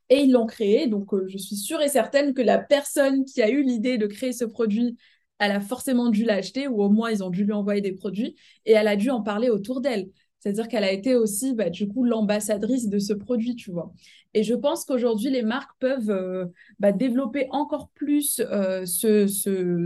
Et 0.10 0.22
ils 0.24 0.32
l'ont 0.32 0.46
créé. 0.46 0.88
Donc, 0.88 1.12
je 1.28 1.38
suis 1.38 1.56
sûre 1.56 1.82
et 1.82 1.88
certaine 1.88 2.34
que 2.34 2.42
la 2.42 2.58
personne 2.58 3.24
qui 3.24 3.42
a 3.42 3.50
eu 3.50 3.64
l'idée 3.64 3.98
de 3.98 4.08
créer 4.08 4.34
ce 4.34 4.44
produit 4.46 4.98
elle 5.40 5.52
a 5.52 5.60
forcément 5.60 6.10
dû 6.10 6.24
l'acheter 6.24 6.68
ou 6.68 6.82
au 6.82 6.90
moins 6.90 7.12
ils 7.12 7.24
ont 7.24 7.30
dû 7.30 7.44
lui 7.44 7.54
envoyer 7.54 7.82
des 7.82 7.92
produits 7.94 8.36
et 8.66 8.74
elle 8.74 8.88
a 8.88 8.96
dû 8.96 9.10
en 9.10 9.22
parler 9.22 9.50
autour 9.50 9.82
d'elle. 9.82 10.10
C'est-à-dire 10.44 10.68
qu'elle 10.68 10.84
a 10.84 10.92
été 10.92 11.16
aussi, 11.16 11.54
bah, 11.54 11.70
du 11.70 11.88
coup, 11.88 12.04
l'ambassadrice 12.04 12.90
de 12.90 13.00
ce 13.00 13.14
produit, 13.14 13.56
tu 13.56 13.72
vois. 13.72 13.94
Et 14.34 14.44
je 14.44 14.54
pense 14.54 14.84
qu'aujourd'hui, 14.84 15.30
les 15.30 15.42
marques 15.42 15.72
peuvent 15.80 16.10
euh, 16.10 16.48
bah, 16.80 16.92
développer 16.92 17.48
encore 17.52 17.88
plus 17.94 18.42
euh, 18.42 18.86
ce, 18.86 19.26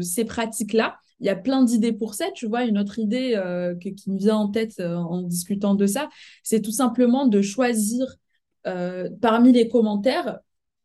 ces 0.01 0.25
pratiques-là. 0.25 0.97
Il 1.19 1.27
y 1.27 1.29
a 1.29 1.35
plein 1.35 1.61
d'idées 1.63 1.93
pour 1.93 2.15
ça. 2.15 2.31
Tu 2.33 2.47
vois, 2.47 2.63
une 2.65 2.79
autre 2.79 2.97
idée 2.97 3.35
euh, 3.35 3.75
qui 3.75 4.09
me 4.09 4.17
vient 4.17 4.37
en 4.37 4.47
tête 4.47 4.79
en 4.79 5.21
discutant 5.21 5.75
de 5.75 5.85
ça, 5.85 6.09
c'est 6.41 6.61
tout 6.61 6.71
simplement 6.71 7.27
de 7.27 7.41
choisir 7.41 8.07
parmi 9.21 9.53
les 9.53 9.69
commentaires 9.69 10.39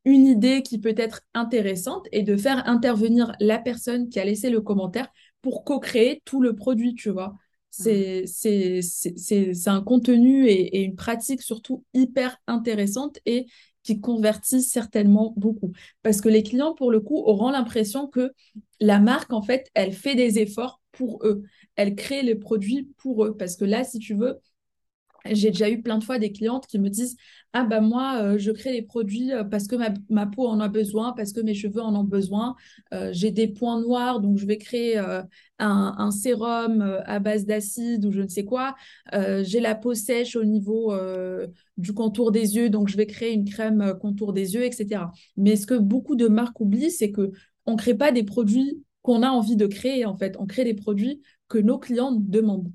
une 0.04 0.26
idée 0.26 0.62
qui 0.62 0.78
peut 0.78 0.94
être 0.96 1.22
intéressante 1.34 2.06
et 2.12 2.22
de 2.22 2.36
faire 2.36 2.68
intervenir 2.68 3.32
la 3.40 3.58
personne 3.58 4.08
qui 4.08 4.20
a 4.20 4.24
laissé 4.24 4.50
le 4.50 4.60
commentaire 4.60 5.08
pour 5.42 5.64
co-créer 5.64 6.22
tout 6.24 6.40
le 6.40 6.54
produit, 6.54 6.94
tu 6.94 7.10
vois. 7.10 7.34
C'est 7.74 8.24
mmh. 8.44 9.52
un 9.66 9.80
contenu 9.80 10.46
et, 10.46 10.76
et, 10.76 10.82
une 10.82 10.94
pratique 10.94 11.40
surtout 11.40 11.84
hyper 11.94 12.36
intéressante 12.46 13.18
et 13.24 13.46
qui 13.82 14.00
convertit 14.00 14.62
certainement 14.62 15.32
beaucoup. 15.36 15.72
Parce 16.02 16.20
que 16.20 16.28
les 16.28 16.42
clients, 16.42 16.74
pour 16.74 16.90
le 16.90 17.00
coup, 17.00 17.16
auront 17.16 17.50
l'impression 17.50 18.06
que 18.06 18.32
la 18.78 19.00
marque, 19.00 19.32
en 19.32 19.42
fait, 19.42 19.70
elle 19.74 19.92
fait 19.92 20.14
des 20.14 20.38
efforts 20.38 20.80
pour 20.92 21.24
eux. 21.24 21.42
Elle 21.76 21.94
crée 21.94 22.22
les 22.22 22.34
produits 22.34 22.90
pour 22.98 23.24
eux. 23.24 23.36
Parce 23.36 23.56
que 23.56 23.64
là, 23.64 23.84
si 23.84 23.98
tu 23.98 24.14
veux, 24.14 24.38
j'ai 25.24 25.50
déjà 25.50 25.70
eu 25.70 25.82
plein 25.82 25.98
de 25.98 26.04
fois 26.04 26.18
des 26.18 26.32
clientes 26.32 26.66
qui 26.66 26.78
me 26.78 26.90
disent 26.90 27.16
Ah, 27.54 27.64
bah 27.64 27.82
moi, 27.82 28.18
euh, 28.22 28.38
je 28.38 28.50
crée 28.50 28.72
les 28.72 28.80
produits 28.80 29.30
euh, 29.30 29.44
parce 29.44 29.66
que 29.66 29.76
ma, 30.08 30.26
peau 30.26 30.46
en 30.48 30.58
a 30.60 30.68
besoin, 30.68 31.12
parce 31.12 31.34
que 31.34 31.40
mes 31.40 31.52
cheveux 31.52 31.82
en 31.82 31.94
ont 31.94 32.04
besoin. 32.04 32.56
Euh, 32.94 33.10
j'ai 33.12 33.30
des 33.30 33.46
points 33.46 33.78
noirs, 33.78 34.20
donc 34.20 34.38
je 34.38 34.46
vais 34.46 34.56
créer 34.56 34.98
un, 35.58 36.10
sérum 36.10 36.80
à 37.04 37.18
base 37.18 37.44
d'acide 37.44 38.06
ou 38.06 38.10
je 38.10 38.22
ne 38.22 38.28
sais 38.28 38.44
quoi. 38.44 38.74
j'ai 39.12 39.60
la 39.60 39.74
peau 39.74 39.94
sèche 39.94 40.34
au 40.34 40.44
niveau 40.44 40.92
du 41.76 41.92
contour 41.92 42.32
des 42.32 42.56
yeux, 42.56 42.70
donc 42.70 42.88
je 42.88 42.96
vais 42.96 43.06
créer 43.06 43.32
une 43.32 43.44
crème 43.44 43.94
contour 44.00 44.32
des 44.32 44.54
yeux, 44.54 44.64
etc. 44.64 45.10
Mais 45.36 45.56
ce 45.56 45.66
que 45.66 45.74
beaucoup 45.74 46.16
de 46.16 46.28
marques 46.28 46.58
oublient, 46.60 46.90
c'est 46.90 47.12
que 47.12 47.32
on 47.66 47.72
ne 47.72 47.76
crée 47.76 47.94
pas 47.94 48.12
des 48.12 48.24
produits 48.24 48.82
qu'on 49.02 49.22
a 49.22 49.28
envie 49.28 49.56
de 49.56 49.66
créer, 49.66 50.04
en 50.04 50.16
fait. 50.16 50.36
On 50.38 50.46
crée 50.46 50.64
des 50.64 50.74
produits 50.74 51.20
que 51.48 51.58
nos 51.58 51.78
clients 51.78 52.12
demandent 52.12 52.72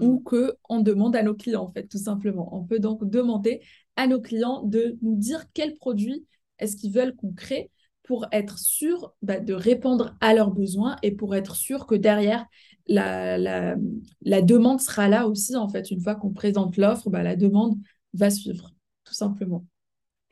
ou 0.00 0.20
mm. 0.20 0.22
qu'on 0.24 0.80
demande 0.80 1.16
à 1.16 1.22
nos 1.22 1.34
clients, 1.34 1.62
en 1.62 1.72
fait, 1.72 1.86
tout 1.86 1.98
simplement. 1.98 2.56
On 2.56 2.64
peut 2.64 2.78
donc 2.78 3.08
demander 3.08 3.60
à 3.96 4.06
nos 4.06 4.20
clients 4.20 4.62
de 4.62 4.98
nous 5.02 5.16
dire 5.16 5.44
quels 5.52 5.76
produits 5.76 6.26
est-ce 6.58 6.76
qu'ils 6.76 6.92
veulent 6.92 7.14
qu'on 7.16 7.32
crée 7.32 7.70
pour 8.02 8.26
être 8.30 8.58
sûr 8.58 9.12
bah, 9.22 9.40
de 9.40 9.52
répondre 9.52 10.16
à 10.20 10.32
leurs 10.32 10.52
besoins 10.52 10.96
et 11.02 11.10
pour 11.10 11.34
être 11.34 11.56
sûr 11.56 11.86
que 11.86 11.94
derrière, 11.94 12.46
la, 12.86 13.36
la, 13.36 14.42
demande 14.42 14.80
sera 14.80 15.08
là 15.08 15.26
aussi, 15.26 15.56
en 15.56 15.68
fait. 15.68 15.90
Une 15.90 16.00
fois 16.00 16.14
qu'on 16.14 16.32
présente 16.32 16.76
l'offre, 16.76 17.10
bah, 17.10 17.24
la 17.24 17.34
demande 17.34 17.76
va 18.14 18.30
suivre, 18.30 18.70
tout 19.04 19.14
simplement. 19.14 19.66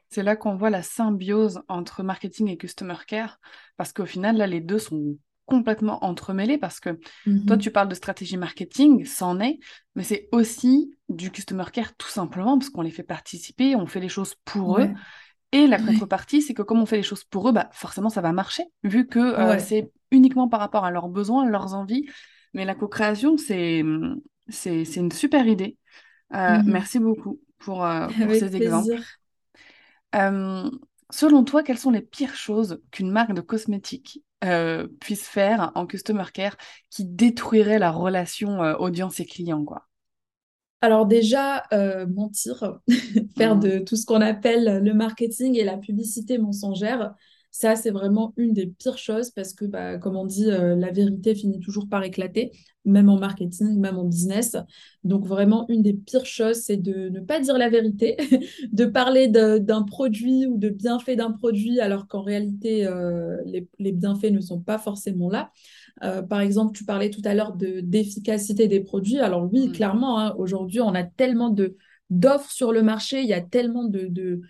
C'est 0.09 0.23
là 0.23 0.37
qu'on 0.37 0.55
voit 0.55 0.71
la 0.71 0.85
symbiose 0.85 1.63
entre 1.67 2.05
marketing 2.05 2.49
et 2.49 2.57
customer 2.57 2.95
care, 3.09 3.41
parce 3.77 3.93
qu'au 3.93 4.07
final, 4.07 4.37
là, 4.37 4.47
les 4.47 4.61
deux 4.61 4.79
sont 4.79 5.19
complètement 5.47 6.05
entremêlés 6.05 6.59
parce 6.59 6.81
que 6.81 6.91
toi, 7.47 7.57
mhm. 7.57 7.59
tu 7.59 7.71
parles 7.71 7.89
de 7.89 7.95
stratégie 7.95 8.37
marketing, 8.37 9.05
c'en 9.05 9.41
est, 9.41 9.59
mais 9.95 10.03
c'est 10.03 10.29
aussi 10.33 10.95
du 11.09 11.31
customer 11.31 11.65
care 11.73 11.95
tout 11.97 12.09
simplement 12.09 12.59
parce 12.59 12.71
qu'on 12.71 12.83
les 12.83 12.91
fait 12.91 13.03
participer, 13.03 13.77
on 13.77 13.87
fait 13.87 14.01
les 14.01 14.09
choses 14.09 14.35
pour 14.45 14.79
eux. 14.79 14.91
Et 15.53 15.69
la 15.69 15.79
contrepartie, 15.79 16.43
c'est 16.43 16.53
que 16.53 16.63
comme 16.63 16.81
on 16.81 16.87
fait 16.87 16.97
les 16.97 17.05
choses 17.05 17.23
pour 17.23 17.49
eux, 17.49 17.53
bah, 17.53 17.69
forcément, 17.71 18.09
ça 18.09 18.21
va 18.21 18.33
marcher, 18.33 18.65
vu 18.83 19.07
que 19.07 19.21
euh, 19.21 19.59
c'est 19.61 19.93
uniquement 20.11 20.49
par 20.49 20.59
rapport 20.59 20.85
à 20.85 20.91
leurs 20.91 21.09
besoins, 21.09 21.49
leurs 21.49 21.75
envies. 21.75 22.09
Mais 22.55 22.65
la 22.65 22.75
co-création, 22.75 23.37
c'est, 23.37 23.85
c'est, 24.49 24.83
une 24.97 25.13
super 25.13 25.47
idée. 25.47 25.77
Euh, 26.35 26.59
mhm. 26.59 26.73
Merci 26.73 26.99
beaucoup 26.99 27.41
pour, 27.59 27.85
euh, 27.85 28.09
ces 28.31 28.57
exemples. 28.57 29.01
selon 31.11 31.45
toi, 31.45 31.63
quelles 31.63 31.79
sont 31.79 31.93
les 31.93 32.03
pires 32.03 32.35
choses 32.35 32.81
qu'une 32.91 33.13
marque 33.13 33.33
de 33.33 33.41
cosmétiques 33.41 34.25
euh, 34.45 34.87
puisse 35.01 35.27
faire 35.27 35.73
en 35.75 35.87
customer 35.87 36.25
care 36.33 36.57
qui 36.91 37.05
détruirait 37.05 37.79
la 37.79 37.91
relation 37.91 38.63
euh, 38.63 38.75
audience 38.77 39.21
et 39.21 39.27
client, 39.27 39.65
quoi 39.65 39.87
alors 40.85 41.07
déjà, 41.07 41.63
euh, 41.73 42.07
mentir, 42.07 42.79
faire 43.39 43.57
mmh. 43.57 43.61
de 43.61 43.79
tout 43.79 43.97
ce 43.97 44.05
qu'on 44.05 44.21
appelle 44.21 44.85
le 44.85 44.93
marketing 44.93 45.57
et 45.57 45.65
la 45.65 45.79
publicité 45.79 46.37
mensongère, 46.37 47.15
ça, 47.57 47.77
c'est 47.77 47.93
vraiment 47.93 48.35
une 48.37 48.53
des 48.53 48.67
pires 48.67 48.99
choses 48.99 49.31
parce 49.31 49.53
que, 49.53 49.65
bah, 49.65 49.97
comme 49.97 50.17
on 50.17 50.27
dit, 50.27 50.51
euh, 50.51 50.75
la 50.75 50.91
vérité 50.91 51.37
finit 51.37 51.61
toujours 51.61 51.89
par 51.89 52.03
éclater, 52.03 52.51
même 52.85 53.09
en 53.09 53.17
marketing, 53.17 53.79
même 53.79 53.97
en 53.97 54.03
business. 54.03 54.57
Donc, 55.05 55.25
vraiment, 55.25 55.65
une 55.69 55.81
des 55.81 55.93
pires 55.93 56.27
choses, 56.27 56.57
c'est 56.57 56.77
de 56.77 57.11
ne 57.11 57.21
pas 57.21 57.39
dire 57.39 57.57
la 57.57 57.69
vérité, 57.69 58.17
de 58.73 58.85
parler 58.87 59.29
d'un 59.29 59.83
produit 59.85 60.47
ou 60.47 60.59
de 60.59 60.69
bienfaits 60.69 61.15
d'un 61.17 61.31
produit 61.31 61.79
alors 61.79 62.09
qu'en 62.09 62.23
réalité, 62.23 62.89
euh, 62.89 63.37
les, 63.47 63.93
bienfaits 63.93 64.33
ne 64.33 64.41
sont 64.41 64.61
pas 64.61 64.79
forcément 64.79 65.31
là. 65.31 65.53
Euh, 66.03 66.23
par 66.23 66.41
exemple, 66.41 66.77
tu 66.77 66.85
parlais 66.85 67.11
tout 67.11 67.23
à 67.25 67.35
l'heure 67.35 67.53
d'efficacité 67.55 68.67
des 68.67 68.81
produits. 68.81 69.21
Alors 69.21 69.49
oui, 69.53 69.69
mmh. 69.69 69.73
clairement, 69.73 70.19
hein, 70.19 70.35
aujourd'hui, 70.39 70.81
on 70.81 70.93
a 70.93 71.05
tellement 71.05 71.55
d'offres 72.11 72.51
sur 72.51 72.73
le 72.73 72.83
marché, 72.83 73.21
il 73.21 73.29
y 73.29 73.33
a 73.33 73.41
tellement 73.41 73.85
de 73.85 74.09
de, 74.09 74.41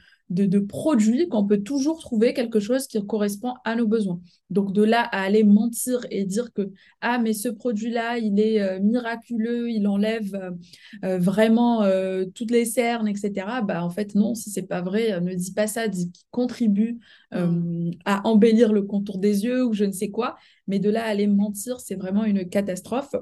produits 0.69 1.29
qu'on 1.29 1.47
peut 1.47 1.63
toujours 1.63 2.01
trouver 2.01 2.33
quelque 2.33 2.61
chose 2.61 2.87
qui 2.87 3.05
correspond 3.07 3.55
à 3.65 3.77
nos 3.77 3.87
besoins. 3.87 4.21
Donc 4.51 4.73
de 4.73 4.83
là 4.83 5.03
à 5.03 5.23
aller 5.23 5.45
mentir 5.45 6.07
et 6.11 6.25
dire 6.25 6.53
que 6.53 6.71
ah 7.01 7.19
mais 7.19 7.33
ce 7.33 7.49
produit-là 7.49 8.19
il 8.19 8.41
est 8.41 8.61
euh, 8.61 8.81
miraculeux, 8.81 9.71
il 9.71 9.87
enlève 9.87 10.35
euh, 10.35 10.51
euh, 11.05 11.19
vraiment 11.19 11.85
toutes 12.35 12.51
les 12.51 12.65
cernes, 12.65 13.09
etc. 13.09 13.63
Bah 13.63 13.85
en 13.85 13.91
fait 13.91 14.15
non, 14.15 14.35
si 14.35 14.51
c'est 14.51 14.63
pas 14.63 14.81
vrai, 14.81 15.21
ne 15.21 15.35
dis 15.35 15.53
pas 15.53 15.67
ça, 15.67 15.89
dis 15.89 16.11
qu'il 16.11 16.27
contribue 16.31 16.99
mmh. 17.33 17.91
à 18.05 18.27
embellir 18.27 18.73
le 18.73 18.83
contour 18.83 19.19
des 19.19 19.45
yeux 19.45 19.65
ou 19.65 19.73
je 19.73 19.85
ne 19.85 19.93
sais 19.93 20.11
quoi. 20.11 20.37
Mais 20.67 20.79
de 20.79 20.91
là 20.91 21.05
à 21.05 21.09
aller 21.09 21.27
mentir, 21.27 21.81
c'est 21.81 21.97
vraiment 21.97 22.25
une 22.25 22.49
catastrophe. 22.49 23.15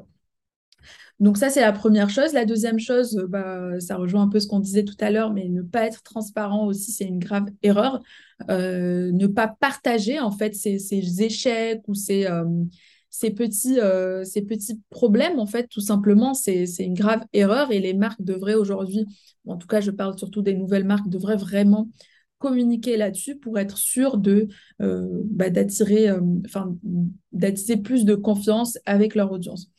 Donc 1.23 1.37
ça, 1.37 1.51
c'est 1.51 1.61
la 1.61 1.73
première 1.73 2.11
chose. 2.11 2.33
La 2.33 2.45
deuxième 2.45 2.81
chose, 2.81 3.17
euh, 3.17 3.29
bah, 3.29 3.79
ça 3.79 3.95
rejoint 3.97 4.23
un 4.23 4.29
peu 4.29 4.41
ce 4.41 4.49
qu'on 4.49 4.59
disait 4.59 4.83
tout 4.83 4.97
à 4.99 5.13
l'heure, 5.13 5.33
mais 5.33 5.49
ne 5.49 5.63
pas 5.63 5.87
être 5.87 6.03
transparent 6.03 6.67
aussi, 6.67 6.91
c'est 6.91 7.05
une 7.05 7.21
grave 7.21 7.47
erreur. 7.63 8.03
Euh, 8.51 9.13
ne 9.13 9.29
pas 9.29 9.47
partager 9.47 10.19
en 10.19 10.33
fait 10.33 10.53
ces, 10.57 11.23
échecs 11.23 11.83
ou 11.87 11.95
ces, 11.95 12.27
euh, 12.27 12.45
ces, 13.09 13.31
petits, 13.31 13.79
problèmes, 14.91 15.39
en 15.39 15.47
fait, 15.47 15.69
tout 15.69 15.81
simplement, 15.81 16.35
c'est 16.35 16.67
une 16.81 16.95
grave 16.95 17.25
erreur 17.33 17.71
et 17.71 17.79
les 17.79 17.95
marques 17.95 18.23
devraient 18.23 18.57
aujourd'hui, 18.57 19.07
en 19.47 19.57
tout 19.57 19.69
cas, 19.69 19.81
je 19.81 19.93
parle 19.93 20.19
surtout 20.19 20.43
des 20.43 20.55
nouvelles 20.55 20.85
marques, 20.85 21.09
devraient 21.09 21.37
vraiment 21.37 21.89
communiquer 22.39 22.97
là-dessus 22.97 23.37
pour 23.37 23.61
être 23.61 23.79
sûr 23.79 24.19
de 24.19 24.49
bah, 24.81 25.51
d'attirer 25.51 26.11
enfin 26.45 26.77
d'attiser 27.31 27.77
plus 27.77 28.05
de 28.05 28.17
confiance 28.17 28.77
avec 28.87 29.15
leur 29.15 29.31
audience. 29.31 29.71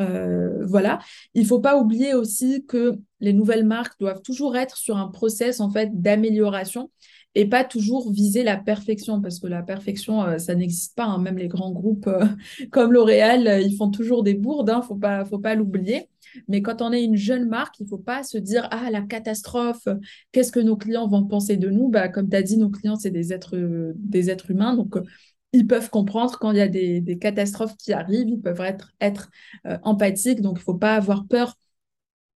Euh, 0.00 0.64
voilà. 0.66 0.98
Il 1.34 1.46
faut 1.46 1.60
pas 1.60 1.78
oublier 1.78 2.14
aussi 2.14 2.64
que 2.66 2.98
les 3.20 3.32
nouvelles 3.32 3.64
marques 3.64 3.98
doivent 4.00 4.22
toujours 4.22 4.56
être 4.56 4.76
sur 4.76 4.96
un 4.96 5.08
process 5.08 5.60
en 5.60 5.70
fait 5.70 6.00
d'amélioration 6.00 6.90
et 7.36 7.46
pas 7.48 7.64
toujours 7.64 8.12
viser 8.12 8.44
la 8.44 8.56
perfection 8.56 9.20
parce 9.20 9.40
que 9.40 9.48
la 9.48 9.62
perfection 9.62 10.22
euh, 10.22 10.38
ça 10.38 10.54
n'existe 10.54 10.94
pas. 10.96 11.04
Hein. 11.04 11.18
Même 11.18 11.38
les 11.38 11.48
grands 11.48 11.72
groupes 11.72 12.06
euh, 12.06 12.26
comme 12.70 12.92
L'Oréal, 12.92 13.62
ils 13.64 13.76
font 13.76 13.90
toujours 13.90 14.22
des 14.22 14.34
bourdes. 14.34 14.70
Hein. 14.70 14.82
Faut 14.82 14.96
pas, 14.96 15.24
faut 15.24 15.38
pas 15.38 15.54
l'oublier. 15.54 16.08
Mais 16.48 16.62
quand 16.62 16.82
on 16.82 16.92
est 16.92 17.04
une 17.04 17.16
jeune 17.16 17.48
marque, 17.48 17.78
il 17.78 17.86
faut 17.86 17.98
pas 17.98 18.24
se 18.24 18.38
dire 18.38 18.66
ah 18.72 18.90
la 18.90 19.02
catastrophe. 19.02 19.86
Qu'est-ce 20.32 20.50
que 20.50 20.60
nos 20.60 20.76
clients 20.76 21.06
vont 21.06 21.24
penser 21.24 21.56
de 21.56 21.70
nous? 21.70 21.88
Bah 21.88 22.08
comme 22.08 22.28
tu 22.28 22.36
as 22.36 22.42
dit, 22.42 22.56
nos 22.56 22.70
clients 22.70 22.96
c'est 22.96 23.12
des 23.12 23.32
êtres, 23.32 23.56
des 23.94 24.30
êtres 24.30 24.50
humains 24.50 24.74
donc 24.74 24.96
ils 25.54 25.68
peuvent 25.68 25.88
comprendre 25.88 26.36
quand 26.40 26.50
il 26.50 26.58
y 26.58 26.60
a 26.60 26.68
des, 26.68 27.18
catastrophes 27.20 27.76
qui 27.76 27.92
arrivent, 27.92 28.28
ils 28.28 28.40
peuvent 28.40 28.60
être, 28.60 28.92
être 29.00 29.30
euh, 29.66 29.78
empathiques, 29.84 30.40
donc 30.40 30.56
il 30.56 30.60
ne 30.60 30.64
faut 30.64 30.74
pas 30.74 30.96
avoir 30.96 31.26
peur 31.26 31.54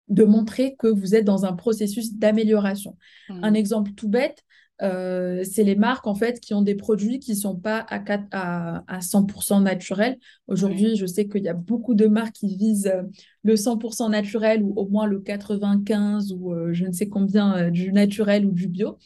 de 0.08 0.24
montrer 0.24 0.76
que 0.78 0.88
vous 0.88 1.16
êtes 1.16 1.26
dans 1.26 1.44
un 1.44 1.54
processus 1.54 2.14
d'amélioration. 2.14 2.96
Mmh. 3.28 3.44
Un 3.44 3.54
exemple 3.56 3.92
tout 3.94 4.08
bête, 4.08 4.44
euh, 4.84 5.44
c'est 5.44 5.64
les 5.64 5.76
marques 5.76 6.06
en 6.06 6.14
fait 6.14 6.40
qui 6.40 6.54
ont 6.54 6.62
des 6.62 6.76
produits 6.76 7.18
qui 7.18 7.32
ne 7.32 7.38
sont 7.38 7.56
pas 7.56 7.80
à, 7.90 7.98
4, 7.98 8.26
à, 8.32 9.00
100% 9.00 9.64
naturels. 9.64 10.20
Aujourd'hui, 10.48 10.96
je 10.96 11.08
sais 11.08 11.28
qu'il 11.28 11.44
y 11.44 11.50
a 11.50 11.56
beaucoup 11.56 11.96
de 11.96 12.06
marques 12.06 12.36
qui 12.36 12.56
visent 12.56 12.86
euh, 12.86 13.02
le 13.42 13.56
100% 13.56 14.12
naturel 14.12 14.62
ou 14.62 14.74
au 14.76 14.88
moins 14.88 15.08
le 15.08 15.20
95 15.20 16.34
ou 16.34 16.54
je 16.72 16.86
ne 16.86 16.92
sais 16.92 17.10
combien 17.10 17.72
du 17.72 17.92
naturel 17.92 18.46
ou 18.46 18.52
du 18.52 18.68
bio. 18.68 19.00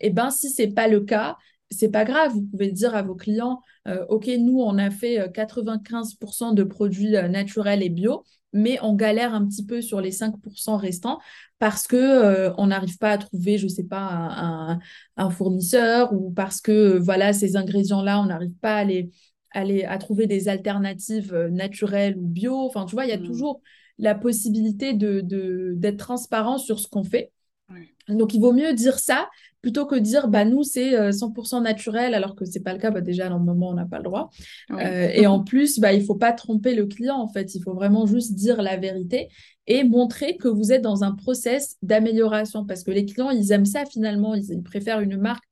Et 0.00 0.06
eh 0.06 0.10
bien, 0.10 0.30
si 0.30 0.48
ce 0.48 0.62
n'est 0.62 0.72
pas 0.72 0.88
le 0.88 1.00
cas, 1.00 1.36
c'est 1.70 1.90
pas 1.90 2.04
grave, 2.04 2.32
vous 2.32 2.42
pouvez 2.42 2.70
dire 2.70 2.94
à 2.94 3.02
vos 3.02 3.14
clients, 3.14 3.62
euh, 3.86 4.04
OK, 4.08 4.26
nous, 4.38 4.60
on 4.60 4.78
a 4.78 4.90
fait 4.90 5.30
95% 5.32 6.50
euh, 6.50 6.54
de 6.54 6.64
produits 6.64 7.16
euh, 7.16 7.28
naturels 7.28 7.82
et 7.82 7.88
bio, 7.88 8.24
mais 8.52 8.78
on 8.82 8.94
galère 8.94 9.34
un 9.34 9.46
petit 9.46 9.64
peu 9.64 9.82
sur 9.82 10.00
les 10.00 10.10
5% 10.10 10.76
restants 10.76 11.18
parce 11.58 11.86
que 11.86 12.50
on 12.56 12.68
n'arrive 12.68 12.96
pas 12.98 13.10
à 13.10 13.18
trouver, 13.18 13.58
je 13.58 13.68
sais 13.68 13.84
pas, 13.84 14.78
un, 15.16 15.30
fournisseur 15.30 16.12
ou 16.14 16.30
parce 16.30 16.60
que 16.60 16.96
voilà, 16.98 17.32
ces 17.32 17.56
ingrédients-là, 17.56 18.20
on 18.20 18.26
n'arrive 18.26 18.54
pas 18.60 18.76
à 18.76 18.84
les, 18.84 19.10
à, 19.84 19.98
trouver 19.98 20.26
des 20.26 20.48
alternatives 20.48 21.34
naturelles 21.50 22.16
ou 22.16 22.26
bio. 22.26 22.54
Enfin, 22.54 22.86
tu 22.86 22.94
vois, 22.94 23.04
il 23.04 23.10
y 23.10 23.12
a 23.12 23.18
mmh. 23.18 23.26
toujours 23.26 23.60
la 23.98 24.14
possibilité 24.14 24.94
de, 24.94 25.20
d'être 25.74 25.98
transparent 25.98 26.56
sur 26.58 26.78
ce 26.78 26.88
qu'on 26.88 27.04
fait. 27.04 27.32
Donc, 28.08 28.32
il 28.32 28.40
vaut 28.40 28.52
mieux 28.52 28.72
dire 28.72 28.98
ça 28.98 29.28
plutôt 29.60 29.86
que 29.86 29.96
dire 29.96 30.28
bah 30.28 30.44
nous 30.44 30.62
c'est 30.62 31.10
100% 31.10 31.56
euh, 31.56 31.60
naturel 31.60 32.14
alors 32.14 32.34
que 32.34 32.44
c'est 32.44 32.60
pas 32.60 32.72
le 32.72 32.78
cas 32.78 32.90
bah, 32.90 33.00
déjà 33.00 33.26
à 33.26 33.30
un 33.30 33.38
moment 33.38 33.70
on 33.70 33.74
n'a 33.74 33.86
pas 33.86 33.98
le 33.98 34.04
droit. 34.04 34.30
Euh, 34.70 35.08
et 35.12 35.26
en 35.26 35.42
plus 35.42 35.80
bah 35.80 35.92
il 35.92 36.04
faut 36.04 36.14
pas 36.14 36.32
tromper 36.32 36.74
le 36.74 36.86
client 36.86 37.16
en 37.16 37.28
fait. 37.28 37.54
Il 37.54 37.62
faut 37.62 37.74
vraiment 37.74 38.06
juste 38.06 38.34
dire 38.34 38.62
la 38.62 38.76
vérité 38.76 39.28
et 39.66 39.84
montrer 39.84 40.36
que 40.36 40.48
vous 40.48 40.72
êtes 40.72 40.82
dans 40.82 41.04
un 41.04 41.12
process 41.12 41.76
d'amélioration. 41.82 42.64
Parce 42.64 42.84
que 42.84 42.90
les 42.90 43.04
clients 43.04 43.30
ils 43.30 43.52
aiment 43.52 43.66
ça 43.66 43.84
finalement. 43.84 44.34
Ils 44.34 44.62
préfèrent 44.62 45.00
une 45.00 45.16
marque 45.16 45.44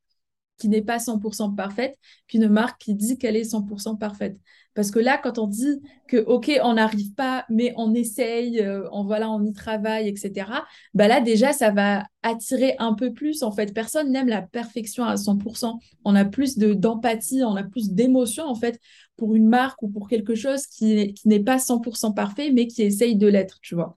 qui 0.59 0.69
n'est 0.69 0.83
pas 0.83 0.99
100% 0.99 1.55
parfaite 1.55 1.97
qu'une 2.29 2.49
marque 2.49 2.81
qui 2.81 2.95
dit 2.95 3.19
qu'elle 3.19 3.37
est 3.37 3.51
100% 3.51 3.97
parfaite. 3.97 4.37
Parce 4.77 4.91
que 4.91 4.99
là, 4.99 5.17
quand 5.17 5.39
on 5.39 5.47
dit 5.47 5.81
que, 6.07 6.19
OK, 6.19 6.53
on 6.63 6.75
n'arrive 6.75 7.15
pas, 7.15 7.47
mais 7.49 7.73
on 7.79 7.95
essaye, 7.95 8.61
euh, 8.61 8.87
on, 8.93 9.05
voilà, 9.05 9.31
on 9.31 9.43
y 9.43 9.55
travaille, 9.55 10.07
etc., 10.07 10.51
bah 10.93 11.09
là, 11.09 11.23
déjà, 11.23 11.55
ça 11.55 11.71
va 11.71 12.05
attirer 12.23 12.77
un 12.79 12.93
peu 12.93 13.15
plus. 13.15 13.43
En 13.43 13.51
fait, 13.51 13.73
personne 13.73 14.13
n'aime 14.13 14.29
la 14.29 14.43
perfection 14.43 15.05
à 15.05 15.17
100%. 15.17 15.79
On 16.05 16.15
a 16.15 16.27
plus 16.27 16.59
d'empathie, 16.59 17.43
on 17.43 17.57
a 17.57 17.63
plus 17.63 17.91
d'émotion, 17.93 18.45
en 18.45 18.55
fait, 18.55 18.79
pour 19.17 19.35
une 19.35 19.49
marque 19.49 19.83
ou 19.83 19.89
pour 19.89 20.09
quelque 20.09 20.35
chose 20.35 20.67
qui, 20.67 21.15
qui 21.15 21.29
n'est 21.29 21.43
pas 21.43 21.59
100% 21.59 22.13
parfait, 22.13 22.51
mais 22.53 22.67
qui 22.67 22.83
essaye 22.83 23.17
de 23.17 23.27
l'être, 23.27 23.59
tu 23.63 23.75
vois. 23.75 23.97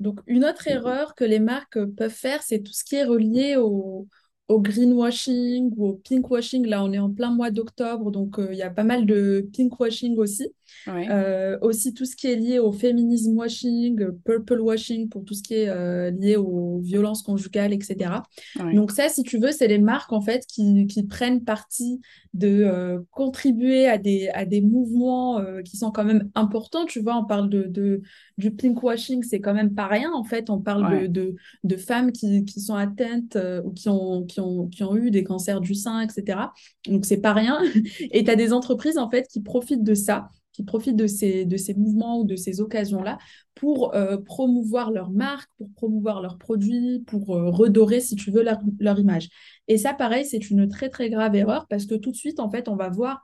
Donc, 0.00 0.20
une 0.26 0.46
autre 0.46 0.66
erreur 0.66 1.14
que 1.14 1.24
les 1.24 1.40
marques 1.40 1.84
peuvent 1.84 2.10
faire, 2.10 2.42
c'est 2.42 2.62
tout 2.62 2.72
ce 2.72 2.84
qui 2.84 2.96
est 2.96 3.04
relié 3.04 3.56
au, 3.56 4.08
au 4.48 4.60
greenwashing 4.60 5.72
ou 5.76 5.88
au 5.88 5.94
pinkwashing. 5.94 6.66
Là, 6.66 6.84
on 6.84 6.92
est 6.92 6.98
en 6.98 7.10
plein 7.10 7.30
mois 7.34 7.50
d'octobre, 7.50 8.10
donc 8.10 8.38
euh, 8.38 8.48
il 8.52 8.58
y 8.58 8.62
a 8.62 8.70
pas 8.70 8.84
mal 8.84 9.06
de 9.06 9.48
pinkwashing 9.56 10.18
aussi. 10.18 10.48
Euh, 10.88 11.58
aussi 11.60 11.94
tout 11.94 12.04
ce 12.04 12.16
qui 12.16 12.26
est 12.26 12.36
lié 12.36 12.58
au 12.58 12.72
féminisme 12.72 13.36
washing, 13.36 14.10
purple 14.24 14.60
washing 14.60 15.08
pour 15.08 15.24
tout 15.24 15.34
ce 15.34 15.42
qui 15.42 15.54
est 15.54 15.68
euh, 15.68 16.10
lié 16.10 16.36
aux 16.36 16.80
violences 16.80 17.22
conjugales, 17.22 17.72
etc. 17.72 18.10
Donc 18.72 18.90
ça, 18.90 19.08
si 19.08 19.22
tu 19.22 19.38
veux, 19.38 19.52
c'est 19.52 19.68
les 19.68 19.78
marques 19.78 20.12
en 20.12 20.20
fait 20.20 20.44
qui, 20.46 20.86
qui 20.86 21.04
prennent 21.04 21.44
parti 21.44 22.00
de 22.34 22.64
euh, 22.64 23.00
contribuer 23.12 23.86
à 23.86 23.98
des, 23.98 24.28
à 24.28 24.44
des 24.44 24.60
mouvements 24.60 25.40
qui 25.64 25.76
sont 25.76 25.90
quand 25.90 26.04
même 26.04 26.30
importants. 26.34 26.84
Tu 26.84 27.00
vois, 27.00 27.16
on 27.16 27.24
parle 27.24 27.48
de, 27.48 27.64
de 27.64 28.02
du 28.36 28.50
pinkwashing, 28.50 29.22
c'est 29.22 29.40
quand 29.40 29.54
même 29.54 29.74
pas 29.74 29.86
rien 29.86 30.10
en 30.12 30.24
fait. 30.24 30.50
On 30.50 30.58
parle 30.58 31.02
de, 31.02 31.06
de, 31.06 31.34
de, 31.62 31.76
femmes 31.76 32.12
qui, 32.12 32.44
qui 32.44 32.60
sont 32.60 32.74
atteintes 32.74 33.38
ou 33.64 33.70
qui 33.70 33.88
ont, 33.88 34.24
qui, 34.24 34.40
ont, 34.40 34.66
qui 34.66 34.82
ont 34.82 34.96
eu 34.96 35.10
des 35.10 35.24
cancers 35.24 35.60
du 35.60 35.74
sein, 35.74 36.00
etc. 36.00 36.38
Donc 36.86 37.06
c'est 37.06 37.20
pas 37.20 37.32
rien. 37.32 37.60
Et 38.10 38.24
tu 38.24 38.30
as 38.30 38.36
des 38.36 38.52
entreprises 38.52 38.98
en 38.98 39.10
fait 39.10 39.26
qui 39.28 39.40
profitent 39.40 39.84
de 39.84 39.94
ça 39.94 40.30
qui 40.54 40.62
profitent 40.62 40.96
de 40.96 41.06
ces, 41.06 41.44
de 41.44 41.56
ces 41.58 41.74
mouvements 41.74 42.20
ou 42.20 42.24
de 42.24 42.36
ces 42.36 42.60
occasions-là 42.60 43.18
pour 43.54 43.94
euh, 43.94 44.16
promouvoir 44.16 44.90
leur 44.90 45.10
marque, 45.10 45.50
pour 45.58 45.68
promouvoir 45.74 46.22
leurs 46.22 46.38
produits, 46.38 47.00
pour 47.06 47.36
euh, 47.36 47.50
redorer, 47.50 48.00
si 48.00 48.16
tu 48.16 48.30
veux, 48.30 48.42
leur, 48.42 48.98
image. 48.98 49.28
Et 49.68 49.76
ça, 49.76 49.92
pareil, 49.92 50.24
c'est 50.24 50.50
une 50.50 50.68
très, 50.68 50.88
très 50.88 51.10
grave 51.10 51.34
erreur 51.34 51.66
parce 51.68 51.86
que 51.86 51.96
tout 51.96 52.12
de 52.12 52.16
suite, 52.16 52.40
en 52.40 52.48
fait, 52.48 52.68
on 52.68 52.76
va 52.76 52.88
voir 52.88 53.22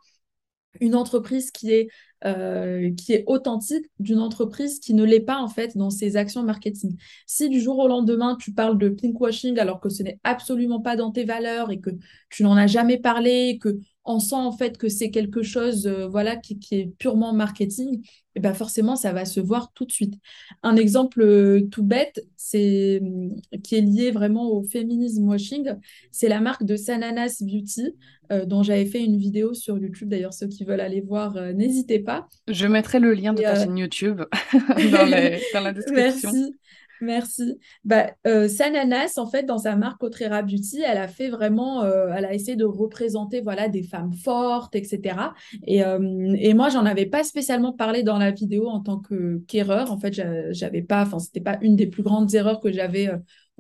une 0.81 0.95
entreprise 0.95 1.51
qui 1.51 1.73
est, 1.73 1.89
euh, 2.25 2.93
qui 2.95 3.13
est 3.13 3.25
authentique 3.27 3.87
d'une 3.99 4.21
entreprise 4.21 4.79
qui 4.79 4.95
ne 4.95 5.03
l'est 5.03 5.21
pas 5.21 5.39
en 5.39 5.49
fait 5.49 5.77
dans 5.77 5.91
ses 5.91 6.17
actions 6.17 6.45
marketing. 6.45 6.97
Si 7.27 7.49
du 7.49 7.61
jour 7.61 7.79
au 7.81 7.89
lendemain 7.89 8.37
tu 8.37 8.53
parles 8.53 8.79
de 8.79 8.89
pinkwashing 8.89 9.59
alors 9.59 9.81
que 9.81 9.89
ce 9.89 10.05
n'est 10.05 10.21
absolument 10.23 10.81
pas 10.81 10.95
dans 10.95 11.11
tes 11.11 11.25
valeurs 11.25 11.73
et 11.73 11.81
que 11.81 11.91
tu 12.29 12.45
n'en 12.45 12.57
as 12.57 12.69
jamais 12.69 12.99
parlé, 12.99 13.59
que 13.61 13.81
on 14.15 14.21
sent 14.21 14.35
en 14.35 14.53
fait 14.53 14.79
que 14.79 14.89
c'est 14.89 15.11
quelque 15.11 15.43
chose 15.43 15.87
euh, 15.87 16.07
voilà 16.07 16.37
qui, 16.37 16.59
est 16.73 16.91
purement 16.99 17.33
marketing, 17.33 18.03
et 18.35 18.41
ben 18.41 18.55
forcément 18.55 18.97
ça 18.97 19.13
va 19.13 19.25
se 19.25 19.41
voir 19.41 19.73
tout 19.75 19.85
de 19.85 19.93
suite. 19.93 20.15
Un 20.63 20.77
exemple 20.77 21.23
euh, 21.23 21.63
tout 21.71 21.83
bête, 21.83 22.25
c'est 22.37 23.01
mm, 23.03 23.61
qui 23.63 23.77
est 23.77 23.81
lié 23.81 24.11
vraiment 24.11 24.51
au 24.51 24.63
féminisme 24.63 25.29
washing, 25.29 25.75
c'est 26.11 26.29
la 26.29 26.41
marque 26.41 26.65
de 26.65 26.77
Sananas 26.77 27.43
Beauty 27.43 27.95
euh, 28.33 28.45
dont 28.45 28.63
j'avais 28.63 28.87
fait 28.87 29.05
une 29.05 29.17
vidéo 29.17 29.55
sur 29.55 29.79
YouTube. 29.79 30.09
D'ailleurs 30.09 30.35
ceux 30.35 30.49
qui 30.49 30.65
veulent 30.65 30.81
aller 30.81 31.01
voir, 31.01 31.35
n'hésitez 31.55 31.99
pas. 31.99 32.29
Je 32.49 32.67
mettrai 32.67 33.01
le 33.01 33.13
lien 33.15 33.33
de 33.33 33.43
ta 33.43 33.55
chaîne 33.55 33.77
YouTube 33.77 34.23
dans, 34.53 34.71
dans, 35.55 35.61
la 35.61 35.73
description. 35.73 36.31
Merci. 36.33 36.57
Merci. 37.03 37.59
Bah, 37.85 38.11
euh, 38.27 38.47
Sananas, 38.47 39.15
en 39.17 39.27
fait, 39.27 39.45
dans 39.45 39.57
sa 39.57 39.75
marque 39.75 40.03
Otrera 40.03 40.43
Beauty, 40.43 40.83
elle 40.83 40.99
a 40.99 41.09
fait 41.09 41.31
vraiment, 41.31 41.83
euh, 41.83 42.09
elle 42.15 42.27
a 42.27 42.35
essayé 42.35 42.57
de 42.57 42.65
représenter 42.67 43.41
voilà, 43.41 43.69
des 43.69 43.83
femmes 43.83 44.13
fortes, 44.13 44.77
etc. 44.77 45.33
Et, 45.67 45.83
euh, 45.83 46.35
et 46.39 46.53
moi, 46.53 46.69
j'en 46.69 46.85
avais 46.85 47.07
pas 47.07 47.25
spécialement 47.25 47.73
parlé 47.73 48.03
dans 48.03 48.19
la 48.19 48.33
vidéo 48.33 48.69
en 48.69 48.81
tant 48.81 48.99
que 48.99 49.39
qu'erreur. 49.49 49.91
En 49.93 49.99
fait, 49.99 50.13
j'avais 50.53 50.83
pas, 50.83 51.03
enfin, 51.03 51.19
c'était 51.19 51.41
pas 51.41 51.59
une 51.63 51.75
des 51.75 51.87
plus 51.87 52.03
grandes 52.03 52.35
erreurs 52.35 52.61
que 52.61 52.71
j'avais 52.71 53.11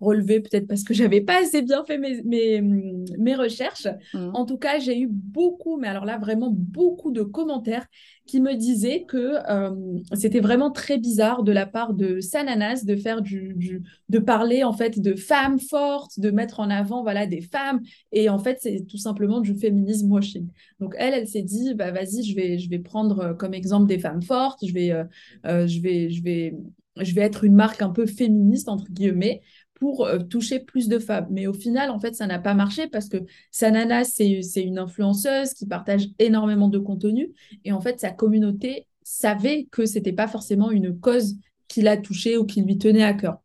relevé, 0.00 0.40
peut-être 0.40 0.66
parce 0.66 0.82
que 0.82 0.94
j'avais 0.94 1.20
pas 1.20 1.42
assez 1.42 1.62
bien 1.62 1.84
fait 1.84 1.98
mes, 1.98 2.22
mes, 2.22 2.60
mes 2.60 3.34
recherches. 3.34 3.88
Mmh. 4.14 4.30
En 4.34 4.44
tout 4.44 4.58
cas, 4.58 4.78
j'ai 4.78 4.98
eu 5.00 5.08
beaucoup, 5.10 5.78
mais 5.78 5.88
alors 5.88 6.04
là, 6.04 6.18
vraiment 6.18 6.50
beaucoup 6.50 7.12
de 7.12 7.22
commentaires 7.22 7.86
qui 8.26 8.40
me 8.40 8.54
disaient 8.54 9.04
que 9.08 9.38
euh, 9.50 9.98
c'était 10.14 10.38
vraiment 10.38 10.70
très 10.70 10.98
bizarre 10.98 11.42
de 11.42 11.50
la 11.50 11.66
part 11.66 11.94
de 11.94 12.20
Sananas 12.20 12.84
de 12.84 12.94
faire 12.94 13.22
du, 13.22 13.54
du, 13.56 13.82
de 14.08 14.18
parler 14.20 14.62
en 14.62 14.72
fait 14.72 15.00
de 15.00 15.14
femmes 15.16 15.58
fortes, 15.58 16.20
de 16.20 16.30
mettre 16.30 16.60
en 16.60 16.70
avant 16.70 17.02
voilà 17.02 17.26
des 17.26 17.40
femmes 17.40 17.80
et 18.12 18.28
en 18.28 18.38
fait 18.38 18.58
c'est 18.60 18.86
tout 18.86 18.98
simplement 18.98 19.40
du 19.40 19.54
féminisme 19.54 20.10
washing. 20.12 20.48
Donc 20.78 20.94
elle, 20.98 21.14
elle 21.14 21.26
s'est 21.26 21.42
dit 21.42 21.74
bah 21.74 21.90
vas-y, 21.90 22.22
je 22.22 22.36
vais 22.36 22.58
je 22.58 22.70
vais 22.70 22.78
prendre 22.78 23.20
euh, 23.20 23.34
comme 23.34 23.52
exemple 23.52 23.86
des 23.86 23.98
femmes 23.98 24.22
fortes, 24.22 24.64
je 24.64 24.72
vais 24.72 24.92
euh, 24.92 25.04
euh, 25.46 25.66
je 25.66 25.80
vais 25.80 26.10
je 26.10 26.22
vais 26.22 26.54
je 26.96 27.14
vais 27.14 27.22
être 27.22 27.44
une 27.44 27.54
marque 27.54 27.82
un 27.82 27.90
peu 27.90 28.06
féministe 28.06 28.68
entre 28.68 28.90
guillemets 28.90 29.42
pour 29.80 30.04
euh, 30.04 30.18
toucher 30.18 30.60
plus 30.60 30.88
de 30.88 30.98
femmes. 30.98 31.26
Mais 31.30 31.46
au 31.48 31.54
final, 31.54 31.90
en 31.90 31.98
fait, 31.98 32.14
ça 32.14 32.26
n'a 32.26 32.38
pas 32.38 32.54
marché 32.54 32.86
parce 32.86 33.08
que 33.08 33.16
Sanana, 33.50 34.04
c'est 34.04 34.40
une 34.56 34.78
influenceuse 34.78 35.54
qui 35.54 35.66
partage 35.66 36.08
énormément 36.18 36.68
de 36.68 36.78
contenu. 36.78 37.32
Et 37.64 37.72
en 37.72 37.80
fait, 37.80 37.98
sa 37.98 38.10
communauté 38.10 38.86
savait 39.02 39.66
que 39.72 39.86
c'était 39.86 40.12
pas 40.12 40.28
forcément 40.28 40.70
une 40.70 41.00
cause 41.00 41.36
qui 41.66 41.80
l'a 41.80 41.96
touchée 41.96 42.36
ou 42.36 42.44
qui 42.44 42.60
lui 42.60 42.78
tenait 42.78 43.02
à 43.02 43.14
cœur. 43.14 43.38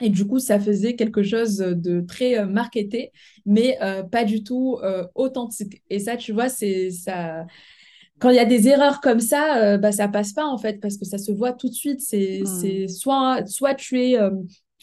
Et 0.00 0.10
du 0.10 0.26
coup, 0.26 0.38
ça 0.38 0.60
faisait 0.60 0.96
quelque 0.96 1.22
chose 1.22 1.56
de 1.56 2.00
très 2.02 2.38
euh, 2.38 2.46
marketé, 2.46 3.10
mais 3.46 3.78
euh, 3.80 4.02
pas 4.02 4.24
du 4.24 4.44
tout 4.44 4.78
authentique. 5.14 5.82
Et 5.88 5.98
ça, 5.98 6.16
tu 6.16 6.32
vois, 6.32 6.48
c'est 6.48 6.90
ça 6.90 7.46
quand 8.20 8.30
il 8.30 8.36
y 8.36 8.38
a 8.38 8.44
des 8.44 8.68
erreurs 8.68 9.00
comme 9.00 9.18
ça, 9.18 9.76
bah, 9.76 9.90
ça 9.90 10.06
passe 10.06 10.32
pas 10.32 10.46
en 10.46 10.56
fait, 10.56 10.80
parce 10.80 10.96
que 10.96 11.04
ça 11.04 11.18
se 11.18 11.32
voit 11.32 11.52
tout 11.52 11.68
de 11.68 11.74
suite. 11.74 12.00
C'est 12.00 12.42
mmh. 12.44 12.88
soit, 12.88 13.44
soit 13.46 13.74
tu 13.74 14.00
es 14.00 14.16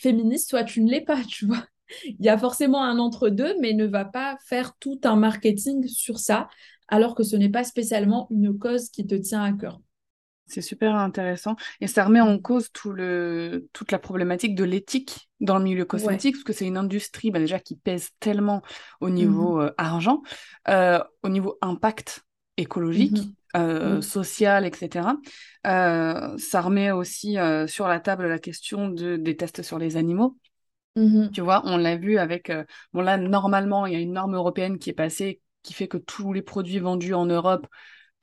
féministe, 0.01 0.49
soit 0.49 0.63
tu 0.63 0.81
ne 0.81 0.89
l'es 0.89 1.01
pas, 1.01 1.21
tu 1.27 1.45
vois. 1.45 1.63
Il 2.05 2.25
y 2.25 2.29
a 2.29 2.37
forcément 2.37 2.83
un 2.83 2.99
entre-deux, 2.99 3.55
mais 3.59 3.73
ne 3.73 3.85
va 3.85 4.05
pas 4.05 4.37
faire 4.45 4.75
tout 4.79 4.99
un 5.03 5.15
marketing 5.15 5.87
sur 5.87 6.19
ça, 6.19 6.47
alors 6.87 7.15
que 7.15 7.23
ce 7.23 7.35
n'est 7.35 7.49
pas 7.49 7.63
spécialement 7.63 8.27
une 8.31 8.57
cause 8.57 8.89
qui 8.89 9.05
te 9.05 9.15
tient 9.15 9.43
à 9.43 9.51
cœur. 9.51 9.79
C'est 10.47 10.61
super 10.61 10.95
intéressant. 10.95 11.55
Et 11.79 11.87
ça 11.87 12.03
remet 12.03 12.19
en 12.19 12.37
cause 12.37 12.71
tout 12.73 12.91
le, 12.91 13.69
toute 13.71 13.91
la 13.91 13.99
problématique 13.99 14.53
de 14.53 14.65
l'éthique 14.65 15.29
dans 15.39 15.57
le 15.57 15.63
milieu 15.63 15.85
cosmétique, 15.85 16.35
parce 16.35 16.43
que 16.43 16.53
c'est 16.53 16.67
une 16.67 16.77
industrie 16.77 17.31
bah, 17.31 17.39
déjà 17.39 17.59
qui 17.59 17.77
pèse 17.77 18.09
tellement 18.19 18.61
au 18.99 19.09
niveau 19.09 19.57
mmh 19.57 19.61
euh, 19.61 19.71
argent, 19.77 20.21
euh, 20.67 20.99
au 21.23 21.29
niveau 21.29 21.57
impact 21.61 22.25
écologique, 22.57 23.19
mmh 23.19 23.33
euh, 23.57 24.01
social, 24.01 24.65
etc. 24.65 25.09
Euh, 25.67 26.37
ça 26.37 26.61
remet 26.61 26.91
aussi 26.91 27.37
euh, 27.37 27.67
sur 27.67 27.87
la 27.87 27.99
table 27.99 28.27
la 28.27 28.39
question 28.39 28.87
de, 28.89 29.17
des 29.17 29.35
tests 29.35 29.61
sur 29.61 29.77
les 29.77 29.97
animaux. 29.97 30.37
Mmh 30.95 31.29
tu 31.31 31.41
vois, 31.41 31.61
on 31.65 31.77
l'a 31.77 31.95
vu 31.95 32.17
avec... 32.17 32.51
bon 32.91 33.01
là, 33.01 33.17
normalement, 33.17 33.85
il 33.85 33.93
y 33.93 33.95
a 33.95 33.99
une 33.99 34.13
norme 34.13 34.35
européenne 34.35 34.77
qui 34.77 34.89
est 34.89 34.93
passée 34.93 35.39
qui 35.63 35.73
fait 35.73 35.87
que 35.87 35.97
tous 35.97 36.33
les 36.33 36.41
produits 36.41 36.79
vendus 36.79 37.13
en 37.13 37.25
Europe, 37.25 37.67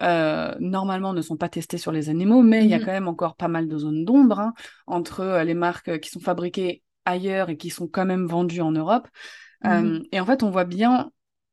normalement, 0.01 1.15
ne 1.15 1.23
sont 1.23 1.37
pas 1.37 1.49
testés 1.49 1.79
sur 1.79 1.93
les 1.93 2.11
animaux, 2.11 2.43
mais 2.43 2.65
il 2.65 2.71
y 2.71 2.75
a 2.75 2.79
mmh 2.79 2.85
quand 2.85 2.93
même 2.93 3.09
encore 3.09 3.37
pas 3.37 3.49
mal 3.49 3.69
de 3.69 3.79
zones 3.79 4.05
d'ombre 4.05 4.39
hein, 4.41 4.53
entre 4.87 5.43
les 5.45 5.55
marques 5.55 5.99
qui 6.01 6.11
sont 6.11 6.21
fabriquées 6.21 6.83
ailleurs 7.07 7.49
et 7.49 7.57
qui 7.57 7.71
sont 7.71 7.87
quand 7.87 8.05
même 8.05 8.27
vendues 8.27 8.61
en 8.61 8.73
Europe. 8.73 9.09
et 9.65 10.21
en 10.21 10.27
fait, 10.27 10.43
on 10.43 10.51
voit 10.51 10.65
bien 10.65 11.11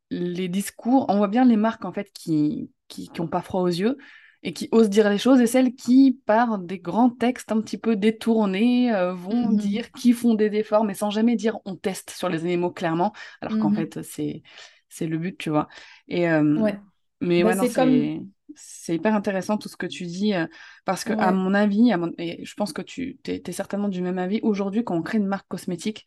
les 0.10 0.47
discours, 0.47 1.06
on 1.10 1.18
voit 1.18 1.28
bien 1.28 1.45
les 1.45 1.58
marques 1.58 1.86
en 1.86 1.91
fait 1.91 2.12
qui 2.14 2.70
qui 2.88 3.10
n'ont 3.18 3.28
pas 3.28 3.41
froid 3.41 3.62
aux 3.62 3.68
yeux 3.68 3.97
et 4.43 4.53
qui 4.53 4.70
osent 4.72 4.89
dire 4.89 5.10
les 5.10 5.18
choses 5.18 5.41
et 5.41 5.47
celles 5.47 5.74
qui, 5.74 6.20
par 6.28 6.60
des 6.60 6.78
grands 6.78 7.10
textes 7.10 7.51
un 7.51 7.62
petit 7.62 7.80
peu 7.80 7.95
détournés, 7.95 8.93
euh, 8.93 9.12
vont 9.12 9.47
mmh 9.47 9.58
dire 9.58 9.91
qui 9.91 10.14
font 10.14 10.36
des 10.36 10.53
efforts, 10.53 10.84
mais 10.84 10.93
sans 10.93 11.10
jamais 11.10 11.36
dire 11.36 11.58
on 11.66 11.76
teste 11.76 12.12
sur 12.12 12.30
les 12.30 12.43
animaux 12.43 12.72
clairement, 12.72 13.12
alors 13.41 13.58
qu'en 13.58 13.72
mmh 13.72 13.76
fait 13.76 14.03
c'est 14.03 14.43
c'est 14.88 15.08
le 15.08 15.18
but, 15.18 15.38
tu 15.38 15.49
vois. 15.49 15.68
Et 16.08 16.30
euh, 16.30 16.58
ouais. 16.58 16.80
mais 17.22 17.43
bah, 17.43 17.56
ouais, 17.60 18.22
c'est 18.56 18.95
hyper 18.95 19.16
intéressant 19.16 19.58
tout 19.58 19.68
ce 19.68 19.76
que 19.76 19.88
tu 19.88 20.06
dis 20.06 20.34
euh, 20.34 20.45
parce 20.86 21.03
que 21.03 21.14
à 21.14 21.32
mon 21.32 21.53
avis, 21.53 21.91
et 22.20 22.45
je 22.45 22.53
pense 22.53 22.72
que 22.72 22.82
tu 22.82 23.18
es, 23.26 23.51
certainement 23.51 23.89
du 23.89 24.01
même 24.01 24.20
avis, 24.20 24.39
aujourd'hui 24.43 24.84
quand 24.84 24.95
on 24.95 25.01
crée 25.01 25.18
une 25.18 25.26
marque 25.26 25.47
cosmétique, 25.47 26.06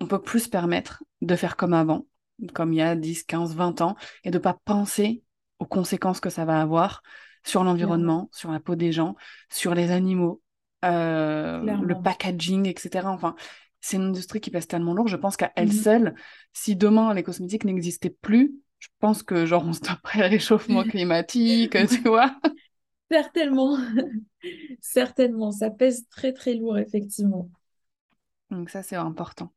on 0.00 0.06
peut 0.06 0.20
plus 0.20 0.40
se 0.40 0.48
permettre 0.48 1.04
de 1.22 1.36
faire 1.36 1.56
comme 1.56 1.72
avant, 1.72 2.06
comme 2.54 2.72
il 2.72 2.76
y 2.76 2.82
a 2.82 2.96
10, 2.96 3.24
15, 3.24 3.54
20 3.54 3.80
ans, 3.80 3.96
et 4.24 4.30
de 4.30 4.38
pas 4.38 4.56
penser 4.64 5.22
aux 5.58 5.66
conséquences 5.66 6.20
que 6.20 6.30
ça 6.30 6.44
va 6.44 6.60
avoir 6.60 7.02
sur 7.44 7.64
l'environnement, 7.64 8.28
sur 8.32 8.50
la 8.50 8.60
peau 8.60 8.76
des 8.76 8.92
gens, 8.92 9.16
sur 9.48 9.74
les 9.74 9.90
animaux, 9.90 10.42
euh, 10.84 11.60
le 11.62 12.00
packaging, 12.02 12.66
etc. 12.66 13.08
Enfin, 13.08 13.34
c'est 13.80 13.96
une 13.96 14.08
industrie 14.08 14.40
qui 14.40 14.50
pèse 14.50 14.66
tellement 14.66 14.94
lourd. 14.94 15.08
Je 15.08 15.16
pense 15.16 15.36
qu'à 15.36 15.52
elle 15.56 15.68
mmh 15.68 15.72
seule, 15.72 16.14
si 16.52 16.76
demain 16.76 17.14
les 17.14 17.22
cosmétiques 17.22 17.64
n'existaient 17.64 18.10
plus, 18.10 18.54
je 18.78 18.88
pense 19.00 19.22
que 19.22 19.46
genre 19.46 19.64
on 19.66 19.72
stopperait 19.72 20.20
le 20.20 20.26
réchauffement 20.26 20.82
climatique, 20.84 21.76
tu 21.88 22.02
vois. 22.08 22.36
Certainement, 23.10 23.78
certainement, 24.80 25.50
ça 25.50 25.70
pèse 25.70 26.06
très 26.10 26.32
très 26.32 26.54
lourd 26.54 26.78
effectivement. 26.78 27.50
Donc 28.50 28.70
ça 28.70 28.82
c'est 28.82 28.96
important. 28.96 29.52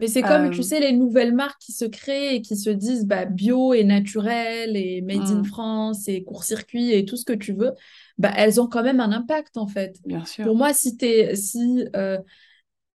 Mais 0.00 0.06
c'est 0.06 0.22
comme, 0.22 0.50
tu 0.50 0.60
euh. 0.60 0.62
sais, 0.62 0.80
les 0.80 0.92
nouvelles 0.92 1.34
marques 1.34 1.60
qui 1.60 1.72
se 1.72 1.84
créent 1.84 2.36
et 2.36 2.42
qui 2.42 2.56
se 2.56 2.70
disent 2.70 3.06
bah, 3.06 3.24
bio 3.24 3.74
et 3.74 3.84
naturel 3.84 4.76
et 4.76 5.00
made 5.02 5.28
in 5.28 5.40
mm. 5.40 5.44
France 5.44 6.08
et 6.08 6.22
court-circuit 6.22 6.92
et 6.92 7.04
tout 7.04 7.16
ce 7.16 7.24
que 7.24 7.32
tu 7.32 7.52
veux, 7.52 7.72
bah, 8.16 8.32
elles 8.36 8.60
ont 8.60 8.68
quand 8.68 8.82
même 8.82 9.00
un 9.00 9.12
impact 9.12 9.56
en 9.56 9.66
fait. 9.66 9.98
Bien 10.06 10.24
sûr. 10.24 10.44
Pour 10.44 10.56
moi, 10.56 10.72
si, 10.72 10.96
es, 11.00 11.34
si 11.34 11.84
euh, 11.96 12.18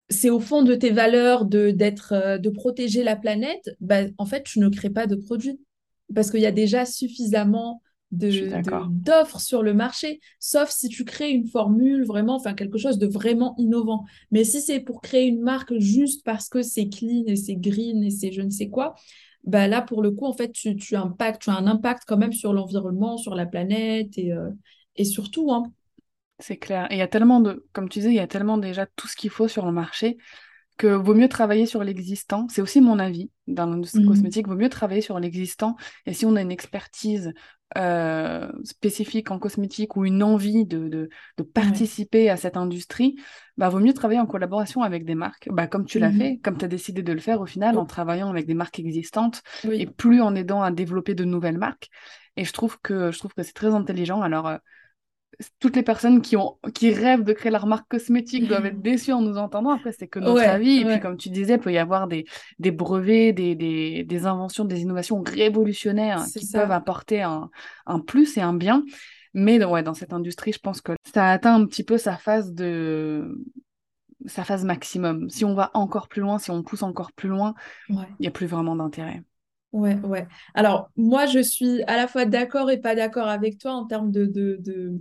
c'est 0.10 0.30
au 0.30 0.39
fond 0.39 0.64
de 0.64 0.76
tes 0.76 0.91
valeurs 0.91 1.45
de, 1.45 1.72
d'être, 1.72 2.14
euh, 2.14 2.38
de 2.38 2.49
protéger 2.49 3.04
la 3.04 3.16
planète, 3.16 3.70
bah, 3.82 4.01
en 4.18 4.26
fait, 4.26 4.43
tu 4.43 4.60
ne 4.60 4.70
crées 4.70 4.89
pas 4.89 5.08
de 5.08 5.16
produits. 5.16 5.60
Parce 6.14 6.32
qu'il 6.32 6.41
y 6.41 6.45
a 6.45 6.51
déjà 6.51 6.86
suffisamment 6.86 7.82
d'offres 8.14 9.39
sur 9.39 9.64
le 9.64 9.74
marché, 9.74 10.20
sauf 10.39 10.70
si 10.70 10.88
tu 10.89 11.03
crées 11.03 11.32
une 11.32 11.47
formule 11.47 12.05
vraiment, 12.05 12.36
enfin 12.36 12.53
quelque 12.53 12.78
chose 12.78 12.97
de 12.97 13.07
vraiment 13.07 13.55
innovant. 13.57 14.05
Mais 14.32 14.43
si 14.43 14.61
c'est 14.61 14.80
pour 14.80 15.01
créer 15.01 15.28
une 15.28 15.41
marque 15.41 15.74
juste 15.80 16.24
parce 16.24 16.49
que 16.49 16.61
c'est 16.61 16.89
clean 16.89 17.24
et 17.28 17.36
c'est 17.36 17.55
green 17.55 18.03
et 18.03 18.11
c'est 18.11 18.32
je 18.32 18.41
ne 18.41 18.49
sais 18.49 18.70
quoi, 18.70 18.95
bah 19.43 19.68
là 19.68 19.82
pour 19.82 20.01
le 20.01 20.11
coup 20.11 20.26
en 20.26 20.34
fait 20.34 20.51
tu, 20.51 20.76
tu, 20.76 20.95
impactes, 20.95 21.43
tu 21.43 21.49
as 21.49 21.55
un 21.55 21.68
impact 21.68 22.03
quand 22.07 22.18
même 22.18 22.34
sur 22.34 22.53
l'environnement, 22.53 23.18
sur 23.18 23.36
la 23.36 23.45
planète 23.45 24.18
et, 24.18 24.32
euh, 24.32 24.49
et 24.95 25.05
surtout. 25.05 25.51
Hein. 25.51 25.64
C'est 26.39 26.57
clair. 26.57 26.88
Et 26.91 26.95
il 26.95 26.99
y 26.99 27.01
a 27.01 27.07
tellement 27.07 27.39
de, 27.39 27.66
comme 27.74 27.89
tu 27.89 27.99
disais, 27.99 28.11
il 28.11 28.16
y 28.16 28.20
a 28.20 28.28
tellement 28.28 28.57
déjà 28.57 28.86
tout 28.86 29.07
ce 29.07 29.16
qu'il 29.16 29.30
faut 29.30 29.47
sur 29.47 29.66
le 29.66 29.72
marché 29.72 30.18
que 30.78 30.88
vaut 30.88 31.13
mieux 31.13 31.30
travailler 31.30 31.65
sur 31.65 31.84
l'existant. 31.84 32.47
C'est 32.49 32.61
aussi 32.61 32.82
mon 32.82 32.99
avis 32.99 33.30
dans 33.47 33.65
l'industrie 33.65 34.03
mmh. 34.03 34.07
cosmétique. 34.07 34.47
Vaut 34.47 34.55
mieux 34.55 34.69
travailler 34.69 35.01
sur 35.01 35.19
l'existant. 35.19 35.76
Et 36.05 36.13
si 36.13 36.26
on 36.26 36.36
a 36.36 36.41
une 36.41 36.51
expertise 36.51 37.34
euh, 37.78 38.51
spécifique 38.63 39.32
en 39.32 39.39
cosmétique 39.39 39.95
ou 39.95 40.05
une 40.05 40.21
envie 40.21 40.65
de, 40.65 40.88
de, 40.89 41.43
participer 41.43 42.30
à 42.30 42.38
cette 42.38 42.57
industrie, 42.57 43.15
bah, 43.57 43.69
vaut 43.69 43.80
mieux 43.80 43.93
travailler 43.93 44.19
en 44.19 44.26
collaboration 44.26 44.84
avec 44.84 45.05
des 45.05 45.15
marques, 45.15 45.47
bah, 45.51 45.67
comme 45.67 45.86
tu 45.86 45.97
l'as 45.97 46.11
mmh 46.11 46.17
fait, 46.17 46.39
comme 46.43 46.57
tu 46.57 46.65
as 46.65 46.67
décidé 46.67 47.01
de 47.01 47.13
le 47.13 47.19
faire 47.19 47.41
au 47.41 47.45
final, 47.45 47.78
en 47.78 47.86
travaillant 47.86 48.30
avec 48.30 48.45
des 48.45 48.53
marques 48.53 48.80
existantes 48.80 49.41
et 49.71 49.88
plus 49.88 50.21
en 50.21 50.36
aidant 50.36 50.61
à 50.61 50.71
développer 50.71 51.15
de 51.15 51.24
nouvelles 51.24 51.57
marques. 51.57 51.89
Et 52.36 52.45
je 52.45 52.53
trouve 52.53 52.80
que, 52.82 53.11
je 53.11 53.19
trouve 53.19 53.34
que 53.34 53.43
c'est 53.43 53.53
très 53.53 53.74
intelligent. 53.74 54.21
Alors, 54.21 54.47
euh, 54.47 54.57
toutes 55.59 55.75
les 55.75 55.84
personnes 55.84 56.21
qui, 56.21 56.38
ont, 56.38 56.57
qui 56.73 56.93
rêvent 56.93 57.23
de 57.23 57.34
créer 57.34 57.51
leur 57.51 57.65
marque 57.65 57.89
cosmétique 57.89 58.47
doivent 58.47 58.65
être 58.65 58.81
déçues 58.81 59.13
en 59.13 59.21
nous 59.21 59.38
entendant. 59.38 59.71
Après, 59.71 59.91
c'est 59.91 60.07
que 60.07 60.19
notre 60.19 60.41
avis. 60.41 60.79
Et 60.79 60.86
puis, 60.86 60.99
comme 60.99 61.17
tu 61.17 61.29
disais, 61.29 61.55
il 61.55 61.59
peut 61.59 61.71
y 61.71 61.77
avoir 61.77 62.07
des, 62.07 62.25
des 62.59 62.71
brevets, 62.71 63.34
des, 63.34 63.55
des, 63.55 64.03
des, 64.03 64.25
inventions, 64.25 64.65
des 64.65 64.81
innovations 64.81 65.21
révolutionnaires 65.21 66.23
qui 66.25 66.47
peuvent 66.51 66.71
apporter 66.71 67.21
un, 67.21 67.49
un, 67.86 67.99
plus 67.99 68.38
et 68.38 68.41
un 68.41 68.53
bien. 68.53 68.84
Mais 69.34 69.63
ouais, 69.63 69.81
dans 69.81 69.95
cette 69.95 70.13
industrie, 70.13 70.53
je 70.53 70.59
pense 70.59 70.81
que 70.81 70.93
ça 71.13 71.29
atteint 71.31 71.55
un 71.55 71.65
petit 71.65 71.84
peu 71.84 71.97
sa 71.97 72.17
phase 72.17 72.53
de 72.53 73.36
sa 74.25 74.43
phase 74.43 74.63
maximum. 74.63 75.29
Si 75.29 75.43
on 75.43 75.53
va 75.53 75.71
encore 75.73 76.07
plus 76.07 76.21
loin, 76.21 76.38
si 76.38 76.51
on 76.51 76.63
pousse 76.63 76.84
encore 76.84 77.11
plus 77.11 77.29
loin, 77.29 77.55
il 77.89 78.05
n'y 78.19 78.27
a 78.27 78.31
plus 78.31 78.47
vraiment 78.47 78.75
d'intérêt. 78.75 79.23
Ouais, 79.73 79.95
ouais. 80.03 80.27
Alors, 80.53 80.91
moi, 80.95 81.25
je 81.25 81.39
suis 81.39 81.81
à 81.84 81.97
la 81.97 82.07
fois 82.07 82.25
d'accord 82.25 82.69
et 82.69 82.79
pas 82.79 82.93
d'accord 82.95 83.27
avec 83.27 83.57
toi 83.57 83.73
en 83.73 83.86
termes 83.86 84.11
de, 84.11 84.25
de, 84.25 84.99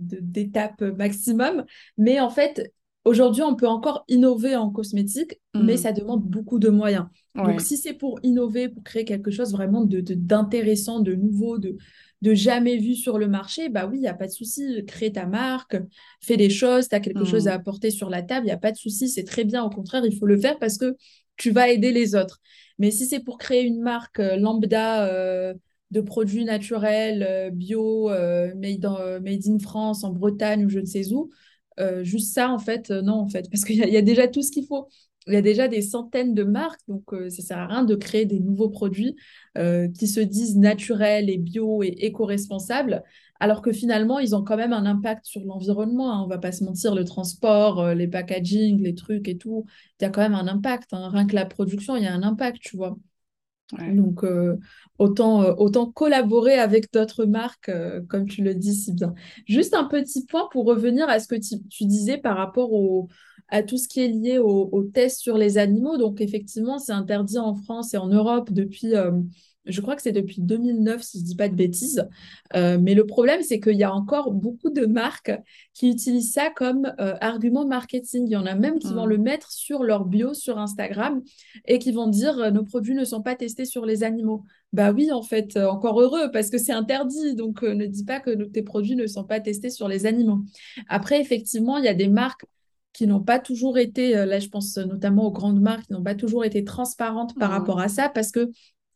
d'étape 0.00 0.80
maximum. 0.82 1.64
Mais 1.98 2.20
en 2.20 2.30
fait, 2.30 2.72
aujourd'hui, 3.04 3.42
on 3.42 3.54
peut 3.54 3.68
encore 3.68 4.04
innover 4.08 4.56
en 4.56 4.70
cosmétique, 4.70 5.40
mais 5.54 5.74
mm. 5.74 5.78
ça 5.78 5.92
demande 5.92 6.24
beaucoup 6.24 6.58
de 6.58 6.68
moyens. 6.68 7.06
Donc, 7.34 7.60
si 7.60 7.76
c'est 7.76 7.94
pour 7.94 8.18
innover, 8.22 8.68
pour 8.68 8.82
créer 8.82 9.04
quelque 9.04 9.30
chose 9.30 9.52
vraiment 9.52 9.84
de, 9.84 10.00
d'intéressant, 10.00 11.00
de, 11.00 11.14
nouveau, 11.14 11.58
de, 11.58 11.76
de 12.22 12.34
jamais 12.34 12.76
vu 12.76 12.94
sur 12.94 13.18
le 13.18 13.28
marché, 13.28 13.68
bah 13.68 13.86
oui, 13.86 13.98
il 13.98 14.00
n'y 14.00 14.08
a 14.08 14.14
pas 14.14 14.26
de 14.26 14.32
souci. 14.32 14.84
Crée 14.86 15.12
ta 15.12 15.26
marque, 15.26 15.76
fais 16.20 16.36
des 16.36 16.50
choses, 16.50 16.88
tu 16.88 16.94
as 16.94 17.00
quelque 17.00 17.24
chose 17.24 17.48
à 17.48 17.52
mm. 17.52 17.60
apporter 17.60 17.90
sur 17.90 18.10
la 18.10 18.22
table, 18.22 18.46
il 18.46 18.48
n'y 18.48 18.54
a 18.54 18.58
pas 18.58 18.72
de 18.72 18.76
souci, 18.76 19.08
c'est 19.08 19.24
très 19.24 19.44
bien. 19.44 19.62
Au 19.62 19.70
contraire, 19.70 20.04
il 20.04 20.16
faut 20.16 20.26
le 20.26 20.38
faire 20.38 20.58
parce 20.58 20.76
que 20.76 20.96
tu 21.36 21.50
vas 21.50 21.70
aider 21.70 21.92
les 21.92 22.14
autres. 22.14 22.40
Mais 22.78 22.90
si 22.90 23.06
c'est 23.06 23.20
pour 23.20 23.38
créer 23.38 23.62
une 23.62 23.80
marque 23.80 24.20
euh, 24.20 24.36
lambda, 24.36 25.06
euh, 25.06 25.54
de 25.90 26.00
produits 26.00 26.44
naturels, 26.44 27.26
euh, 27.28 27.50
bio, 27.50 28.10
euh, 28.10 28.54
made, 28.54 28.84
euh, 28.84 29.20
made, 29.20 29.46
in 29.48 29.58
France, 29.58 30.04
en 30.04 30.10
Bretagne 30.10 30.64
ou 30.64 30.68
je 30.68 30.78
ne 30.78 30.86
sais 30.86 31.12
où. 31.12 31.30
juste 32.02 32.34
ça, 32.34 32.50
en 32.50 32.58
fait, 32.58 32.90
non, 32.90 33.14
en 33.14 33.28
fait, 33.28 33.48
parce 33.50 33.64
qu'il 33.64 33.76
y, 33.76 33.96
a 33.96 34.02
déjà 34.02 34.28
tout 34.28 34.42
ce 34.42 34.52
qu'il 34.52 34.66
faut. 34.66 34.88
il 35.26 35.34
y 35.34 35.36
a 35.36 35.42
déjà 35.42 35.68
des 35.68 35.82
centaines 35.82 36.34
de 36.34 36.44
marques, 36.44 36.80
donc 36.88 37.04
ça 37.10 37.16
ne 37.24 37.30
sert 37.30 37.58
à 37.58 37.66
rien 37.66 37.84
de 37.84 37.94
créer 37.94 38.26
des 38.26 38.40
nouveaux 38.40 38.68
produits 38.68 39.16
qui 39.56 40.06
se 40.06 40.20
disent 40.20 40.56
naturels 40.56 41.30
et 41.30 41.38
bio 41.38 41.82
et 41.82 41.94
éco-responsables, 42.00 43.02
alors 43.40 43.62
que 43.62 43.72
finalement, 43.72 44.18
ils 44.18 44.34
ont 44.36 44.44
quand 44.44 44.56
même 44.58 44.74
un 44.74 44.84
impact 44.84 45.24
sur 45.24 45.42
l'environnement. 45.44 46.12
Hein. 46.12 46.22
On 46.24 46.28
va 46.28 46.38
pas 46.38 46.52
se 46.52 46.64
mentir, 46.64 46.94
le 46.94 47.04
transport, 47.04 47.94
les 47.94 48.08
packaging, 48.08 48.82
les 48.82 48.94
trucs 48.94 49.28
et 49.28 49.38
tout, 49.38 49.64
il 50.00 50.04
y 50.04 50.06
a 50.06 50.10
quand 50.10 50.20
même 50.20 50.34
un 50.34 50.48
impact. 50.48 50.92
Hein. 50.92 51.08
Rien 51.10 51.26
que 51.26 51.34
la 51.34 51.46
production, 51.46 51.96
il 51.96 52.04
y 52.04 52.06
a 52.06 52.12
un 52.14 52.22
impact, 52.22 52.58
tu 52.60 52.76
vois. 52.76 52.96
Donc, 53.78 54.24
euh, 54.24 54.56
autant, 54.98 55.42
euh, 55.42 55.54
autant 55.58 55.90
collaborer 55.90 56.54
avec 56.54 56.92
d'autres 56.92 57.24
marques, 57.24 57.68
euh, 57.68 58.00
comme 58.08 58.26
tu 58.26 58.42
le 58.42 58.54
dis 58.54 58.74
si 58.74 58.92
bien. 58.92 59.14
Juste 59.46 59.74
un 59.74 59.84
petit 59.84 60.24
point 60.26 60.48
pour 60.52 60.66
revenir 60.66 61.08
à 61.08 61.20
ce 61.20 61.28
que 61.28 61.36
tu, 61.36 61.84
disais 61.84 62.18
par 62.18 62.36
rapport 62.36 62.72
au, 62.72 63.08
à 63.48 63.62
tout 63.62 63.78
ce 63.78 63.88
qui 63.88 64.00
est 64.00 64.08
lié 64.08 64.38
aux 64.38 64.82
tests 64.92 65.20
sur 65.20 65.38
les 65.38 65.58
animaux. 65.58 65.96
Donc, 65.96 66.20
effectivement, 66.20 66.78
c'est 66.78 66.92
interdit 66.92 67.38
en 67.38 67.54
France 67.54 67.94
et 67.94 67.98
en 67.98 68.08
Europe 68.08 68.52
depuis 68.52 68.92
je 69.70 69.80
crois 69.80 69.96
que 69.96 70.02
c'est 70.02 70.12
depuis 70.12 70.40
2009, 70.40 71.02
si 71.02 71.18
je 71.18 71.22
ne 71.22 71.26
dis 71.26 71.36
pas 71.36 71.48
de 71.48 71.54
bêtises. 71.54 72.06
Euh, 72.54 72.78
mais 72.80 72.94
le 72.94 73.06
problème, 73.06 73.42
c'est 73.42 73.60
qu'il 73.60 73.76
y 73.76 73.84
a 73.84 73.92
encore 73.92 74.32
beaucoup 74.32 74.70
de 74.70 74.86
marques 74.86 75.32
qui 75.74 75.90
utilisent 75.90 76.32
ça 76.32 76.50
comme 76.50 76.92
euh, 77.00 77.14
argument 77.20 77.66
marketing. 77.66 78.24
Il 78.26 78.32
y 78.32 78.36
en 78.36 78.46
a 78.46 78.54
même 78.54 78.78
qui 78.78 78.92
vont 78.92 79.06
le 79.06 79.18
hmm. 79.18 79.22
mettre 79.22 79.52
sur 79.52 79.82
leur 79.82 80.04
bio 80.04 80.34
sur 80.34 80.58
Instagram 80.58 81.22
et 81.66 81.78
qui 81.78 81.92
vont 81.92 82.08
dire 82.08 82.38
euh, 82.38 82.50
nos 82.50 82.64
produits 82.64 82.94
ne 82.94 83.04
sont 83.04 83.22
pas 83.22 83.36
testés 83.36 83.64
sur 83.64 83.86
les 83.86 84.02
animaux. 84.02 84.44
Bah 84.72 84.92
oui, 84.92 85.10
en 85.10 85.22
fait, 85.22 85.56
encore 85.56 86.00
heureux 86.00 86.30
parce 86.32 86.50
que 86.50 86.58
c'est 86.58 86.72
interdit. 86.72 87.34
Donc, 87.34 87.62
ne 87.62 87.86
dis 87.86 88.04
pas 88.04 88.20
que 88.20 88.30
tes 88.30 88.62
produits 88.62 88.96
ne 88.96 89.06
sont 89.06 89.24
pas 89.24 89.40
testés 89.40 89.70
sur 89.70 89.88
les 89.88 90.06
animaux. 90.06 90.40
Après, 90.88 91.20
effectivement, 91.20 91.78
il 91.78 91.84
y 91.84 91.88
a 91.88 91.94
des 91.94 92.08
marques 92.08 92.44
qui 92.92 93.06
n'ont 93.06 93.22
pas 93.22 93.38
toujours 93.38 93.78
été, 93.78 94.12
là 94.12 94.40
je 94.40 94.48
pense 94.48 94.76
notamment 94.76 95.26
aux 95.26 95.30
grandes 95.30 95.60
marques, 95.60 95.86
qui 95.86 95.92
n'ont 95.92 96.02
pas 96.02 96.14
toujours 96.14 96.44
été 96.44 96.64
transparentes 96.64 97.36
par 97.38 97.50
hmm. 97.50 97.52
rapport 97.52 97.80
à 97.80 97.88
ça 97.88 98.08
parce 98.08 98.32
que 98.32 98.50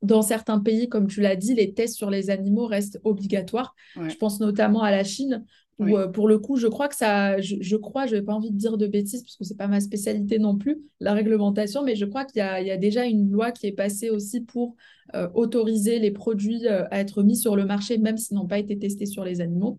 dans 0.05 0.23
certains 0.23 0.61
pays, 0.61 0.89
comme 0.89 1.07
tu 1.07 1.21
l'as 1.21 1.37
dit, 1.37 1.55
les 1.55 1.73
tests 1.73 1.97
sur 1.97 2.11
les 2.11 2.31
animaux 2.31 2.67
restent 2.67 3.01
obligatoires. 3.05 3.75
Je 3.97 4.15
pense 4.17 4.41
notamment 4.41 4.83
à 4.83 4.91
la 4.91 5.05
Chine, 5.05 5.45
où 5.79 5.97
euh, 5.97 6.09
pour 6.09 6.29
le 6.29 6.39
coup, 6.39 6.57
je 6.57 6.67
crois 6.67 6.89
que 6.89 6.95
ça, 6.95 7.41
je, 7.41 7.77
crois, 7.77 8.07
je 8.07 8.17
n'ai 8.17 8.23
pas 8.23 8.35
envie 8.35 8.53
de 8.53 8.57
dire 8.57 8.77
de 8.77 8.87
bêtises, 8.87 9.23
parce 9.23 9.37
que 9.37 9.45
ce 9.45 9.53
n'est 9.53 9.57
pas 9.57 9.67
ma 9.67 9.81
spécialité 9.81 10.39
non 10.39 10.57
plus, 10.57 10.83
la 11.01 11.13
réglementation, 11.15 11.83
mais 11.83 11.97
je 11.97 12.05
crois 12.05 12.25
qu'il 12.25 12.39
y, 12.39 12.71
a 12.71 12.77
déjà 12.77 13.07
une 13.07 13.31
loi 13.31 13.51
qui 13.51 13.67
est 13.67 13.73
passée 13.73 14.11
aussi 14.11 14.41
pour 14.41 14.77
euh, 15.15 15.29
autoriser 15.35 15.99
les 15.99 16.11
produits 16.11 16.67
euh, 16.67 16.85
à 16.91 17.01
être 17.01 17.23
mis 17.23 17.37
sur 17.37 17.57
le 17.57 17.65
marché, 17.65 17.99
même 17.99 18.17
s'ils 18.17 18.37
n'ont 18.37 18.47
pas 18.47 18.59
été 18.59 18.79
testés 18.79 19.07
sur 19.07 19.25
les 19.25 19.41
animaux. 19.41 19.79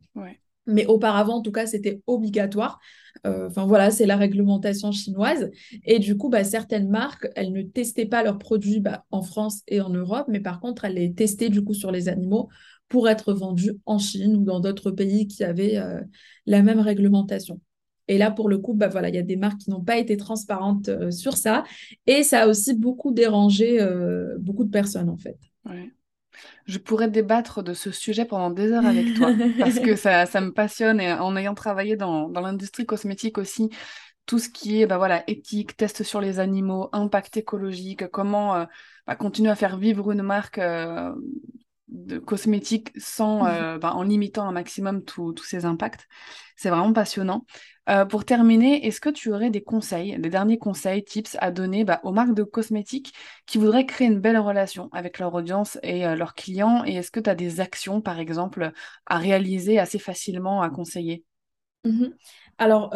Mais 0.68 0.86
auparavant, 0.86 1.36
en 1.36 1.42
tout 1.42 1.52
cas, 1.52 1.66
c'était 1.66 2.02
obligatoire. 2.08 2.80
Euh, 3.26 3.48
enfin 3.48 3.66
voilà, 3.66 3.92
c'est 3.92 4.06
la 4.06 4.18
réglementation 4.18 4.92
chinoise. 4.92 5.50
Et 5.84 6.00
du 6.00 6.18
coup, 6.18 6.30
bah, 6.30 6.44
certaines 6.44 6.90
marques, 6.90 7.28
elles 7.36 7.52
ne 7.52 7.62
testaient 7.62 8.06
pas 8.06 8.24
leurs 8.24 8.38
produits 8.38 8.80
bah, 8.80 9.06
en 9.12 9.22
France 9.22 9.62
et 9.68 9.82
en 9.82 9.90
Europe, 9.90 10.26
mais 10.28 10.40
par 10.40 10.60
contre, 10.60 10.86
elles 10.86 10.96
les 10.96 11.14
testaient 11.14 11.50
du 11.50 11.64
coup 11.64 11.74
sur 11.74 11.92
les 11.92 12.10
animaux 12.10 12.50
pour 12.88 13.10
être 13.10 13.34
vendus 13.34 13.74
en 13.86 13.98
Chine 13.98 14.36
ou 14.36 14.44
dans 14.44 14.60
d'autres 14.60 14.92
pays 14.92 15.28
qui 15.28 15.44
avaient 15.44 15.78
euh, 15.78 16.02
la 16.46 16.62
même 16.62 16.80
réglementation. 16.80 17.60
Et 18.08 18.20
là, 18.20 18.30
pour 18.30 18.50
le 18.50 18.60
coup, 18.60 18.74
bah, 18.74 18.88
voilà, 18.88 19.10
il 19.10 19.16
y 19.16 19.20
a 19.20 19.24
des 19.24 19.36
marques 19.36 19.62
qui 19.62 19.72
n'ont 19.72 19.84
pas 19.84 19.98
été 19.98 20.18
transparentes 20.18 20.90
euh, 20.90 21.10
sur 21.10 21.38
ça. 21.38 21.64
Et 22.06 22.22
ça 22.22 22.44
a 22.44 22.48
aussi 22.48 22.76
beaucoup 22.76 23.12
dérangé 23.12 23.80
beaucoup 24.40 24.66
de 24.66 24.72
personnes, 24.72 25.10
en 25.10 25.18
fait. 25.18 25.38
Je 26.66 26.78
pourrais 26.80 27.10
débattre 27.10 27.64
de 27.64 27.74
ce 27.74 27.92
sujet 27.92 28.26
pendant 28.26 28.50
des 28.50 28.72
heures 28.72 28.86
avec 28.86 29.14
toi, 29.16 29.32
parce 29.60 29.80
que 29.80 29.96
ça, 29.96 30.26
ça 30.26 30.42
me 30.42 30.52
passionne 30.52 31.00
et 31.00 31.14
en 31.14 31.36
ayant 31.38 31.54
travaillé 31.54 31.96
dans, 31.96 32.30
dans 32.30 32.42
l'industrie 32.42 32.86
cosmétique 32.86 33.38
aussi, 33.38 33.70
tout 34.26 34.40
ce 34.40 34.50
qui 34.50 34.82
est 34.82 34.88
bah 34.88 34.98
voilà, 34.98 35.24
éthique, 35.30 35.78
test 35.78 36.04
sur 36.04 36.22
les 36.22 36.40
animaux, 36.40 36.90
impact 36.94 37.38
écologique, 37.38 38.08
comment 38.08 38.56
euh, 38.56 38.66
bah, 39.06 39.16
continuer 39.16 39.52
à 39.52 39.56
faire 39.56 39.78
vivre 39.78 40.12
une 40.12 40.24
marque 40.24 40.58
euh, 40.58 41.14
de 41.88 42.18
cosmétique 42.18 42.92
sans, 42.98 43.46
euh, 43.46 43.78
bah, 43.78 43.94
en 43.94 44.04
limitant 44.04 44.48
un 44.48 44.52
maximum 44.52 45.04
tous 45.04 45.44
ces 45.44 45.66
impacts. 45.66 46.08
C'est 46.56 46.70
vraiment 46.70 46.94
passionnant. 46.94 47.46
Euh, 47.88 48.06
pour 48.06 48.26
terminer, 48.26 48.88
est-ce 48.88 49.00
que 49.00 49.10
tu 49.10 49.32
aurais 49.32 49.52
des 49.52 49.62
conseils, 49.62 50.18
des 50.20 50.30
derniers 50.30 50.58
conseils, 50.58 51.04
tips 51.04 51.38
à 51.40 51.52
donner 51.52 51.84
bah, 51.84 52.00
aux 52.04 52.12
marques 52.12 52.34
de 52.34 52.44
cosmétiques 52.44 53.14
qui 53.46 53.60
voudraient 53.60 53.86
créer 53.86 54.08
une 54.08 54.20
belle 54.20 54.40
relation 54.40 54.90
avec 54.92 55.20
leur 55.20 55.34
audience 55.36 55.78
et 55.84 56.08
euh, 56.08 56.16
leurs 56.16 56.34
clients? 56.34 56.84
Et 56.86 56.96
est-ce 56.96 57.12
que 57.12 57.20
tu 57.20 57.30
as 57.30 57.36
des 57.36 57.60
actions, 57.60 58.02
par 58.02 58.20
exemple, 58.20 58.72
à 59.06 59.18
réaliser 59.20 59.78
assez 59.78 60.00
facilement, 60.00 60.64
à 60.64 60.70
conseiller? 60.72 61.24
Mmh 61.84 62.08
Alors, 62.58 62.90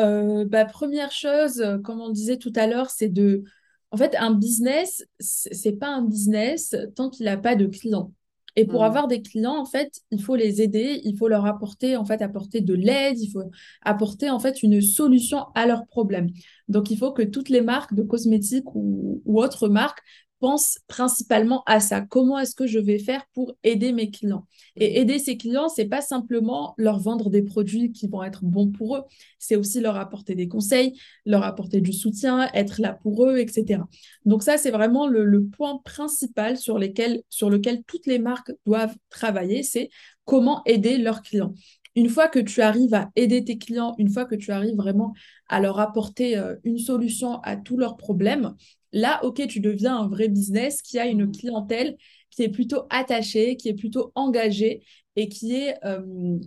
bah, 0.47 0.65
première 0.65 1.11
chose, 1.11 1.63
comme 1.83 2.01
on 2.01 2.09
disait 2.09 2.37
tout 2.37 2.53
à 2.55 2.65
l'heure, 2.65 2.89
c'est 2.89 3.09
de... 3.09 3.43
En 3.91 3.97
fait, 3.97 4.15
un 4.15 4.33
business, 4.33 5.05
c'est 5.19 5.77
pas 5.79 5.89
un 5.89 6.03
business 6.03 6.75
tant 6.95 7.09
qu'il 7.09 7.25
n'a 7.25 7.37
pas 7.37 7.55
de 7.55 7.67
clients. 7.67 8.11
Et 8.59 8.65
pour 8.65 8.81
mmh. 8.81 8.83
avoir 8.83 9.07
des 9.07 9.21
clients, 9.21 9.55
en 9.55 9.63
fait, 9.63 10.01
il 10.11 10.21
faut 10.21 10.35
les 10.35 10.61
aider, 10.61 10.99
il 11.05 11.15
faut 11.15 11.29
leur 11.29 11.45
apporter, 11.45 11.95
en 11.95 12.03
fait, 12.03 12.21
apporter 12.21 12.59
de 12.59 12.73
l'aide, 12.73 13.17
il 13.17 13.29
faut 13.29 13.43
apporter, 13.81 14.29
en 14.29 14.37
fait, 14.37 14.61
une 14.63 14.81
solution 14.81 15.45
à 15.55 15.65
leurs 15.65 15.85
problèmes. 15.85 16.27
Donc, 16.67 16.91
il 16.91 16.97
faut 16.97 17.13
que 17.13 17.21
toutes 17.21 17.47
les 17.47 17.61
marques 17.61 17.93
de 17.93 18.03
cosmétiques 18.03 18.75
ou, 18.75 19.21
ou 19.23 19.41
autres 19.41 19.69
marques 19.69 20.01
pense 20.39 20.79
principalement 20.87 21.63
à 21.65 21.79
ça. 21.79 22.01
Comment 22.01 22.39
est-ce 22.39 22.55
que 22.55 22.67
je 22.67 22.79
vais 22.79 22.99
faire 22.99 23.25
pour 23.33 23.53
aider 23.63 23.91
mes 23.91 24.09
clients? 24.09 24.45
Et 24.75 24.99
aider 24.99 25.19
ces 25.19 25.37
clients, 25.37 25.69
c'est 25.69 25.85
pas 25.85 26.01
simplement 26.01 26.73
leur 26.77 26.99
vendre 26.99 27.29
des 27.29 27.41
produits 27.41 27.91
qui 27.91 28.07
vont 28.07 28.23
être 28.23 28.43
bons 28.43 28.71
pour 28.71 28.97
eux, 28.97 29.03
c'est 29.37 29.55
aussi 29.55 29.81
leur 29.81 29.97
apporter 29.97 30.35
des 30.35 30.47
conseils, 30.47 30.97
leur 31.25 31.43
apporter 31.43 31.81
du 31.81 31.93
soutien, 31.93 32.49
être 32.53 32.81
là 32.81 32.93
pour 32.93 33.25
eux, 33.25 33.37
etc. 33.37 33.83
Donc 34.25 34.43
ça, 34.43 34.57
c'est 34.57 34.71
vraiment 34.71 35.07
le, 35.07 35.39
point 35.51 35.79
principal 35.83 36.57
sur, 36.57 36.77
lesquels, 36.77 37.21
sur 37.29 37.49
lequel 37.49 37.83
toutes 37.83 38.05
les 38.05 38.19
marques 38.19 38.51
doivent 38.65 38.95
travailler, 39.09 39.63
c'est 39.63 39.89
comment 40.25 40.61
aider 40.65 40.97
leurs 40.97 41.21
clients. 41.21 41.53
Une 41.95 42.09
fois 42.09 42.27
que 42.27 42.39
tu 42.39 42.61
arrives 42.61 42.93
à 42.93 43.09
aider 43.15 43.43
tes 43.43 43.57
clients, 43.57 43.95
une 43.97 44.09
fois 44.09 44.25
que 44.25 44.35
tu 44.35 44.51
arrives 44.51 44.75
vraiment 44.75 45.13
à 45.47 45.59
leur 45.59 45.79
apporter 45.79 46.37
euh, 46.37 46.55
une 46.63 46.77
solution 46.77 47.39
à 47.41 47.57
tous 47.57 47.77
leurs 47.77 47.97
problèmes, 47.97 48.55
Là, 48.91 49.23
OK, 49.23 49.45
tu 49.47 49.59
deviens 49.59 49.97
un 49.97 50.07
vrai 50.07 50.27
business 50.27 50.81
qui 50.81 50.99
a 50.99 51.07
une 51.07 51.25
mmh. 51.25 51.31
clientèle 51.31 51.97
qui 52.31 52.43
est 52.43 52.49
plutôt 52.49 52.83
attachée, 52.89 53.55
qui 53.55 53.69
est 53.69 53.73
plutôt 53.73 54.11
engagée 54.15 54.83
et 55.15 55.29
qui 55.29 55.55
est 55.55 55.75
euh, 55.85 56.39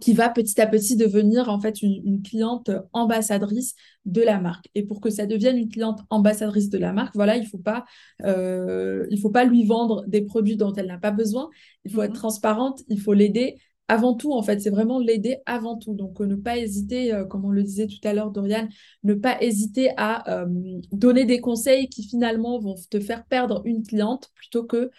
qui 0.00 0.12
va 0.12 0.28
petit 0.28 0.60
à 0.60 0.66
petit 0.66 0.96
devenir 0.96 1.48
en 1.48 1.58
fait 1.60 1.82
une, 1.82 2.22
cliente 2.22 2.70
ambassadrice 2.92 3.74
de 4.04 4.22
la 4.22 4.38
marque. 4.38 4.66
Et 4.74 4.84
pour 4.84 5.00
que 5.00 5.10
ça 5.10 5.26
devienne 5.26 5.58
une 5.58 5.68
cliente 5.68 6.00
ambassadrice 6.10 6.70
de 6.70 6.78
la 6.78 6.92
marque, 6.92 7.14
voilà, 7.14 7.36
il 7.36 7.46
faut 7.46 7.58
pas 7.58 7.84
euh, 8.24 9.06
il 9.10 9.18
faut 9.18 9.30
pas 9.30 9.44
lui 9.44 9.64
vendre 9.64 10.04
des 10.06 10.22
produits 10.22 10.56
dont 10.56 10.72
elle 10.74 10.86
n'a 10.86 10.98
pas 10.98 11.10
besoin. 11.10 11.48
Il 11.84 11.90
faut 11.90 12.02
être 12.02 12.12
mmh. 12.12 12.14
transparente, 12.14 12.82
il 12.88 13.00
faut 13.00 13.14
l'aider, 13.14 13.56
avant 13.90 14.14
tout, 14.14 14.32
en 14.32 14.42
fait, 14.42 14.60
c'est 14.60 14.70
vraiment 14.70 15.00
l'aider 15.00 15.38
avant 15.46 15.76
tout. 15.76 15.94
Donc, 15.94 16.20
euh, 16.20 16.26
ne 16.26 16.36
pas 16.36 16.56
hésiter, 16.58 17.12
euh, 17.12 17.24
comme 17.24 17.44
on 17.44 17.50
le 17.50 17.64
disait 17.64 17.88
tout 17.88 17.98
à 18.04 18.12
l'heure, 18.12 18.30
Dorian, 18.30 18.68
ne 19.02 19.14
pas 19.14 19.42
hésiter 19.42 19.90
à 19.96 20.42
euh, 20.42 20.46
donner 20.92 21.24
des 21.24 21.40
conseils 21.40 21.88
qui 21.88 22.04
finalement 22.04 22.60
vont 22.60 22.76
te 22.88 23.00
faire 23.00 23.24
perdre 23.24 23.62
une 23.64 23.82
cliente 23.82 24.30
plutôt 24.36 24.62
que, 24.62 24.90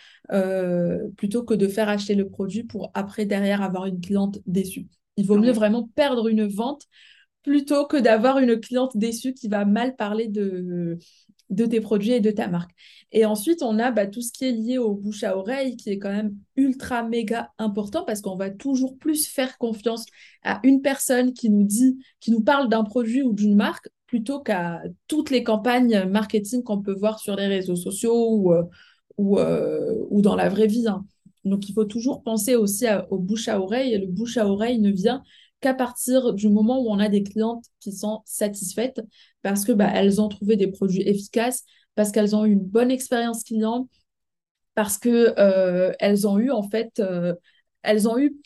plutôt 1.15 1.43
que 1.43 1.53
de 1.53 1.67
faire 1.69 1.87
acheter 1.87 2.15
le 2.15 2.27
produit 2.27 2.63
pour 2.63 2.91
après, 2.93 3.25
derrière, 3.25 3.61
avoir 3.61 3.85
une 3.85 4.01
cliente 4.01 4.39
déçue. 4.45 4.87
Il 5.15 5.25
vaut 5.25 5.37
mieux 5.37 5.51
vraiment 5.53 5.89
perdre 5.95 6.27
une 6.27 6.45
vente 6.47 6.83
plutôt 7.43 7.85
que 7.85 7.97
d'avoir 7.97 8.39
une 8.39 8.59
cliente 8.59 8.97
déçue 8.97 9.33
qui 9.33 9.47
va 9.47 9.63
mal 9.63 9.95
parler 9.95 10.27
de, 10.27 10.97
de 11.51 11.65
tes 11.65 11.81
produits 11.81 12.13
et 12.13 12.21
de 12.21 12.31
ta 12.31 12.47
marque. 12.47 12.71
Et 13.11 13.25
ensuite, 13.25 13.61
on 13.61 13.77
a 13.77 13.91
bah, 13.91 14.07
tout 14.07 14.21
ce 14.21 14.31
qui 14.31 14.45
est 14.45 14.51
lié 14.51 14.77
au 14.77 14.93
bouche 14.93 15.23
à 15.23 15.37
oreille, 15.37 15.75
qui 15.75 15.89
est 15.89 15.99
quand 15.99 16.11
même 16.11 16.35
ultra 16.55 17.03
méga 17.03 17.51
important 17.57 18.03
parce 18.05 18.21
qu'on 18.21 18.37
va 18.37 18.49
toujours 18.49 18.97
plus 18.97 19.27
faire 19.27 19.57
confiance 19.57 20.05
à 20.43 20.61
une 20.63 20.81
personne 20.81 21.33
qui 21.33 21.49
nous 21.49 21.63
dit, 21.63 21.99
qui 22.21 22.31
nous 22.31 22.41
parle 22.41 22.69
d'un 22.69 22.83
produit 22.83 23.21
ou 23.21 23.33
d'une 23.33 23.55
marque, 23.55 23.89
plutôt 24.07 24.39
qu'à 24.39 24.81
toutes 25.07 25.29
les 25.29 25.43
campagnes 25.43 26.05
marketing 26.05 26.63
qu'on 26.63 26.81
peut 26.81 26.95
voir 26.97 27.19
sur 27.19 27.35
les 27.35 27.47
réseaux 27.47 27.75
sociaux 27.75 28.29
ou, 28.29 28.53
euh, 28.53 28.63
euh, 29.19 30.05
ou 30.09 30.21
dans 30.21 30.35
la 30.35 30.47
vraie 30.47 30.67
vie. 30.67 30.87
Hein. 30.87 31.05
Donc, 31.43 31.67
il 31.67 31.73
faut 31.73 31.85
toujours 31.85 32.23
penser 32.23 32.55
aussi 32.55 32.85
au 33.09 33.17
bouche 33.17 33.49
à 33.49 33.59
oreille. 33.59 33.93
Et 33.93 33.97
le 33.97 34.07
bouche 34.07 34.37
à 34.37 34.47
oreille 34.47 34.79
ne 34.79 34.91
vient 34.91 35.21
qu'à 35.61 35.73
partir 35.73 36.33
du 36.33 36.49
moment 36.49 36.79
où 36.81 36.89
on 36.89 36.99
a 36.99 37.09
des 37.09 37.23
clientes 37.23 37.65
qui 37.79 37.91
sont 37.91 38.21
satisfaites 38.25 39.01
parce 39.41 39.63
que 39.65 39.71
bah, 39.71 39.91
elles 39.93 40.21
ont 40.21 40.27
trouvé 40.27 40.55
des 40.57 40.67
produits 40.67 41.07
efficaces, 41.07 41.63
parce 41.95 42.11
qu'elles 42.11 42.35
ont 42.35 42.45
eu 42.45 42.51
une 42.51 42.65
bonne 42.65 42.91
expérience 42.91 43.43
client, 43.43 43.87
parce 44.75 44.97
que 44.97 45.33
euh, 45.39 45.91
elles 45.99 46.27
ont 46.27 46.39
eu 46.39 46.51
en 46.51 46.63
fait 46.63 46.99
euh, 46.99 47.35
elles 47.83 48.07
ont 48.07 48.17
eu 48.17 48.37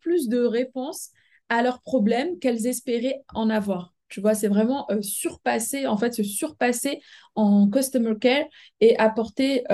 plus 0.00 0.28
de 0.28 0.40
réponses 0.44 1.10
à 1.48 1.62
leurs 1.62 1.80
problèmes 1.80 2.38
qu'elles 2.38 2.66
espéraient 2.66 3.22
en 3.34 3.50
avoir. 3.50 3.94
Tu 4.08 4.20
vois, 4.20 4.34
c'est 4.34 4.48
vraiment 4.48 4.86
euh, 4.90 5.02
surpasser, 5.02 5.86
en 5.86 5.96
fait, 5.96 6.14
se 6.14 6.22
surpasser 6.22 7.00
en 7.34 7.68
customer 7.70 8.14
care 8.18 8.44
et 8.80 8.98
apporter 8.98 9.64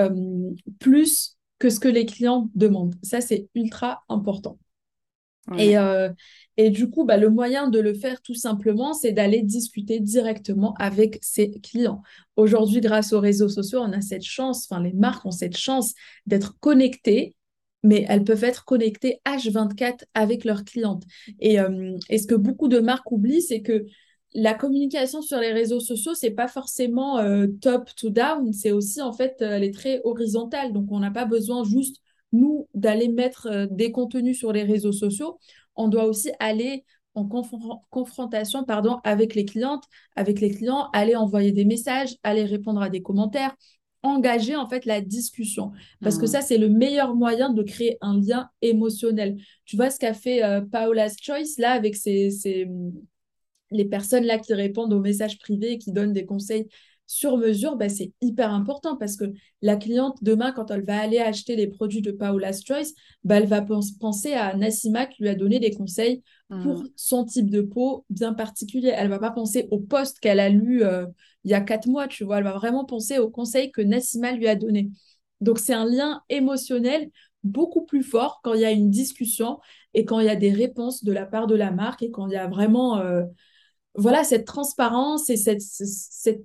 plus 0.79 1.37
que 1.59 1.69
ce 1.69 1.79
que 1.79 1.87
les 1.87 2.05
clients 2.05 2.49
demandent. 2.55 2.95
Ça, 3.03 3.21
c'est 3.21 3.49
ultra 3.55 4.03
important. 4.09 4.57
Et, 5.57 5.77
euh, 5.77 6.09
et 6.57 6.69
du 6.69 6.89
coup, 6.89 7.05
bah, 7.05 7.17
le 7.17 7.29
moyen 7.29 7.69
de 7.69 7.79
le 7.79 7.93
faire 7.93 8.21
tout 8.21 8.33
simplement, 8.33 8.93
c'est 8.93 9.11
d'aller 9.11 9.43
discuter 9.43 9.99
directement 9.99 10.73
avec 10.79 11.19
ses 11.21 11.51
clients. 11.51 12.01
Aujourd'hui, 12.35 12.81
grâce 12.81 13.13
aux 13.13 13.19
réseaux 13.19 13.49
sociaux, 13.49 13.79
on 13.81 13.91
a 13.91 14.01
cette 14.01 14.23
chance, 14.23 14.67
enfin 14.69 14.81
les 14.81 14.93
marques 14.93 15.25
ont 15.25 15.31
cette 15.31 15.57
chance 15.57 15.93
d'être 16.25 16.57
connectées, 16.59 17.35
mais 17.83 18.05
elles 18.09 18.23
peuvent 18.23 18.43
être 18.43 18.65
connectées 18.65 19.21
H24 19.25 20.05
avec 20.15 20.45
leurs 20.45 20.63
clientes. 20.63 21.03
Et, 21.39 21.59
euh, 21.59 21.95
et 22.09 22.17
ce 22.17 22.25
que 22.25 22.35
beaucoup 22.35 22.67
de 22.67 22.79
marques 22.79 23.11
oublient, 23.11 23.43
c'est 23.43 23.61
que 23.61 23.85
la 24.33 24.53
communication 24.53 25.21
sur 25.21 25.39
les 25.39 25.53
réseaux 25.53 25.79
sociaux, 25.79 26.13
c'est 26.15 26.31
pas 26.31 26.47
forcément 26.47 27.19
euh, 27.19 27.47
top 27.61 27.89
to 27.95 28.09
down, 28.09 28.51
c'est 28.51 28.71
aussi 28.71 29.01
en 29.01 29.13
fait, 29.13 29.35
elle 29.39 29.63
est 29.63 29.73
très 29.73 30.01
horizontale. 30.03 30.73
Donc, 30.73 30.91
on 30.91 30.99
n'a 30.99 31.11
pas 31.11 31.25
besoin 31.25 31.63
juste 31.63 32.01
nous, 32.35 32.67
d'aller 32.73 33.07
mettre 33.07 33.47
euh, 33.47 33.67
des 33.69 33.91
contenus 33.91 34.37
sur 34.37 34.51
les 34.51 34.63
réseaux 34.63 34.91
sociaux, 34.91 35.39
on 35.75 35.87
doit 35.87 36.05
aussi 36.05 36.31
aller 36.39 36.83
en 37.15 37.25
confrontation 37.89 38.65
pardon, 38.65 38.99
avec 39.05 39.35
les 39.35 39.45
clientes, 39.45 39.85
avec 40.17 40.41
les 40.41 40.51
clients, 40.51 40.89
aller 40.91 41.15
envoyer 41.15 41.53
des 41.53 41.63
messages, 41.63 42.17
aller 42.23 42.43
répondre 42.43 42.81
à 42.81 42.89
des 42.89 43.01
commentaires, 43.01 43.55
engager 44.03 44.55
en 44.55 44.67
fait 44.67 44.85
la 44.85 45.01
discussion. 45.01 45.71
Parce 46.01 46.17
que 46.17 46.25
mmh. 46.25 46.27
ça, 46.27 46.41
c'est 46.41 46.57
le 46.57 46.69
meilleur 46.69 47.15
moyen 47.15 47.49
de 47.49 47.63
créer 47.63 47.97
un 48.01 48.19
lien 48.19 48.49
émotionnel. 48.61 49.37
Tu 49.65 49.77
vois 49.77 49.89
ce 49.89 49.99
qu'a 49.99 50.13
fait 50.13 50.43
euh, 50.43 50.61
Paola's 50.61 51.15
Choice 51.21 51.57
là 51.57 51.71
avec 51.71 51.95
les 53.71 53.85
personnes 53.85 54.25
là 54.25 54.37
qui 54.37 54.53
répondent 54.53 54.93
aux 54.93 54.99
messages 54.99 55.39
privés, 55.39 55.77
qui 55.77 55.91
donnent 55.91 56.13
des 56.13 56.25
conseils 56.25 56.67
sur 57.07 57.37
mesure, 57.37 57.75
bah, 57.75 57.89
c'est 57.89 58.13
hyper 58.21 58.51
important 58.51 58.95
parce 58.97 59.15
que 59.15 59.25
la 59.61 59.75
cliente, 59.75 60.17
demain, 60.23 60.51
quand 60.51 60.71
elle 60.71 60.83
va 60.83 60.99
aller 60.99 61.19
acheter 61.19 61.55
les 61.55 61.67
produits 61.67 62.01
de 62.01 62.11
Paola's 62.11 62.63
Choice, 62.65 62.93
bah, 63.23 63.37
elle 63.37 63.47
va 63.47 63.65
penser 63.99 64.33
à 64.33 64.55
Nassima 64.55 65.05
qui 65.05 65.23
lui 65.23 65.29
a 65.29 65.35
donné 65.35 65.59
des 65.59 65.71
conseils 65.71 66.23
pour 66.49 66.81
mmh. 66.81 66.89
son 66.95 67.25
type 67.25 67.49
de 67.49 67.61
peau 67.61 68.05
bien 68.09 68.33
particulier. 68.33 68.93
Elle 68.95 69.09
va 69.09 69.19
pas 69.19 69.31
penser 69.31 69.67
au 69.71 69.79
poste 69.79 70.19
qu'elle 70.19 70.39
a 70.39 70.49
lu 70.49 70.83
euh, 70.83 71.05
il 71.43 71.51
y 71.51 71.53
a 71.53 71.61
quatre 71.61 71.87
mois, 71.87 72.07
tu 72.07 72.23
vois. 72.23 72.39
Elle 72.39 72.43
va 72.43 72.53
vraiment 72.53 72.85
penser 72.85 73.19
aux 73.19 73.29
conseils 73.29 73.71
que 73.71 73.81
Nassima 73.81 74.31
lui 74.31 74.47
a 74.47 74.55
donné. 74.55 74.89
Donc, 75.41 75.59
c'est 75.59 75.73
un 75.73 75.85
lien 75.85 76.21
émotionnel 76.29 77.09
beaucoup 77.43 77.85
plus 77.85 78.01
fort 78.01 78.39
quand 78.43 78.55
il 78.55 78.61
y 78.61 78.65
a 78.65 78.71
une 78.71 78.89
discussion 78.89 79.59
et 79.93 80.05
quand 80.05 80.19
il 80.19 80.25
y 80.25 80.29
a 80.29 80.35
des 80.35 80.51
réponses 80.51 81.03
de 81.03 81.11
la 81.11 81.27
part 81.27 81.45
de 81.45 81.55
la 81.55 81.69
marque 81.69 82.01
et 82.01 82.09
quand 82.09 82.27
il 82.27 82.33
y 82.33 82.37
a 82.37 82.47
vraiment... 82.47 82.97
Euh, 82.97 83.23
voilà, 83.97 84.23
cette 84.23 84.45
transparence 84.45 85.29
et 85.29 85.37
cette, 85.37 85.61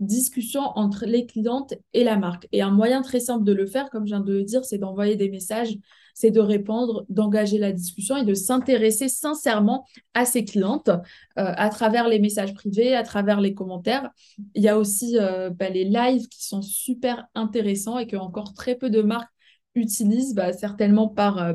discussion 0.01 0.61
entre 0.76 1.05
les 1.07 1.26
clientes 1.26 1.74
et 1.94 2.05
la 2.05 2.16
marque. 2.16 2.46
Et 2.53 2.62
un 2.62 2.70
moyen 2.70 3.03
très 3.03 3.20
simple 3.20 3.44
de 3.44 3.53
le 3.53 3.66
faire, 3.66 3.90
comme 3.90 4.07
je 4.07 4.11
viens 4.11 4.20
de 4.20 4.32
le 4.32 4.44
dire, 4.44 4.64
c'est 4.64 4.78
d'envoyer 4.78 5.16
des 5.16 5.30
messages, 5.30 5.76
c'est 6.14 6.30
de 6.30 6.40
répondre, 6.40 7.07
d'engager 7.09 7.59
la 7.59 7.72
discussion 7.72 8.16
et 8.16 8.24
de 8.24 8.34
s'intéresser 8.34 9.09
sincèrement 9.09 9.86
à 10.14 10.24
ses 10.24 10.44
clientes 10.44 10.88
euh, 10.88 10.94
à 11.34 11.68
travers 11.70 12.09
les 12.09 12.18
messages 12.18 12.55
privés, 12.55 12.94
à 12.94 13.03
travers 13.03 13.40
les 13.40 13.55
commentaires. 13.55 14.11
Il 14.55 14.62
y 14.62 14.68
a 14.68 14.78
aussi 14.78 15.18
euh, 15.18 15.51
bah, 15.51 15.70
les 15.70 15.84
lives 15.84 16.28
qui 16.28 16.44
sont 16.46 16.62
super 16.62 17.26
intéressants 17.34 17.98
et 17.98 18.07
que 18.07 18.16
encore 18.16 18.53
très 18.53 18.74
peu 18.74 18.90
de 18.90 19.03
marques 19.03 19.32
utilisent, 19.75 20.35
bah, 20.35 20.53
certainement 20.53 21.09
par... 21.09 21.39
Euh, 21.39 21.55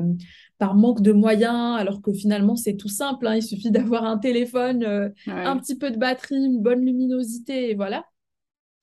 par 0.58 0.74
manque 0.74 1.02
de 1.02 1.12
moyens, 1.12 1.78
alors 1.78 2.00
que 2.00 2.14
finalement 2.14 2.56
c'est 2.56 2.78
tout 2.78 2.88
simple, 2.88 3.26
hein. 3.26 3.34
il 3.34 3.42
suffit 3.42 3.70
d'avoir 3.70 4.06
un 4.06 4.16
téléphone, 4.16 4.84
euh, 4.84 5.10
un 5.26 5.58
petit 5.58 5.76
peu 5.76 5.90
de 5.90 5.98
batterie, 5.98 6.36
une 6.36 6.62
bonne 6.62 6.82
luminosité, 6.82 7.68
et 7.68 7.74
voilà. 7.74 8.06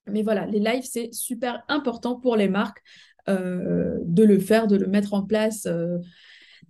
Mais 0.06 0.22
voilà, 0.22 0.46
les 0.46 0.60
lives, 0.60 0.84
c'est 0.84 1.12
super 1.12 1.64
important 1.70 2.20
pour 2.20 2.36
les 2.36 2.48
marques 2.48 2.84
euh, 3.28 3.98
de 4.04 4.24
le 4.24 4.38
faire, 4.38 4.68
de 4.68 4.76
le 4.76 4.86
mettre 4.86 5.16
en 5.16 5.24
place 5.24 5.68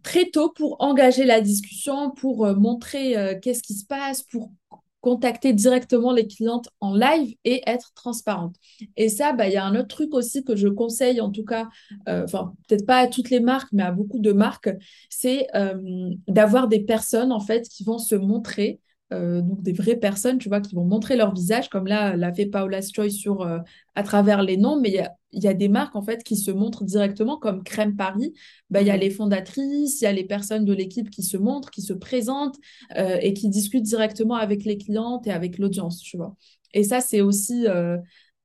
très 0.04 0.30
tôt 0.30 0.50
pour 0.56 0.78
engager 0.80 1.26
la 1.26 1.42
discussion, 1.42 2.12
pour 2.12 2.48
montrer 2.56 3.38
qu'est-ce 3.42 3.62
qui 3.62 3.74
se 3.74 3.86
passe, 3.86 4.24
pour 4.24 4.54
contacter 5.04 5.52
directement 5.52 6.14
les 6.14 6.28
clientes 6.28 6.70
en 6.80 6.96
live 6.96 7.36
et 7.44 7.62
être 7.68 7.92
transparente. 7.94 8.56
Et 8.96 9.10
ça, 9.10 9.34
bah, 9.34 9.48
il 9.48 9.54
y 9.54 9.58
a 9.58 9.66
un 9.66 9.76
autre 9.76 9.90
truc 9.90 10.14
aussi 10.14 10.46
que 10.46 10.56
je 10.56 10.70
conseille, 10.70 11.20
en 11.20 11.30
tout 11.30 11.44
cas, 11.44 11.68
euh, 12.08 12.24
enfin, 12.24 12.54
peut-être 12.68 12.86
pas 12.86 13.00
à 13.00 13.08
toutes 13.08 13.30
les 13.30 13.42
marques, 13.42 13.68
mais 13.74 13.84
à 13.84 13.92
beaucoup 13.92 14.20
de 14.20 14.32
marques, 14.32 14.70
c'est 15.10 15.48
euh, 15.56 16.10
d'avoir 16.30 16.70
des 16.70 16.80
personnes, 16.80 17.34
en 17.34 17.42
fait, 17.42 17.68
qui 17.68 17.84
vont 17.84 17.98
se 17.98 18.16
montrer 18.16 18.80
euh, 19.14 19.42
donc 19.42 19.62
des 19.62 19.74
vraies 19.74 19.96
personnes, 19.96 20.38
tu 20.38 20.50
vois, 20.50 20.62
qui 20.62 20.76
vont 20.76 20.86
montrer 20.86 21.16
leur 21.16 21.34
visage, 21.34 21.70
comme 21.70 21.88
là 21.88 22.16
l'a 22.16 22.34
fait 22.34 22.46
Paula's 22.46 22.92
Choice 22.94 23.12
sur, 23.12 23.42
euh, 23.42 23.60
à 23.96 24.04
travers 24.04 24.42
les 24.44 24.58
noms, 24.58 24.80
mais 24.80 24.90
il 25.32 25.44
y 25.44 25.48
a, 25.48 25.54
des 25.54 25.68
marques 25.70 25.96
en 25.96 26.02
fait 26.02 26.24
qui 26.24 26.36
se 26.36 26.52
montrent 26.52 26.84
directement, 26.84 27.38
comme 27.38 27.64
Crème 27.64 27.96
Paris. 27.96 28.34
Bah, 28.70 28.82
il 28.82 28.88
y 28.88 28.92
a 28.92 28.96
mhm. 28.96 29.02
les 29.02 29.10
fondatrices, 29.10 30.02
il 30.02 30.04
y 30.04 30.08
a 30.08 30.14
les 30.14 30.26
personnes 30.26 30.66
de 30.66 30.74
l'équipe 30.74 31.10
qui 31.10 31.24
se 31.24 31.38
montrent, 31.38 31.70
qui 31.72 31.82
se 31.82 31.94
présentent 31.94 32.58
euh, 32.98 33.18
et 33.22 33.34
qui 33.34 33.50
discutent 33.50 33.84
directement 33.84 34.36
avec 34.36 34.66
les 34.66 34.78
clientes 34.78 35.28
et 35.28 35.32
avec 35.32 35.58
l'audience, 35.58 36.00
tu 36.00 36.18
vois. 36.18 36.36
Et 36.74 36.84
ça, 36.84 37.02
c'est 37.02 37.22
aussi 37.22 37.66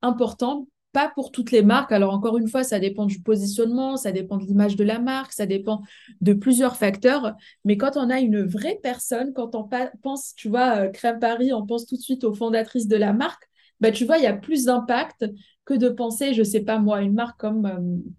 important 0.02 0.68
pas 0.92 1.12
pour 1.14 1.30
toutes 1.30 1.50
les 1.50 1.62
marques. 1.62 1.92
Alors 1.92 2.14
encore 2.14 2.38
une 2.38 2.48
fois, 2.48 2.64
ça 2.64 2.78
dépend 2.78 3.06
du 3.06 3.20
positionnement, 3.20 3.96
ça 3.96 4.12
dépend 4.12 4.36
de 4.36 4.44
l'image 4.44 4.76
de 4.76 4.84
la 4.84 4.98
marque, 4.98 5.32
ça 5.32 5.46
dépend 5.46 5.82
de 6.20 6.32
plusieurs 6.32 6.76
facteurs. 6.76 7.34
Mais 7.64 7.76
quand 7.76 7.96
on 7.96 8.10
a 8.10 8.20
une 8.20 8.42
vraie 8.42 8.78
personne, 8.82 9.32
quand 9.32 9.54
on 9.54 9.68
pense, 10.02 10.34
tu 10.34 10.48
vois, 10.48 10.86
euh, 10.86 10.88
Crème 10.88 11.18
Paris, 11.18 11.52
on 11.52 11.66
pense 11.66 11.86
tout 11.86 11.96
de 11.96 12.00
suite 12.00 12.24
aux 12.24 12.34
fondatrices 12.34 12.88
de 12.88 12.96
la 12.96 13.12
marque, 13.12 13.44
bah, 13.80 13.92
tu 13.92 14.04
vois, 14.04 14.18
il 14.18 14.24
y 14.24 14.26
a 14.26 14.34
plus 14.34 14.64
d'impact 14.64 15.26
que 15.64 15.74
de 15.74 15.88
penser, 15.88 16.34
je 16.34 16.42
sais 16.42 16.60
pas 16.60 16.78
moi, 16.78 17.02
une 17.02 17.14
marque 17.14 17.38
comme... 17.38 17.66
Euh, 17.66 18.10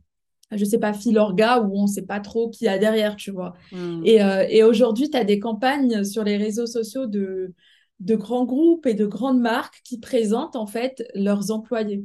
je 0.51 0.65
sais 0.65 0.79
pas, 0.79 0.93
Philorga, 0.93 1.61
où 1.61 1.79
on 1.79 1.85
sait 1.85 2.07
pas 2.07 2.19
trop 2.19 2.49
qui 2.49 2.65
y 2.65 2.67
a 2.67 2.79
derrière, 2.79 3.15
tu 3.15 3.29
vois. 3.29 3.53
Hmm. 3.71 4.01
Et, 4.03 4.23
euh, 4.23 4.47
et 4.49 4.63
aujourd'hui, 4.63 5.11
tu 5.11 5.15
as 5.15 5.23
des 5.23 5.37
campagnes 5.37 6.03
sur 6.03 6.23
les 6.23 6.37
réseaux 6.37 6.65
sociaux 6.65 7.05
de, 7.05 7.53
de 7.99 8.15
grands 8.15 8.45
groupes 8.45 8.87
et 8.87 8.95
de 8.95 9.05
grandes 9.05 9.39
marques 9.39 9.81
qui 9.83 9.99
présentent 9.99 10.55
en 10.55 10.65
fait 10.65 11.03
leurs 11.13 11.51
employés. 11.51 12.03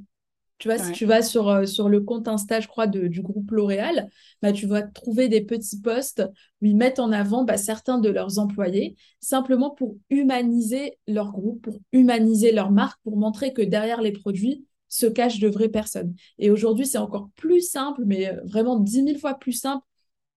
Tu 0.59 0.69
vois, 0.69 0.79
si 0.79 0.93
tu 0.93 1.05
vas 1.05 1.21
sur, 1.21 1.49
euh, 1.49 1.67
sur 1.67 1.89
le 1.89 2.01
compte 2.01 2.29
Insta, 2.29 2.61
je 2.61 2.69
crois, 2.69 2.87
du 2.87 3.21
groupe 3.21 3.51
L'Oréal, 3.51 4.09
bah, 4.41 4.53
tu 4.53 4.67
vas 4.67 4.83
trouver 4.83 5.29
des 5.29 5.43
petits 5.43 5.81
posts 5.81 6.23
où 6.63 6.67
ils 6.67 6.77
mettent 6.77 7.01
en 7.01 7.13
avant 7.13 7.45
bah, 7.45 7.57
certains 7.57 7.99
de 7.99 8.09
leurs 8.09 8.39
employés, 8.39 8.97
simplement 9.21 9.71
pour 9.71 9.97
humaniser 10.11 10.99
leur 11.07 11.33
groupe, 11.33 11.63
pour 11.63 11.81
humaniser 11.93 12.53
leur 12.53 12.71
marque, 12.71 13.01
pour 13.03 13.17
montrer 13.17 13.53
que 13.53 13.63
derrière 13.63 14.01
les 14.01 14.13
produits 14.13 14.65
se 14.89 15.07
cachent 15.07 15.41
de 15.41 15.49
vraies 15.49 15.69
personnes. 15.69 16.15
Et 16.39 16.51
aujourd'hui, 16.51 16.87
c'est 16.87 16.99
encore 16.99 17.31
plus 17.37 17.61
simple, 17.61 18.03
mais 18.07 18.29
euh, 18.29 18.41
vraiment 18.45 18.79
dix 18.79 19.03
mille 19.03 19.19
fois 19.19 19.35
plus 19.35 19.53
simple 19.53 19.85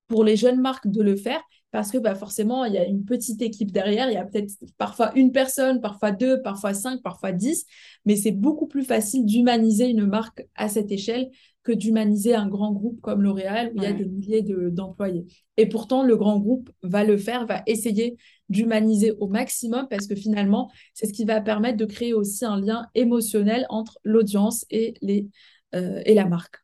pour 0.07 0.23
les 0.23 0.35
jeunes 0.35 0.59
marques 0.59 0.87
de 0.87 1.03
le 1.03 1.15
faire 1.15 1.41
parce 1.71 1.91
que 1.91 1.97
bah, 1.97 2.15
forcément, 2.15 2.65
il 2.65 2.73
y 2.73 2.77
a 2.77 2.85
une 2.85 3.03
petite 3.03 3.41
équipe 3.41 3.71
derrière. 3.71 4.09
Il 4.09 4.13
y 4.13 4.17
a 4.17 4.25
peut-être 4.25 4.53
parfois 4.77 5.11
une 5.15 5.31
personne, 5.31 5.81
parfois 5.81 6.11
deux, 6.11 6.41
parfois 6.41 6.73
cinq, 6.73 7.01
parfois 7.01 7.31
dix. 7.31 7.65
Mais 8.05 8.15
c'est 8.15 8.31
beaucoup 8.31 8.67
plus 8.67 8.83
facile 8.83 9.25
d'humaniser 9.25 9.89
une 9.89 10.05
marque 10.05 10.47
à 10.55 10.69
cette 10.69 10.91
échelle 10.91 11.29
que 11.63 11.73
d'humaniser 11.73 12.33
un 12.33 12.47
grand 12.47 12.71
groupe 12.71 13.01
comme 13.01 13.21
L'Oréal 13.21 13.73
où 13.73 13.77
il 13.77 13.83
y 13.83 13.87
a 13.87 13.91
des 13.91 14.05
milliers 14.05 14.41
d'employés. 14.71 15.25
et 15.57 15.65
pourtant, 15.65 16.03
le 16.03 16.15
grand 16.15 16.39
groupe 16.39 16.69
va 16.81 17.03
le 17.03 17.17
faire, 17.17 17.45
va 17.45 17.61
essayer 17.67 18.15
d'humaniser 18.47 19.11
au 19.19 19.27
maximum 19.27 19.85
parce 19.89 20.07
que 20.07 20.15
finalement, 20.15 20.71
c'est 20.93 21.07
ce 21.07 21.13
qui 21.13 21.25
va 21.25 21.41
permettre 21.41 21.77
de 21.77 21.83
créer 21.83 22.13
aussi 22.13 22.45
un 22.45 22.61
lien 22.61 22.87
émotionnel 22.95 23.65
entre 23.67 23.99
l'audience 24.05 24.65
et, 24.69 24.93
les, 25.01 25.27
euh, 25.75 26.01
et 26.05 26.13
la 26.13 26.25
marque. 26.25 26.55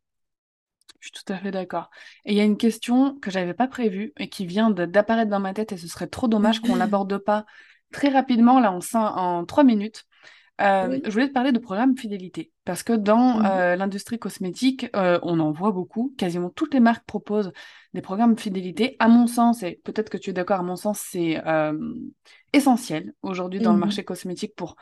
Je 1.03 1.09
suis 1.09 1.25
tout 1.25 1.33
à 1.33 1.37
fait 1.37 1.51
d'accord. 1.51 1.89
Et 2.23 2.31
il 2.31 2.37
y 2.37 2.39
a 2.39 2.45
une 2.45 2.55
question 2.55 3.15
que 3.19 3.29
j'avais 3.29 3.53
pas 3.53 3.67
prévue 3.67 4.13
et 4.17 4.29
qui 4.29 4.45
vient 4.45 4.71
d'apparaître 4.71 5.29
dans 5.29 5.41
ma 5.41 5.53
tête 5.53 5.73
et 5.73 5.77
ce 5.77 5.89
serait 5.89 6.07
trop 6.07 6.29
dommage 6.29 6.61
qu'on 6.61 6.75
l'aborde 6.77 7.17
pas 7.17 7.45
très 7.91 8.07
rapidement, 8.07 8.61
là, 8.61 8.71
en, 8.71 8.79
en 8.95 9.45
trois 9.45 9.65
minutes. 9.65 10.05
Euh, 10.61 11.01
je 11.03 11.09
voulais 11.09 11.27
te 11.27 11.33
parler 11.33 11.51
de 11.51 11.59
programme 11.59 11.97
fidélité 11.97 12.53
parce 12.63 12.83
que 12.83 12.93
dans 12.93 13.39
mmh. 13.39 13.45
euh, 13.45 13.75
l'industrie 13.75 14.17
cosmétique, 14.17 14.87
euh, 14.95 15.19
on 15.23 15.41
en 15.41 15.51
voit 15.51 15.71
beaucoup. 15.71 16.13
Quasiment 16.17 16.49
toutes 16.49 16.73
les 16.73 16.79
marques 16.79 17.05
proposent 17.05 17.51
des 17.93 18.01
programmes 18.01 18.37
fidélité. 18.37 18.95
À 18.99 19.09
mon 19.09 19.27
sens, 19.27 19.61
et 19.61 19.81
peut-être 19.83 20.09
que 20.09 20.17
tu 20.17 20.29
es 20.29 20.33
d'accord, 20.33 20.61
à 20.61 20.63
mon 20.63 20.77
sens, 20.77 21.01
c'est 21.01 21.41
essentiel 22.53 23.13
aujourd'hui 23.23 23.59
dans 23.59 23.71
le 23.71 23.77
mmh. 23.77 23.81
marché 23.81 24.03
cosmétique 24.05 24.55
pour 24.55 24.77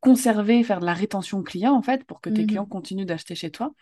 conserver, 0.00 0.62
faire 0.64 0.80
de 0.80 0.86
la 0.86 0.92
rétention 0.92 1.42
client 1.42 1.72
en 1.72 1.82
fait, 1.82 2.04
pour 2.04 2.20
que 2.20 2.28
tes 2.28 2.42
mmh 2.42 2.46
clients 2.48 2.66
continuent 2.66 3.06
d'acheter 3.06 3.34
chez 3.34 3.50
toi. 3.50 3.72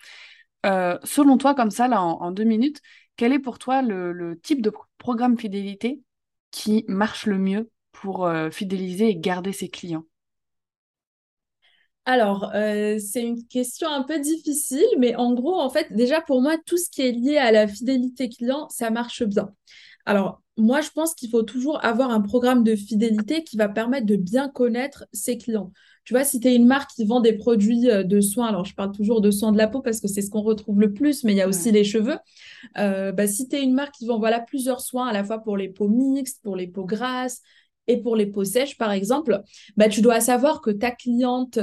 Euh, 0.66 0.98
selon 1.04 1.38
toi, 1.38 1.54
comme 1.54 1.70
ça, 1.70 1.88
là, 1.88 2.02
en, 2.02 2.30
deux 2.30 2.44
minutes, 2.44 2.80
quel 3.16 3.32
est 3.32 3.38
pour 3.38 3.58
toi 3.58 3.82
le, 3.82 4.38
type 4.42 4.62
de 4.62 4.72
programme 4.98 5.38
fidélité 5.38 6.02
qui 6.50 6.84
marche 6.88 7.26
le 7.26 7.38
mieux 7.38 7.70
pour 7.92 8.26
euh, 8.26 8.50
fidéliser 8.50 9.08
et 9.08 9.16
garder 9.16 9.52
ses 9.52 9.68
clients? 9.68 10.04
Alors, 12.06 12.50
euh, 12.54 12.98
c'est 12.98 13.22
une 13.22 13.46
question 13.46 13.88
un 13.88 14.02
peu 14.02 14.18
difficile, 14.18 14.88
mais 14.98 15.14
en 15.16 15.32
gros, 15.32 15.60
en 15.60 15.68
fait, 15.70 15.92
déjà 15.92 16.20
pour 16.20 16.40
moi, 16.40 16.56
tout 16.66 16.76
ce 16.78 16.90
qui 16.90 17.02
est 17.02 17.12
lié 17.12 17.36
à 17.36 17.52
la 17.52 17.68
fidélité 17.68 18.28
client, 18.28 18.68
ça 18.70 18.90
marche 18.90 19.22
bien. 19.22 19.54
Alors, 20.06 20.42
moi, 20.60 20.80
je 20.80 20.90
pense 20.90 21.14
qu'il 21.14 21.30
faut 21.30 21.42
toujours 21.42 21.84
avoir 21.84 22.10
un 22.10 22.20
programme 22.20 22.64
de 22.64 22.76
fidélité 22.76 23.44
qui 23.44 23.56
va 23.56 23.68
permettre 23.68 24.06
de 24.06 24.16
bien 24.16 24.48
connaître 24.48 25.06
ses 25.12 25.38
clients. 25.38 25.72
Tu 26.04 26.14
vois, 26.14 26.24
si 26.24 26.40
tu 26.40 26.48
es 26.48 26.54
une 26.54 26.66
marque 26.66 26.90
qui 26.90 27.04
vend 27.04 27.20
des 27.20 27.34
produits 27.34 27.82
de 27.82 28.20
soins, 28.20 28.46
alors 28.46 28.64
je 28.64 28.74
parle 28.74 28.92
toujours 28.92 29.20
de 29.20 29.30
soins 29.30 29.52
de 29.52 29.58
la 29.58 29.68
peau 29.68 29.80
parce 29.80 30.00
que 30.00 30.08
c'est 30.08 30.22
ce 30.22 30.30
qu'on 30.30 30.42
retrouve 30.42 30.80
le 30.80 30.92
plus, 30.92 31.24
mais 31.24 31.32
il 31.32 31.36
y 31.36 31.42
a 31.42 31.48
aussi 31.48 31.70
les 31.70 31.84
cheveux. 31.84 32.18
bah, 32.74 33.26
si 33.26 33.48
tu 33.48 33.56
es 33.56 33.62
une 33.62 33.74
marque 33.74 33.94
qui 33.94 34.06
vend 34.06 34.18
voilà, 34.18 34.40
plusieurs 34.40 34.80
soins, 34.80 35.08
à 35.08 35.12
la 35.12 35.24
fois 35.24 35.38
pour 35.38 35.56
les 35.56 35.68
peaux 35.68 35.88
mixtes, 35.88 36.40
pour 36.42 36.56
les 36.56 36.66
peaux 36.66 36.86
grasses, 36.86 37.42
et 37.86 37.96
pour 37.96 38.14
les 38.14 38.26
peaux 38.26 38.44
sèches, 38.44 38.78
par 38.78 38.92
exemple, 38.92 39.42
bah, 39.76 39.88
tu 39.88 40.00
dois 40.00 40.20
savoir 40.20 40.60
que 40.60 40.70
ta 40.70 40.92
cliente 40.92 41.58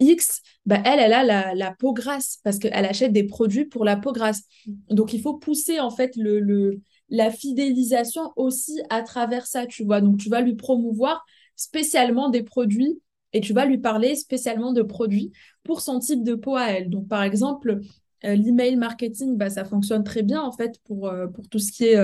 X, 0.00 0.42
bah, 0.66 0.80
elle, 0.84 1.00
elle 1.00 1.12
a 1.12 1.54
la, 1.54 1.72
peau 1.72 1.92
grasse 1.92 2.38
parce 2.42 2.58
qu'elle 2.58 2.84
achète 2.84 3.12
des 3.12 3.24
produits 3.24 3.64
pour 3.64 3.84
la 3.84 3.96
peau 3.96 4.12
grasse. 4.12 4.42
Donc, 4.90 5.12
il 5.12 5.20
faut 5.20 5.34
pousser 5.34 5.80
en 5.80 5.90
fait 5.90 6.16
le, 6.16 6.80
la 7.08 7.30
fidélisation 7.30 8.32
aussi 8.36 8.80
à 8.90 9.02
travers 9.02 9.46
ça, 9.46 9.66
tu 9.66 9.84
vois. 9.84 10.00
Donc, 10.00 10.18
tu 10.18 10.28
vas 10.28 10.40
lui 10.40 10.54
promouvoir 10.54 11.24
spécialement 11.56 12.30
des 12.30 12.42
produits 12.42 13.00
et 13.32 13.40
tu 13.40 13.52
vas 13.52 13.66
lui 13.66 13.78
parler 13.78 14.14
spécialement 14.14 14.72
de 14.72 14.82
produits 14.82 15.32
pour 15.64 15.80
son 15.80 15.98
type 15.98 16.22
de 16.22 16.34
peau 16.34 16.56
à 16.56 16.66
elle. 16.66 16.88
Donc, 16.88 17.08
par 17.08 17.22
exemple, 17.22 17.80
euh, 18.24 18.34
l'email 18.34 18.76
marketing, 18.76 19.36
bah, 19.36 19.50
ça 19.50 19.64
fonctionne 19.64 20.04
très 20.04 20.22
bien 20.22 20.40
en 20.40 20.52
fait 20.52 20.80
pour, 20.84 21.08
euh, 21.08 21.26
tout 21.50 21.58
ce 21.58 21.72
qui 21.72 21.84
est 21.84 21.96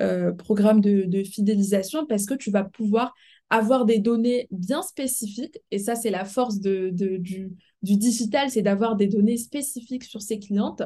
euh, 0.00 0.32
programme 0.32 0.80
de, 0.80 1.22
fidélisation 1.24 2.06
parce 2.06 2.26
que 2.26 2.34
tu 2.34 2.50
vas 2.50 2.64
pouvoir 2.64 3.14
avoir 3.50 3.84
des 3.84 3.98
données 3.98 4.48
bien 4.50 4.82
spécifiques. 4.82 5.58
Et 5.70 5.78
ça, 5.78 5.94
c'est 5.94 6.10
la 6.10 6.24
force 6.24 6.60
du, 6.60 6.92
du 6.92 7.96
digital, 7.96 8.50
c'est 8.50 8.62
d'avoir 8.62 8.96
des 8.96 9.06
données 9.06 9.36
spécifiques 9.36 10.04
sur 10.04 10.22
ses 10.22 10.38
clientes 10.38 10.82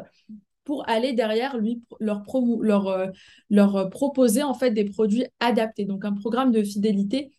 pour 0.68 0.86
aller 0.86 1.14
derrière 1.14 1.56
lui 1.56 1.82
leur, 1.98 2.22
leur, 2.60 3.10
leur 3.48 3.88
proposer 3.88 4.42
en 4.42 4.52
fait 4.52 4.70
des 4.70 4.84
produits 4.84 5.24
adaptés. 5.40 5.86
Donc 5.86 6.04
un 6.04 6.12
programme 6.12 6.52
de 6.52 6.62
fidélité, 6.62 7.32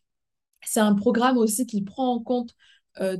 c'est 0.65 0.79
un 0.79 0.95
programme 0.95 1.37
aussi 1.37 1.67
qui 1.67 1.83
prend 1.83 2.15
en 2.15 2.19
compte 2.19 2.55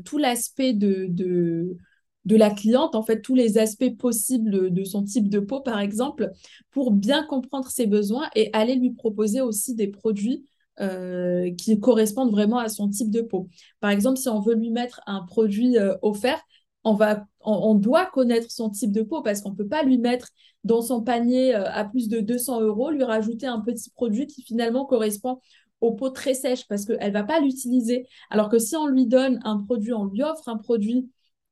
tout 0.04 0.18
l'aspect 0.18 0.74
de, 0.74 1.06
de, 1.10 1.78
de 2.26 2.36
la 2.36 2.50
cliente, 2.50 2.96
en 2.96 3.04
fait, 3.04 3.22
tous 3.22 3.36
les 3.36 3.60
aspects 3.60 3.96
possibles 4.00 4.74
de 4.74 4.84
son 4.84 5.04
type 5.04 5.30
de 5.30 5.40
peau, 5.40 5.60
par 5.60 5.80
exemple, 5.80 6.32
pour 6.72 6.90
bien 6.90 7.24
comprendre 7.24 7.70
ses 7.70 7.86
besoins 7.86 8.32
et 8.34 8.50
aller 8.54 8.78
lui 8.78 8.90
proposer 8.90 9.42
aussi 9.42 9.76
des 9.76 9.90
produits 9.90 10.44
euh, 10.80 11.54
qui 11.56 11.80
correspondent 11.80 12.32
vraiment 12.32 12.58
à 12.58 12.68
son 12.68 12.90
type 12.90 13.12
de 13.12 13.22
peau. 13.22 13.48
Par 13.80 13.92
exemple, 13.92 14.18
si 14.18 14.28
on 14.28 14.42
veut 14.42 14.56
lui 14.56 14.72
mettre 14.72 15.02
un 15.06 15.22
produit 15.22 15.78
euh, 15.78 15.96
offert, 16.02 16.42
on, 16.84 16.94
va, 16.94 17.28
on, 17.50 17.76
doit 17.76 18.06
connaître 18.08 18.52
son 18.52 18.70
type 18.70 18.92
de 18.92 19.02
peau 19.02 19.22
parce 19.22 19.42
qu'on 19.42 19.52
ne 19.52 19.56
peut 19.56 19.68
pas 19.68 19.84
lui 19.84 19.98
mettre 19.98 20.30
dans 20.64 20.82
son 20.82 21.02
panier 21.02 21.56
euh, 21.56 21.70
à 21.72 21.86
plus 21.86 22.10
de 22.10 22.20
200 22.20 22.62
euros, 22.62 22.92
lui 22.92 23.04
rajouter 23.04 23.48
un 23.48 23.60
petit 23.62 23.90
produit 23.92 24.28
qui 24.28 24.42
finalement 24.42 24.86
correspond 24.86 25.40
aux 25.82 25.94
peaux 25.94 26.10
très 26.10 26.34
sèches 26.34 26.68
parce 26.68 26.86
qu'elle 26.86 27.08
ne 27.08 27.14
va 27.14 27.24
pas 27.24 27.40
l'utiliser. 27.40 28.08
Alors 28.30 28.50
que 28.50 28.60
si 28.60 28.76
on 28.76 28.88
lui 28.88 29.06
donne 29.08 29.40
un 29.44 29.58
produit, 29.58 29.94
on 29.94 30.06
lui 30.06 30.24
offre 30.24 30.50
un 30.50 30.58
produit 30.58 31.10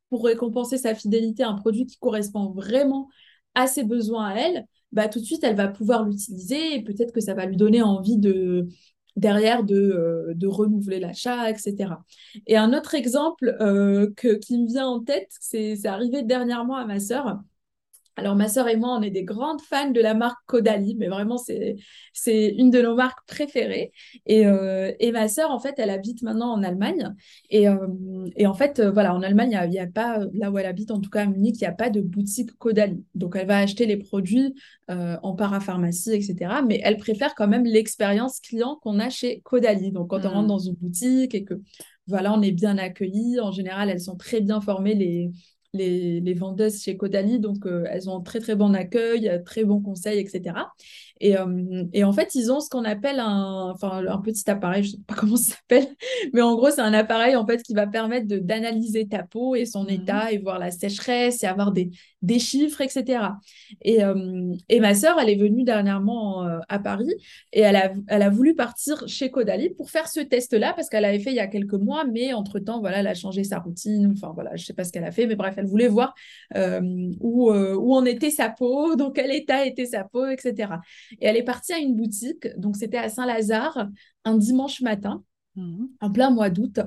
pour 0.10 0.26
récompenser 0.26 0.78
sa 0.78 0.96
fidélité, 0.96 1.44
un 1.44 1.56
produit 1.56 1.86
qui 1.86 1.98
correspond 1.98 2.52
vraiment 2.52 3.10
à 3.56 3.68
ses 3.68 3.84
besoins 3.84 4.28
à 4.28 4.36
elle, 4.36 4.66
bah, 4.92 5.10
tout 5.10 5.20
de 5.20 5.26
suite, 5.26 5.44
elle 5.44 5.56
va 5.56 5.68
pouvoir 5.68 6.06
l'utiliser 6.06 6.76
et 6.76 6.84
peut-être 6.84 7.12
que 7.12 7.22
ça 7.22 7.34
va 7.34 7.46
lui 7.46 7.58
donner 7.58 7.82
envie 7.82 8.18
de 8.18 8.68
derrière 9.18 9.64
de, 9.64 9.76
euh, 9.76 10.34
de 10.36 10.48
renouveler 10.48 11.00
l'achat, 11.00 11.50
etc. 11.50 12.06
Et 12.46 12.56
un 12.58 12.74
autre 12.74 12.96
exemple 12.96 13.58
euh, 13.60 14.10
que, 14.16 14.36
qui 14.36 14.58
me 14.60 14.68
vient 14.68 14.88
en 14.88 15.02
tête, 15.04 15.32
c'est 15.42 15.86
arrivé 15.86 16.24
dernièrement 16.24 16.78
à 16.78 16.86
ma 16.86 17.00
sœur. 17.00 17.40
Alors, 18.18 18.36
ma 18.36 18.48
sœur 18.48 18.68
et 18.68 18.78
moi, 18.78 18.98
on 18.98 19.04
est 19.04 19.12
des 19.12 19.24
grandes 19.24 19.62
fans 19.62 19.92
de 19.92 20.02
la 20.02 20.16
marque 20.16 20.40
Caudalie, 20.48 20.96
mais 20.96 21.08
vraiment, 21.08 21.38
c'est 21.38 21.76
une 22.58 22.72
de 22.72 22.82
nos 22.82 22.96
marques 22.96 23.26
préférées. 23.28 23.92
Et, 24.26 24.48
euh, 24.48 24.92
et 25.00 25.12
ma 25.12 25.28
sœur, 25.28 25.52
en 25.52 25.60
fait, 25.60 25.76
elle 25.78 25.92
habite 25.92 26.24
maintenant 26.24 26.52
en 26.52 26.64
Allemagne. 26.64 27.14
Et, 27.52 27.70
euh, 27.70 27.78
et 28.36 28.48
en 28.48 28.56
fait, 28.56 28.80
euh, 28.80 28.90
voilà, 28.90 29.14
en 29.14 29.22
Allemagne, 29.22 29.60
il 29.66 29.70
n'y 29.70 29.80
a, 29.80 29.86
pas, 29.86 30.20
là 30.34 30.50
où 30.50 30.58
elle 30.58 30.66
habite, 30.66 30.90
en 30.90 31.00
tout 31.00 31.12
cas 31.12 31.22
à 31.22 31.26
Munich, 31.28 31.58
il 31.58 31.64
n'y 31.64 31.68
a 31.68 31.74
pas 31.74 31.92
de 31.92 32.02
boutique 32.02 32.58
Caudalie. 32.58 33.06
Donc, 33.14 33.36
elle 33.36 33.46
va 33.46 33.60
acheter 33.60 33.86
les 33.86 33.98
produits 33.98 34.56
en 34.90 35.36
parapharmacie, 35.36 36.14
etc. 36.14 36.62
Mais 36.66 36.80
elle 36.84 36.98
préfère 36.98 37.36
quand 37.36 37.48
même 37.48 37.66
l'expérience 37.66 38.40
client 38.40 38.80
qu'on 38.82 39.00
a 39.00 39.10
chez 39.10 39.42
Caudalie. 39.42 39.92
Donc, 39.92 40.10
quand 40.10 40.26
on 40.26 40.30
rentre 40.30 40.46
mmh. 40.46 40.48
dans 40.48 40.60
une 40.60 40.76
boutique 40.76 41.36
et 41.36 41.44
que, 41.44 41.54
voilà, 42.08 42.34
on 42.34 42.42
est 42.42 42.52
bien 42.52 42.78
accueilli, 42.78 43.40
en 43.40 43.52
général, 43.52 43.90
elles 43.90 44.00
sont 44.00 44.16
très 44.16 44.42
bien 44.42 44.62
formées, 44.62 44.96
les 44.96 45.30
les, 45.78 46.34
vendeuses 46.34 46.82
chez 46.82 46.98
Caudalie, 46.98 47.40
donc 47.40 47.66
euh, 47.66 47.86
elles 47.90 48.10
ont 48.10 48.18
un 48.18 48.22
très 48.22 48.40
très 48.40 48.56
bon 48.56 48.74
accueil, 48.74 49.30
euh, 49.30 49.40
très 49.44 49.64
bons 49.64 49.82
conseils, 49.82 50.20
etc. 50.20 50.56
Euh, 51.24 51.84
et, 51.94 52.04
en 52.04 52.14
fait, 52.14 52.36
ils 52.36 52.52
ont 52.52 52.60
ce 52.60 52.70
qu'on 52.70 52.84
appelle 52.84 53.20
un, 53.20 53.72
enfin, 53.74 54.06
un 54.08 54.18
petit 54.20 54.50
appareil, 54.50 54.84
je 54.84 54.90
ne 54.90 54.92
sais 54.94 55.04
pas 55.08 55.16
comment 55.18 55.38
ça 55.38 55.56
s'appelle, 55.56 55.88
mais 56.34 56.42
en 56.42 56.56
gros, 56.56 56.70
c'est 56.70 56.82
un 56.82 56.94
appareil 56.94 57.36
en 57.36 57.46
fait 57.46 57.62
qui 57.64 57.74
va 57.74 57.88
permettre 57.88 58.28
d'analyser 58.28 59.08
ta 59.08 59.24
peau 59.24 59.56
et 59.56 59.66
son 59.66 59.84
mmh 59.84 59.90
état 59.90 60.32
et 60.32 60.38
voir 60.38 60.60
la 60.60 60.70
sécheresse 60.70 61.44
et 61.44 61.48
avoir 61.48 61.72
des, 61.72 61.90
des 62.22 62.40
chiffres, 62.40 62.82
etc. 62.82 63.20
Et, 63.82 64.00
et 64.70 64.80
ma 64.80 64.94
sœur, 64.94 65.18
elle 65.20 65.30
est 65.30 65.36
venue 65.36 65.64
dernièrement 65.64 66.46
à 66.68 66.80
Paris 66.80 67.14
et 67.54 67.62
elle 67.62 67.78
a, 67.78 67.94
elle 68.08 68.22
a 68.22 68.30
voulu 68.30 68.54
partir 68.54 69.08
chez 69.08 69.32
Caudalie 69.32 69.70
pour 69.70 69.90
faire 69.90 70.08
ce 70.10 70.20
test-là 70.20 70.74
parce 70.74 70.90
qu'elle 70.90 71.06
avait 71.06 71.20
fait 71.20 71.32
il 71.32 71.36
y 71.36 71.40
a 71.40 71.48
quelques 71.48 71.74
mois, 71.74 72.04
mais 72.06 72.34
entre-temps, 72.34 72.80
voilà, 72.82 73.00
elle 73.00 73.08
a 73.08 73.14
changé 73.14 73.44
sa 73.44 73.60
routine, 73.60 74.14
enfin 74.14 74.34
voilà, 74.34 74.56
je 74.56 74.64
ne 74.64 74.66
sais 74.66 74.74
pas 74.74 74.84
ce 74.84 74.92
qu'elle 74.92 75.06
a 75.06 75.12
fait, 75.12 75.26
mais 75.26 75.36
bref, 75.36 75.56
elle 75.58 75.68
voulait 75.68 75.88
voir 75.88 76.14
où, 76.54 77.52
où 77.52 77.96
en 77.96 78.06
était 78.06 78.32
sa 78.32 78.50
peau, 78.50 78.96
dans 78.98 79.12
quel 79.12 79.32
état 79.32 79.66
était 79.66 79.86
sa 79.86 80.04
peau, 80.04 80.28
etc. 80.28 80.74
Et 81.20 81.26
elle 81.26 81.38
est 81.38 81.44
partie 81.44 81.74
à 81.74 81.78
une 81.78 81.96
boutique, 81.96 82.48
donc 82.58 82.76
c'était 82.76 82.98
à 82.98 83.10
Saint-Lazare, 83.10 83.88
un 84.26 84.38
dimanche 84.38 84.82
matin. 84.82 85.24
Mhm. 85.58 85.90
en 86.02 86.12
plein 86.12 86.30
mois 86.30 86.52
d'août. 86.52 86.80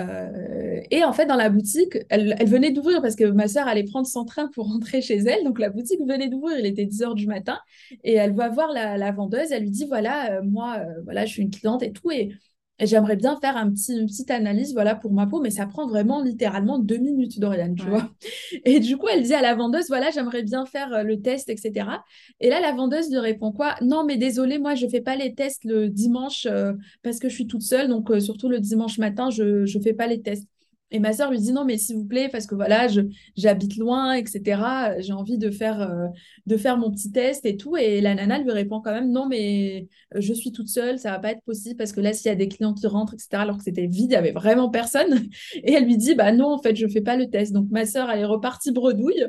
Euh, 0.00 0.80
et 0.90 1.04
en 1.04 1.12
fait, 1.12 1.26
dans 1.26 1.36
la 1.36 1.48
boutique, 1.48 1.96
elle, 2.08 2.34
venait 2.48 2.72
d'ouvrir 2.72 3.00
parce 3.00 3.14
que 3.14 3.24
ma 3.24 3.46
soeur 3.46 3.68
allait 3.68 3.84
prendre 3.84 4.06
son 4.06 4.24
train 4.24 4.48
pour 4.52 4.66
rentrer 4.66 5.00
chez 5.00 5.18
elle. 5.18 5.44
Donc, 5.44 5.60
la 5.60 5.70
boutique 5.70 6.00
venait 6.00 6.28
d'ouvrir, 6.28 6.58
il 6.58 6.66
était 6.66 6.86
10 6.86 7.02
h 7.02 7.14
du 7.14 7.28
matin. 7.28 7.60
Et 8.02 8.14
elle 8.14 8.34
va 8.34 8.48
voir 8.48 8.72
la, 8.72 9.12
vendeuse, 9.12 9.52
elle 9.52 9.62
lui 9.62 9.70
dit 9.70 9.86
Voilà, 9.86 10.38
euh, 10.38 10.42
moi, 10.42 10.78
euh, 10.80 11.02
voilà, 11.04 11.24
je 11.24 11.32
suis 11.32 11.42
une 11.42 11.50
cliente 11.50 11.84
et 11.84 11.92
tout. 11.92 12.10
Et 12.10 12.32
et 12.78 12.86
j'aimerais 12.86 13.16
bien 13.16 13.36
faire 13.40 13.56
un 13.56 13.70
petit, 13.70 13.92
une 13.96 14.06
petite 14.06 14.30
analyse 14.30 14.74
voilà, 14.74 14.94
pour 14.94 15.12
ma 15.12 15.26
peau, 15.26 15.40
mais 15.40 15.50
ça 15.50 15.66
prend 15.66 15.86
vraiment 15.86 16.22
littéralement 16.22 16.78
deux 16.78 16.98
minutes, 16.98 17.40
Dorian, 17.40 17.74
tu 17.74 17.86
vois. 17.86 18.10
Et 18.64 18.80
du 18.80 18.96
coup, 18.98 19.08
elle 19.08 19.22
dit 19.22 19.34
à 19.34 19.40
la 19.40 19.54
vendeuse, 19.54 19.88
voilà, 19.88 20.10
j'aimerais 20.10 20.42
bien 20.42 20.66
faire 20.66 20.92
euh, 20.92 21.02
le 21.02 21.20
test, 21.20 21.48
etc. 21.48 21.88
Et 22.40 22.50
là, 22.50 22.60
la 22.60 22.72
vendeuse 22.72 23.10
lui 23.10 23.18
répond 23.18 23.52
quoi 23.52 23.76
Non, 23.80 24.04
mais 24.04 24.18
désolé, 24.18 24.58
moi, 24.58 24.74
je 24.74 24.84
ne 24.84 24.90
fais 24.90 25.00
pas 25.00 25.16
les 25.16 25.34
tests 25.34 25.64
le 25.64 25.88
dimanche 25.88 26.46
euh, 26.46 26.74
parce 27.02 27.18
que 27.18 27.28
je 27.28 27.34
suis 27.34 27.46
toute 27.46 27.62
seule, 27.62 27.88
donc 27.88 28.10
euh, 28.10 28.20
surtout 28.20 28.48
le 28.48 28.60
dimanche 28.60 28.98
matin, 28.98 29.30
je 29.30 29.62
ne 29.62 29.82
fais 29.82 29.94
pas 29.94 30.06
les 30.06 30.20
tests. 30.20 30.46
Et 30.92 31.00
ma 31.00 31.12
soeur 31.12 31.30
lui 31.30 31.38
dit 31.38 31.52
non, 31.52 31.64
mais 31.64 31.78
s'il 31.78 31.96
vous 31.96 32.04
plaît, 32.04 32.28
parce 32.30 32.46
que 32.46 32.54
voilà, 32.54 32.86
j'habite 33.36 33.76
loin, 33.76 34.12
etc. 34.12 34.94
J'ai 34.98 35.12
envie 35.12 35.36
de 35.36 35.50
faire, 35.50 35.80
euh, 35.80 36.06
de 36.46 36.56
faire 36.56 36.78
mon 36.78 36.90
petit 36.92 37.10
test 37.10 37.44
et 37.44 37.56
tout. 37.56 37.76
Et 37.76 38.00
la 38.00 38.14
nana 38.14 38.38
lui 38.38 38.52
répond 38.52 38.80
quand 38.80 38.92
même 38.92 39.10
non, 39.10 39.26
mais 39.26 39.88
euh, 40.14 40.20
je 40.20 40.32
suis 40.32 40.52
toute 40.52 40.68
seule, 40.68 40.98
ça 40.98 41.10
va 41.10 41.18
pas 41.18 41.32
être 41.32 41.42
possible 41.42 41.76
parce 41.76 41.92
que 41.92 42.00
là, 42.00 42.12
s'il 42.12 42.28
y 42.28 42.32
a 42.32 42.36
des 42.36 42.48
clients 42.48 42.74
qui 42.74 42.86
rentrent, 42.86 43.14
etc., 43.14 43.28
alors 43.42 43.58
que 43.58 43.64
c'était 43.64 43.86
vide, 43.86 44.06
il 44.06 44.08
n'y 44.08 44.14
avait 44.16 44.32
vraiment 44.32 44.70
personne. 44.70 45.28
Et 45.54 45.72
elle 45.72 45.84
lui 45.84 45.96
dit 45.96 46.14
bah 46.14 46.32
non, 46.32 46.52
en 46.52 46.58
fait, 46.62 46.76
je 46.76 46.86
fais 46.86 47.00
pas 47.00 47.16
le 47.16 47.28
test. 47.28 47.52
Donc 47.52 47.68
ma 47.70 47.84
soeur, 47.86 48.10
elle 48.10 48.20
est 48.20 48.24
repartie 48.24 48.72
bredouille. 48.72 49.26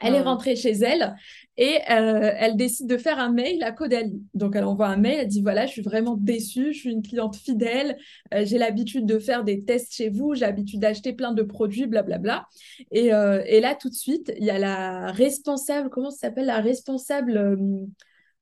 Elle 0.00 0.14
est 0.14 0.20
rentrée 0.20 0.56
chez 0.56 0.72
elle 0.72 1.14
et 1.56 1.78
euh, 1.90 2.32
elle 2.36 2.56
décide 2.56 2.88
de 2.88 2.96
faire 2.96 3.18
un 3.18 3.32
mail 3.32 3.62
à 3.62 3.72
Caudalie. 3.72 4.22
Donc, 4.34 4.56
elle 4.56 4.64
envoie 4.64 4.88
un 4.88 4.96
mail, 4.96 5.18
elle 5.20 5.28
dit, 5.28 5.40
voilà, 5.40 5.66
je 5.66 5.72
suis 5.72 5.82
vraiment 5.82 6.16
déçue, 6.16 6.72
je 6.72 6.78
suis 6.78 6.92
une 6.92 7.02
cliente 7.02 7.36
fidèle, 7.36 7.96
euh, 8.34 8.44
j'ai 8.44 8.58
l'habitude 8.58 9.06
de 9.06 9.18
faire 9.18 9.44
des 9.44 9.64
tests 9.64 9.94
chez 9.94 10.10
vous, 10.10 10.34
j'ai 10.34 10.42
l'habitude 10.42 10.80
d'acheter 10.80 11.12
plein 11.12 11.32
de 11.32 11.42
produits, 11.42 11.86
blablabla. 11.86 12.46
Et, 12.90 13.14
euh, 13.14 13.42
et 13.46 13.60
là, 13.60 13.74
tout 13.74 13.88
de 13.88 13.94
suite, 13.94 14.32
il 14.36 14.44
y 14.44 14.50
a 14.50 14.58
la 14.58 15.12
responsable, 15.12 15.90
comment 15.90 16.10
ça 16.10 16.28
s'appelle, 16.28 16.46
la 16.46 16.60
responsable 16.60 17.56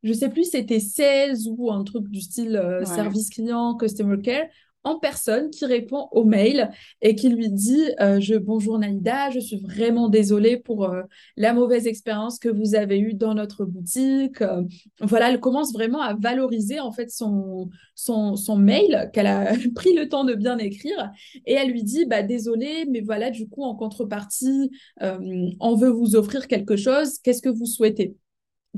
je 0.03 0.12
sais 0.12 0.30
plus, 0.30 0.50
c'était 0.50 0.80
16 0.80 1.46
ou 1.46 1.70
un 1.70 1.84
truc 1.84 2.09
du 2.09 2.20
style 2.20 2.61
service 2.84 3.30
client, 3.30 3.76
customer 3.76 4.20
care, 4.20 4.46
en 4.85 4.99
personne 4.99 5.51
qui 5.51 5.64
répond 5.64 6.09
au 6.12 6.24
mail 6.24 6.70
et 7.01 7.14
qui 7.14 7.28
lui 7.28 7.51
dit 7.51 7.85
euh, 8.01 8.20
je, 8.20 8.35
Bonjour 8.35 8.78
Naïda, 8.78 9.30
je 9.30 9.39
suis 9.39 9.59
vraiment 9.59 10.09
désolée 10.09 10.57
pour 10.57 10.85
euh, 10.85 11.03
la 11.37 11.53
mauvaise 11.53 11.87
expérience 11.87 12.39
que 12.39 12.49
vous 12.49 12.74
avez 12.74 12.99
eue 12.99 13.14
dans 13.14 13.35
notre 13.35 13.64
boutique. 13.64 14.43
Euh, 14.43 14.62
voilà, 15.01 15.30
elle 15.30 15.41
commence 15.41 15.72
vraiment 15.72 16.01
à 16.01 16.14
valoriser 16.14 16.80
en 16.80 16.93
fait 16.93 17.11
son, 17.11 17.70
son, 17.95 18.37
son 18.37 18.57
mail 18.57 19.11
qu'elle 19.12 19.28
a 19.28 19.53
pris 19.74 19.95
le 19.95 20.09
temps 20.09 20.24
de 20.24 20.35
bien 20.35 20.59
écrire 20.59 21.11
et 21.47 21.53
elle 21.55 21.70
lui 21.70 21.83
dit 21.83 22.05
bah, 22.07 22.22
Désolée, 22.22 22.87
mais 22.91 23.01
voilà, 23.01 23.30
du 23.30 23.49
coup, 23.49 23.62
en 23.62 23.74
contrepartie, 23.74 24.70
on 25.01 25.74
veut 25.74 25.91
vous 25.91 26.16
offrir 26.16 26.47
quelque 26.47 26.76
chose. 26.76 27.18
Qu'est-ce 27.18 27.43
que 27.43 27.49
vous 27.49 27.66
souhaitez? 27.66 28.16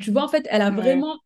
Tu 0.01 0.11
vois, 0.11 0.25
en 0.25 0.29
fait, 0.29 0.47
elle 0.51 0.63
a 0.63 0.71
vraiment 0.71 1.17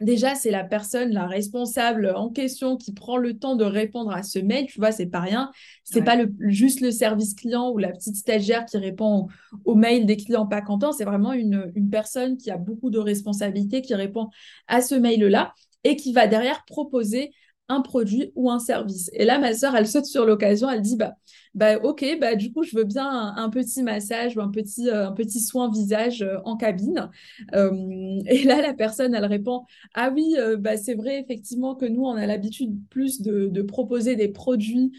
Déjà, 0.00 0.36
c'est 0.36 0.52
la 0.52 0.62
personne, 0.62 1.10
la 1.10 1.26
responsable 1.26 2.12
en 2.14 2.30
question 2.30 2.76
qui 2.76 2.92
prend 2.92 3.16
le 3.16 3.36
temps 3.36 3.56
de 3.56 3.64
répondre 3.64 4.12
à 4.12 4.22
ce 4.22 4.38
mail. 4.38 4.66
Tu 4.66 4.78
vois, 4.78 4.92
c'est 4.92 5.06
pas 5.06 5.20
rien. 5.20 5.50
C'est 5.82 6.02
pas 6.02 6.14
le, 6.14 6.32
juste 6.38 6.80
le 6.80 6.92
service 6.92 7.34
client 7.34 7.70
ou 7.70 7.78
la 7.78 7.90
petite 7.90 8.14
stagiaire 8.14 8.64
qui 8.64 8.76
répond 8.78 9.26
aux 9.64 9.74
mails 9.74 10.06
des 10.06 10.16
clients 10.16 10.46
pas 10.46 10.62
contents. 10.62 10.92
C'est 10.92 11.04
vraiment 11.04 11.32
une, 11.32 11.72
une 11.74 11.90
personne 11.90 12.36
qui 12.36 12.50
a 12.52 12.58
beaucoup 12.58 12.90
de 12.90 12.98
responsabilités, 12.98 13.82
qui 13.82 13.94
répond 13.96 14.28
à 14.68 14.82
ce 14.82 14.94
mail-là 14.94 15.52
et 15.82 15.96
qui 15.96 16.12
va 16.12 16.28
derrière 16.28 16.64
proposer 16.64 17.32
un 17.68 17.80
produit 17.82 18.32
ou 18.34 18.50
un 18.50 18.58
service. 18.58 19.10
Et 19.12 19.24
là, 19.24 19.38
ma 19.38 19.52
sœur, 19.54 19.76
elle 19.76 19.86
saute 19.86 20.06
sur 20.06 20.24
l'occasion, 20.24 20.70
elle 20.70 20.82
dit, 20.82 20.96
bah, 20.96 21.14
bah 21.54 21.78
ok, 21.82 22.04
bah 22.20 22.34
du 22.34 22.52
coup, 22.52 22.62
je 22.62 22.76
veux 22.76 22.84
bien 22.84 23.08
un, 23.08 23.50
petit 23.50 23.82
massage 23.82 24.36
ou 24.36 24.40
un 24.40 24.50
petit, 24.50 24.88
euh, 24.88 25.10
soin 25.40 25.70
visage 25.70 26.22
euh, 26.22 26.38
en 26.44 26.56
cabine. 26.56 27.10
Euh, 27.54 28.20
et 28.26 28.44
là, 28.44 28.62
la 28.62 28.74
personne, 28.74 29.14
elle 29.14 29.24
répond, 29.24 29.64
ah 29.94 30.10
oui, 30.14 30.34
bah, 30.58 30.76
c'est 30.76 30.94
vrai, 30.94 31.20
effectivement, 31.20 31.74
que 31.74 31.86
nous, 31.86 32.02
on 32.02 32.14
a 32.14 32.26
l'habitude 32.26 32.78
plus 32.90 33.20
de, 33.20 33.48
de, 33.48 33.62
proposer 33.62 34.16
des 34.16 34.28
produits 34.28 34.92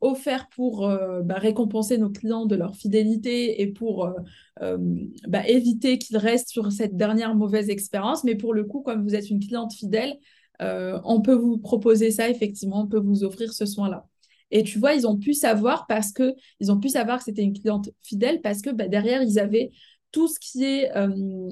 offerts 0.00 0.48
pour 0.48 0.80
bah, 1.22 1.36
récompenser 1.36 1.96
nos 1.96 2.10
clients 2.10 2.44
de 2.44 2.56
leur 2.56 2.74
fidélité 2.74 3.62
et 3.62 3.68
pour 3.68 4.12
bah, 4.60 5.46
éviter 5.46 5.96
qu'ils 5.98 6.16
restent 6.16 6.48
sur 6.48 6.72
cette 6.72 6.96
dernière 6.96 7.36
mauvaise 7.36 7.70
expérience. 7.70 8.24
Mais 8.24 8.34
pour 8.34 8.52
le 8.52 8.64
coup, 8.64 8.80
comme 8.80 9.04
vous 9.04 9.14
êtes 9.14 9.30
une 9.30 9.38
cliente 9.38 9.72
fidèle, 9.72 10.18
on 10.60 11.20
peut 11.22 11.34
vous 11.34 11.58
proposer 11.58 12.10
ça, 12.10 12.28
effectivement, 12.28 12.82
on 12.82 12.86
peut 12.86 13.00
vous 13.00 13.24
offrir 13.24 13.52
ce 13.52 13.66
soin-là. 13.66 14.06
Et 14.50 14.62
tu 14.62 14.78
vois, 14.78 14.94
ils 14.94 15.06
ont 15.06 15.16
pu 15.16 15.32
savoir 15.32 15.86
parce 15.86 16.12
que 16.12 16.34
ils 16.58 16.72
ont 16.72 16.78
pu 16.78 16.88
savoir 16.88 17.18
que 17.18 17.24
c'était 17.24 17.42
une 17.42 17.58
cliente 17.58 17.90
fidèle 18.02 18.40
parce 18.40 18.62
que 18.62 18.70
bah, 18.70 18.88
derrière, 18.88 19.22
ils 19.22 19.38
avaient 19.38 19.70
tout 20.10 20.28
ce 20.28 20.40
qui 20.40 20.64
est 20.64 20.94
euh, 20.96 21.50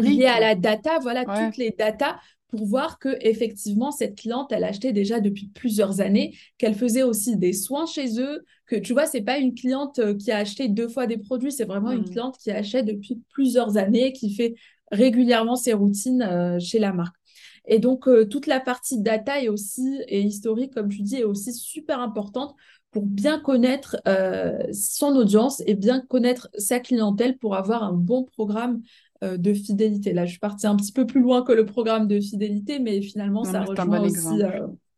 lié 0.00 0.26
à 0.26 0.40
la 0.40 0.54
data, 0.54 0.98
voilà, 1.00 1.24
toutes 1.24 1.58
les 1.58 1.74
datas 1.76 2.16
pour 2.48 2.66
voir 2.66 3.00
que 3.00 3.16
effectivement 3.20 3.90
cette 3.90 4.16
cliente 4.16 4.52
elle 4.52 4.62
achetait 4.62 4.92
déjà 4.92 5.18
depuis 5.18 5.48
plusieurs 5.48 6.00
années, 6.00 6.36
qu'elle 6.56 6.74
faisait 6.74 7.02
aussi 7.02 7.36
des 7.36 7.52
soins 7.52 7.84
chez 7.84 8.20
eux, 8.20 8.44
que 8.66 8.76
tu 8.76 8.92
vois 8.92 9.06
c'est 9.06 9.22
pas 9.22 9.38
une 9.38 9.54
cliente 9.54 9.98
euh, 9.98 10.14
qui 10.14 10.30
a 10.30 10.38
acheté 10.38 10.68
deux 10.68 10.88
fois 10.88 11.06
des 11.06 11.18
produits, 11.18 11.50
c'est 11.50 11.64
vraiment 11.64 11.90
une 11.90 12.02
hmm. 12.02 12.10
cliente 12.10 12.38
qui 12.38 12.52
achète 12.52 12.86
depuis 12.86 13.20
plusieurs 13.30 13.76
années, 13.76 14.12
qui 14.12 14.32
fait 14.32 14.54
régulièrement 14.92 15.56
ses 15.56 15.72
routines 15.72 16.22
euh, 16.22 16.60
chez 16.60 16.78
la 16.78 16.92
marque. 16.92 17.16
Et 17.66 17.78
donc, 17.78 18.08
euh, 18.08 18.26
toute 18.26 18.46
la 18.46 18.60
partie 18.60 19.00
data 19.00 19.42
est 19.42 19.48
aussi, 19.48 20.00
et 20.08 20.20
historique, 20.20 20.74
comme 20.74 20.88
tu 20.88 21.02
dis, 21.02 21.16
est 21.16 21.24
aussi 21.24 21.52
super 21.52 22.00
importante 22.00 22.54
pour 22.90 23.06
bien 23.06 23.40
connaître 23.40 23.96
euh, 24.06 24.58
son 24.72 25.16
audience 25.16 25.62
et 25.66 25.74
bien 25.74 26.00
connaître 26.00 26.48
sa 26.56 26.78
clientèle 26.78 27.38
pour 27.38 27.56
avoir 27.56 27.82
un 27.82 27.92
bon 27.92 28.24
programme 28.24 28.82
euh, 29.22 29.36
de 29.36 29.52
fidélité. 29.54 30.12
Là, 30.12 30.26
je 30.26 30.32
suis 30.32 30.38
partie 30.38 30.66
un 30.66 30.76
petit 30.76 30.92
peu 30.92 31.06
plus 31.06 31.20
loin 31.20 31.42
que 31.42 31.52
le 31.52 31.64
programme 31.64 32.06
de 32.06 32.20
fidélité, 32.20 32.78
mais 32.78 33.00
finalement, 33.00 33.44
ça, 33.44 33.62
rejoint 33.62 34.00
aussi, 34.00 34.42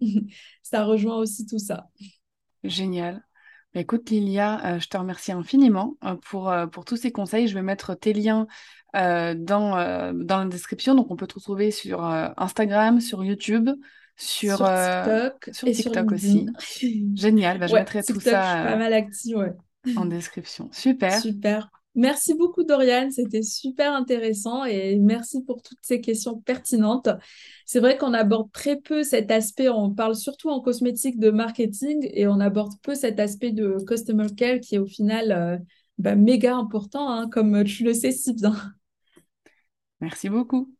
ça 0.62 0.84
rejoint 0.84 1.16
aussi 1.16 1.46
tout 1.46 1.60
ça. 1.60 1.88
Génial. 2.64 3.24
Bah, 3.72 3.80
écoute, 3.80 4.10
Lilia, 4.10 4.78
je 4.78 4.88
te 4.88 4.96
remercie 4.96 5.32
infiniment 5.32 5.96
pour, 6.22 6.52
pour 6.72 6.84
tous 6.84 6.96
ces 6.96 7.12
conseils. 7.12 7.46
Je 7.46 7.54
vais 7.54 7.62
mettre 7.62 7.94
tes 7.94 8.12
liens 8.12 8.46
euh, 8.96 9.34
dans, 9.36 9.76
euh, 9.76 10.12
dans 10.14 10.38
la 10.38 10.46
description. 10.46 10.94
Donc, 10.94 11.10
on 11.10 11.16
peut 11.16 11.26
te 11.26 11.34
retrouver 11.34 11.70
sur 11.70 12.04
euh, 12.04 12.28
Instagram, 12.36 13.00
sur 13.00 13.22
YouTube, 13.24 13.68
sur, 14.16 14.58
TikTok, 14.58 15.50
sur 15.52 15.70
TikTok 15.70 16.12
aussi. 16.12 16.46
Génial. 17.14 17.58
Bah, 17.58 17.66
je 17.66 17.74
mettrai 17.74 18.02
tout 18.02 18.20
ça 18.20 18.64
pas 18.66 18.76
mal 18.76 18.92
active, 18.94 19.52
en 19.96 20.04
description. 20.06 20.70
Super. 20.72 21.20
Super. 21.20 21.70
Merci 21.94 22.34
beaucoup, 22.34 22.62
Doriane. 22.62 23.10
C'était 23.10 23.42
super 23.42 23.94
intéressant 23.94 24.64
et 24.64 24.96
merci 24.96 25.42
pour 25.42 25.62
toutes 25.62 25.78
ces 25.82 26.00
questions 26.00 26.40
pertinentes. 26.40 27.08
C'est 27.64 27.80
vrai 27.80 27.96
qu'on 27.96 28.14
aborde 28.14 28.50
très 28.52 28.76
peu 28.76 29.02
cet 29.02 29.30
aspect, 29.30 29.70
on 29.70 29.90
parle 29.90 30.14
surtout 30.14 30.50
en 30.50 30.60
cosmétique 30.60 31.18
de 31.18 31.30
marketing 31.30 32.06
et 32.12 32.26
on 32.26 32.38
aborde 32.40 32.72
peu 32.82 32.94
cet 32.94 33.18
aspect 33.18 33.52
de 33.52 33.76
customer 33.86 34.26
care 34.36 34.60
qui 34.60 34.74
est 34.74 34.78
au 34.78 34.86
final 34.86 35.64
bah, 35.96 36.14
méga 36.14 36.54
important, 36.54 37.10
hein, 37.10 37.28
comme 37.30 37.64
tu 37.64 37.82
le 37.84 37.94
sais 37.94 38.12
si 38.12 38.34
bien. 38.34 38.54
Merci 40.00 40.28
beaucoup. 40.28 40.76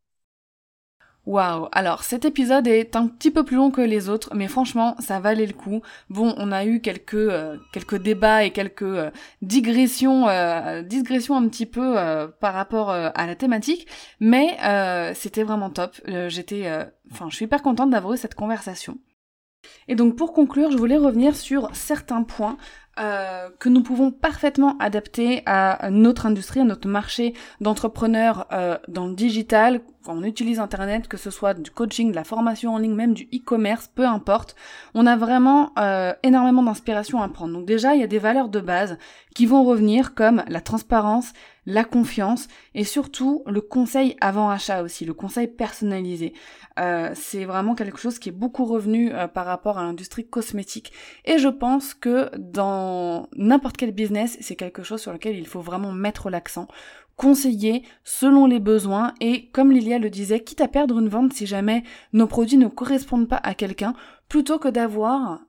Waouh, 1.27 1.67
alors 1.73 2.05
cet 2.05 2.25
épisode 2.25 2.69
est 2.69 2.95
un 2.95 3.09
petit 3.09 3.33
peu 3.33 3.45
plus 3.45 3.57
long 3.57 3.73
que 3.73 3.81
les 3.81 4.09
autres, 4.09 4.33
mais 4.33 4.47
franchement, 4.47 4.95
ça 5.01 5.19
valait 5.19 5.47
le 5.47 5.55
coup. 5.55 5.83
Bon, 6.09 6.33
on 6.37 6.53
a 6.53 6.65
eu 6.65 6.81
quelques 6.81 7.15
euh, 7.15 7.57
quelques 7.73 8.01
débats 8.01 8.45
et 8.45 8.53
quelques 8.53 8.83
euh, 8.83 9.11
digressions, 9.43 10.29
euh, 10.29 10.83
digressions 10.83 11.35
un 11.37 11.49
petit 11.49 11.67
peu 11.67 11.97
par 12.41 12.55
rapport 12.55 12.91
à 12.91 13.27
la 13.27 13.35
thématique, 13.35 13.89
mais 14.21 14.57
c'était 15.15 15.43
vraiment 15.43 15.71
top. 15.71 15.97
J'étais, 16.29 16.71
enfin, 17.11 17.27
je 17.29 17.35
suis 17.35 17.47
hyper 17.47 17.63
contente 17.63 17.91
d'avoir 17.91 18.15
eu 18.15 18.17
cette 18.17 18.37
conversation. 18.37 18.99
Et 19.89 19.97
donc 19.97 20.15
pour 20.15 20.33
conclure, 20.33 20.71
je 20.71 20.77
voulais 20.77 20.97
revenir 20.97 21.35
sur 21.35 21.75
certains 21.75 22.23
points 22.23 22.57
euh, 22.99 23.51
que 23.59 23.69
nous 23.69 23.83
pouvons 23.83 24.11
parfaitement 24.11 24.77
adapter 24.79 25.43
à 25.45 25.91
notre 25.91 26.25
industrie, 26.25 26.61
à 26.61 26.65
notre 26.65 26.89
marché 26.89 27.35
d'entrepreneurs 27.61 28.47
euh, 28.53 28.79
dans 28.89 29.07
le 29.07 29.15
digital. 29.15 29.81
on 30.07 30.23
utilise 30.23 30.61
Internet, 30.61 31.07
que 31.07 31.17
ce 31.17 31.31
soit 31.31 31.53
du 31.53 31.71
coaching, 31.71 32.11
de 32.11 32.17
la 32.17 32.25
formation 32.25 32.75
en 32.75 32.79
ligne, 32.79 32.95
même 32.95 33.13
du 33.13 33.25
e-commerce, 33.35 33.91
peu 33.95 34.07
importe. 34.07 34.57
On 34.95 35.07
a 35.07 35.17
vraiment 35.17 35.73
euh, 35.79 36.15
énormément 36.23 36.63
d'inspiration 36.63 37.21
à 37.21 37.29
prendre. 37.29 37.53
Donc 37.53 37.67
déjà, 37.67 37.95
il 37.95 38.01
y 38.01 38.05
a 38.05 38.09
des 38.09 38.19
valeurs 38.19 38.49
de 38.49 38.61
base 38.61 38.97
qui 39.35 39.45
vont 39.45 39.65
revenir 39.65 40.15
comme 40.15 40.43
la 40.49 40.63
transparence, 40.63 41.35
la 41.67 41.85
confiance 41.85 42.49
et 42.75 42.85
surtout 42.85 43.43
le 43.47 43.61
conseil 43.61 44.17
avant 44.21 44.49
achat 44.49 44.83
aussi, 44.83 45.05
le 45.05 45.13
conseil 45.13 45.49
personnalisé. 45.49 46.33
Euh, 46.79 47.11
c'est 47.15 47.45
vraiment 47.45 47.75
quelque 47.75 47.99
chose 47.99 48.19
qui 48.19 48.29
est 48.29 48.33
beaucoup 48.33 48.65
revenu 48.65 49.13
euh, 49.13 49.29
par 49.29 49.47
rapport 49.47 49.79
à 49.79 49.83
l'industrie 49.83 50.27
cosmétique 50.27 50.93
et 51.25 51.39
je 51.39 51.49
pense 51.49 51.95
que 51.95 52.31
dans 52.39 52.86
n'importe 53.37 53.77
quel 53.77 53.93
business, 53.93 54.37
c'est 54.41 54.57
quelque 54.57 54.83
chose 54.83 55.01
sur 55.01 55.13
lequel 55.13 55.37
il 55.37 55.47
faut 55.47 55.61
vraiment 55.61 55.93
mettre 55.93 56.31
l'accent. 56.31 56.69
Conseiller 57.17 57.83
selon 58.05 58.47
les 58.47 58.61
besoins 58.61 59.15
et 59.21 59.49
comme 59.49 59.73
Lilia 59.73 59.99
le 59.99 60.11
disait, 60.11 60.41
quitte 60.41 60.61
à 60.61 60.69
perdre 60.69 60.99
une 60.99 61.09
vente 61.09 61.33
si 61.33 61.47
jamais 61.47 61.83
nos 62.13 62.27
produits 62.27 62.59
ne 62.59 62.69
correspondent 62.69 63.29
pas 63.29 63.41
à 63.43 63.55
quelqu'un, 63.55 63.95
plutôt 64.29 64.59
que 64.59 64.69
d'avoir 64.69 65.41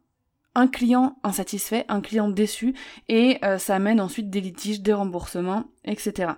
un 0.57 0.67
client 0.67 1.17
insatisfait, 1.23 1.85
un 1.87 2.01
client 2.01 2.29
déçu, 2.29 2.73
et 3.09 3.37
euh, 3.45 3.59
ça 3.59 3.75
amène 3.75 4.01
ensuite 4.01 4.31
des 4.31 4.41
litiges, 4.41 4.81
des 4.81 4.91
remboursements, 4.91 5.65
etc. 5.85 6.31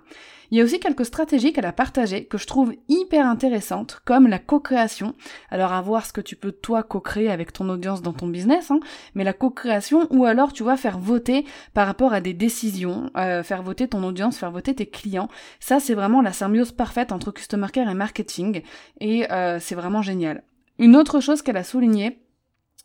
Il 0.50 0.58
y 0.58 0.60
a 0.60 0.64
aussi 0.64 0.78
quelques 0.78 1.06
stratégies 1.06 1.54
qu'elle 1.54 1.64
a 1.64 1.72
partagées 1.72 2.26
que 2.26 2.36
je 2.36 2.46
trouve 2.46 2.74
hyper 2.88 3.26
intéressantes, 3.26 4.02
comme 4.04 4.26
la 4.26 4.38
co-création. 4.38 5.14
Alors 5.48 5.72
à 5.72 5.80
voir 5.80 6.04
ce 6.04 6.12
que 6.12 6.20
tu 6.20 6.36
peux 6.36 6.52
toi 6.52 6.82
co-créer 6.82 7.30
avec 7.30 7.52
ton 7.54 7.68
audience 7.70 8.02
dans 8.02 8.12
ton 8.12 8.26
business, 8.26 8.70
hein, 8.70 8.80
mais 9.14 9.24
la 9.24 9.32
co-création, 9.32 10.06
ou 10.10 10.26
alors 10.26 10.52
tu 10.52 10.64
vois 10.64 10.76
faire 10.76 10.98
voter 10.98 11.46
par 11.72 11.86
rapport 11.86 12.12
à 12.12 12.20
des 12.20 12.34
décisions, 12.34 13.10
euh, 13.16 13.42
faire 13.42 13.62
voter 13.62 13.88
ton 13.88 14.04
audience, 14.04 14.36
faire 14.36 14.50
voter 14.50 14.74
tes 14.74 14.86
clients. 14.86 15.28
Ça 15.60 15.80
c'est 15.80 15.94
vraiment 15.94 16.20
la 16.20 16.34
symbiose 16.34 16.72
parfaite 16.72 17.10
entre 17.10 17.30
customer 17.30 17.68
care 17.72 17.88
et 17.88 17.94
marketing, 17.94 18.60
et 19.00 19.32
euh, 19.32 19.58
c'est 19.60 19.74
vraiment 19.74 20.02
génial. 20.02 20.42
Une 20.78 20.94
autre 20.96 21.20
chose 21.20 21.40
qu'elle 21.40 21.56
a 21.56 21.64
soulignée, 21.64 22.18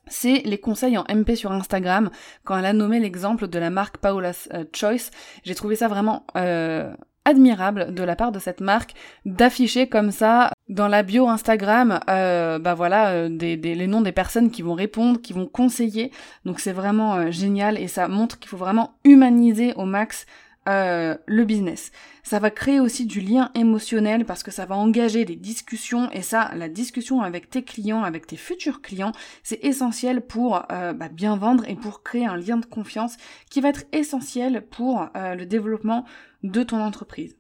c'est 0.08 0.42
les 0.46 0.58
conseils 0.58 0.98
en 0.98 1.06
MP 1.10 1.36
sur 1.36 1.52
Instagram. 1.52 2.10
Quand 2.44 2.58
elle 2.58 2.66
a 2.66 2.74
nommé 2.74 3.00
l'exemple 3.00 3.48
de 3.48 3.60
la 3.60 3.70
marque 3.70 3.98
Paola's 3.98 4.50
euh, 4.54 4.66
Choice, 4.74 5.12
j'ai 5.44 5.56
trouvé 5.56 5.76
ça 5.76 5.88
vraiment 5.88 6.26
euh, 6.38 6.94
admirable 7.26 7.94
de 7.94 8.04
la 8.04 8.16
part 8.16 8.32
de 8.32 8.40
cette 8.40 8.62
marque 8.62 8.94
d'afficher 9.26 9.88
comme 9.88 10.12
ça 10.12 10.52
dans 10.70 10.88
la 10.88 11.04
bio 11.04 11.28
Instagram, 11.28 12.00
euh, 12.10 12.60
bah 12.60 12.74
voilà, 12.74 13.30
des, 13.30 13.56
les 13.56 13.88
noms 13.88 14.02
des 14.02 14.12
personnes 14.12 14.52
qui 14.52 14.62
vont 14.62 14.74
répondre, 14.74 15.22
qui 15.22 15.34
vont 15.34 15.48
conseiller. 15.48 16.12
Donc 16.46 16.60
c'est 16.60 16.72
vraiment 16.72 17.32
génial 17.32 17.80
et 17.80 17.88
ça 17.88 18.08
montre 18.08 18.40
qu'il 18.40 18.50
faut 18.50 18.58
vraiment 18.58 18.96
humaniser 19.04 19.74
au 19.76 19.86
max 19.86 20.26
euh, 20.68 21.16
le 21.28 21.46
business. 21.46 21.92
Ça 22.24 22.40
va 22.40 22.50
créer 22.50 22.80
aussi 22.80 23.06
du 23.06 23.22
lien 23.22 23.52
émotionnel 23.54 24.26
parce 24.26 24.42
que 24.42 24.50
ça 24.50 24.66
va 24.66 24.76
engager 24.76 25.24
des 25.24 25.36
discussions 25.36 26.10
et 26.12 26.24
ça, 26.24 26.50
la 26.56 26.70
discussion 26.70 27.22
avec 27.22 27.52
tes 27.52 27.64
clients, 27.64 28.04
avec 28.04 28.26
tes 28.26 28.36
futurs 28.36 28.82
clients, 28.82 29.12
c'est 29.44 29.64
essentiel 29.64 30.22
pour 30.22 30.64
euh, 30.72 30.94
bah, 30.94 31.10
bien 31.10 31.36
vendre 31.38 31.70
et 31.70 31.76
pour 31.76 32.02
créer 32.02 32.26
un 32.26 32.36
lien 32.36 32.58
de 32.58 32.66
confiance 32.66 33.18
qui 33.52 33.62
va 33.62 33.70
être 33.70 33.84
essentiel 33.92 34.66
pour 34.66 35.08
euh, 35.16 35.36
le 35.36 35.46
développement 35.46 36.04
de 36.42 36.64
ton 36.64 36.82
entreprise. 36.82 37.38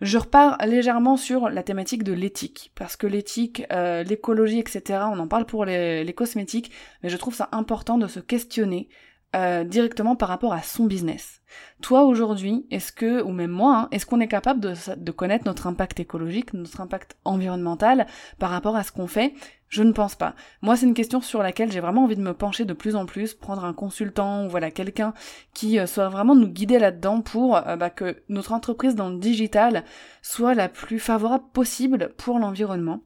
Je 0.00 0.16
repars 0.16 0.56
légèrement 0.66 1.18
sur 1.18 1.50
la 1.50 1.62
thématique 1.62 2.04
de 2.04 2.12
l'éthique, 2.12 2.72
parce 2.74 2.96
que 2.96 3.06
l'éthique, 3.06 3.64
l'écologie, 3.70 4.58
etc., 4.58 5.00
on 5.10 5.18
en 5.18 5.26
parle 5.26 5.46
pour 5.46 5.64
les, 5.64 6.04
les, 6.04 6.12
cosmétiques, 6.12 6.70
mais 7.02 7.08
je 7.08 7.16
trouve 7.16 7.34
ça 7.34 7.48
important 7.52 7.96
de 7.96 8.06
se 8.06 8.20
questionner 8.20 8.90
euh, 9.34 9.64
directement 9.64 10.16
par 10.16 10.28
rapport 10.28 10.52
à 10.52 10.62
son 10.62 10.86
business. 10.86 11.42
Toi 11.82 12.04
aujourd'hui, 12.04 12.66
est-ce 12.70 12.92
que, 12.92 13.22
ou 13.22 13.32
même 13.32 13.50
moi, 13.50 13.76
hein, 13.76 13.88
est-ce 13.90 14.06
qu'on 14.06 14.20
est 14.20 14.28
capable 14.28 14.60
de, 14.60 15.10
connaître 15.10 15.44
notre 15.44 15.66
impact 15.66 16.00
écologique, 16.00 16.54
notre 16.54 16.80
impact 16.80 17.16
environnemental 17.24 18.06
par 18.38 18.50
rapport 18.50 18.76
à 18.76 18.82
ce 18.82 18.92
qu'on 18.92 19.06
fait? 19.06 19.34
Je 19.68 19.82
ne 19.82 19.92
pense 19.92 20.14
pas. 20.14 20.34
Moi, 20.62 20.76
c'est 20.76 20.86
une 20.86 20.94
question 20.94 21.20
sur 21.20 21.42
laquelle 21.42 21.72
j'ai 21.72 21.80
vraiment 21.80 22.04
envie 22.04 22.16
de 22.16 22.22
me 22.22 22.34
pencher 22.34 22.64
de 22.64 22.72
plus 22.72 22.96
en 22.96 23.04
plus, 23.04 23.34
prendre 23.34 23.64
un 23.64 23.74
consultant 23.74 24.46
ou 24.46 24.48
voilà 24.48 24.70
quelqu'un 24.70 25.12
qui 25.52 25.78
euh, 25.78 25.86
soit 25.86 26.08
vraiment 26.08 26.34
nous 26.34 26.48
guider 26.48 26.78
là-dedans 26.78 27.20
pour 27.20 27.56
euh, 27.56 27.76
bah, 27.76 27.90
que 27.90 28.22
notre 28.28 28.52
entreprise 28.52 28.94
dans 28.94 29.10
le 29.10 29.18
digital 29.18 29.84
soit 30.22 30.54
la 30.54 30.68
plus 30.68 31.00
favorable 31.00 31.44
possible 31.52 32.10
pour 32.16 32.38
l'environnement. 32.38 33.02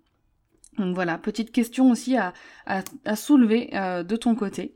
Donc 0.79 0.95
voilà, 0.95 1.18
petite 1.18 1.53
question 1.53 1.91
aussi 1.91 2.16
à, 2.16 2.33
soulever 3.16 3.71
euh, 3.75 4.03
de 4.03 4.16
ton 4.16 4.35
côté. 4.35 4.75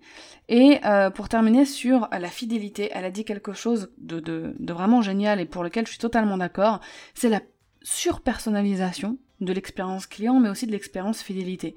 Et 0.49 0.81
euh, 0.85 1.11
pour 1.11 1.29
terminer 1.29 1.65
sur 1.65 2.09
la 2.11 2.29
fidélité, 2.29 2.91
elle 2.93 3.05
a 3.05 3.11
dit 3.11 3.25
quelque 3.25 3.53
chose 3.53 3.91
de 3.99 4.55
vraiment 4.73 5.03
génial 5.03 5.41
et 5.41 5.47
pour 5.47 5.63
lequel 5.63 5.87
je 5.87 5.93
suis 5.93 6.01
totalement 6.01 6.37
d'accord, 6.37 6.81
c'est 7.15 7.29
la 7.31 7.41
surpersonnalisation 7.83 9.19
de 9.41 9.53
l'expérience 9.53 10.07
client, 10.07 10.41
mais 10.41 10.49
aussi 10.49 10.67
de 10.67 10.73
l'expérience 10.73 11.23
fidélité. 11.23 11.75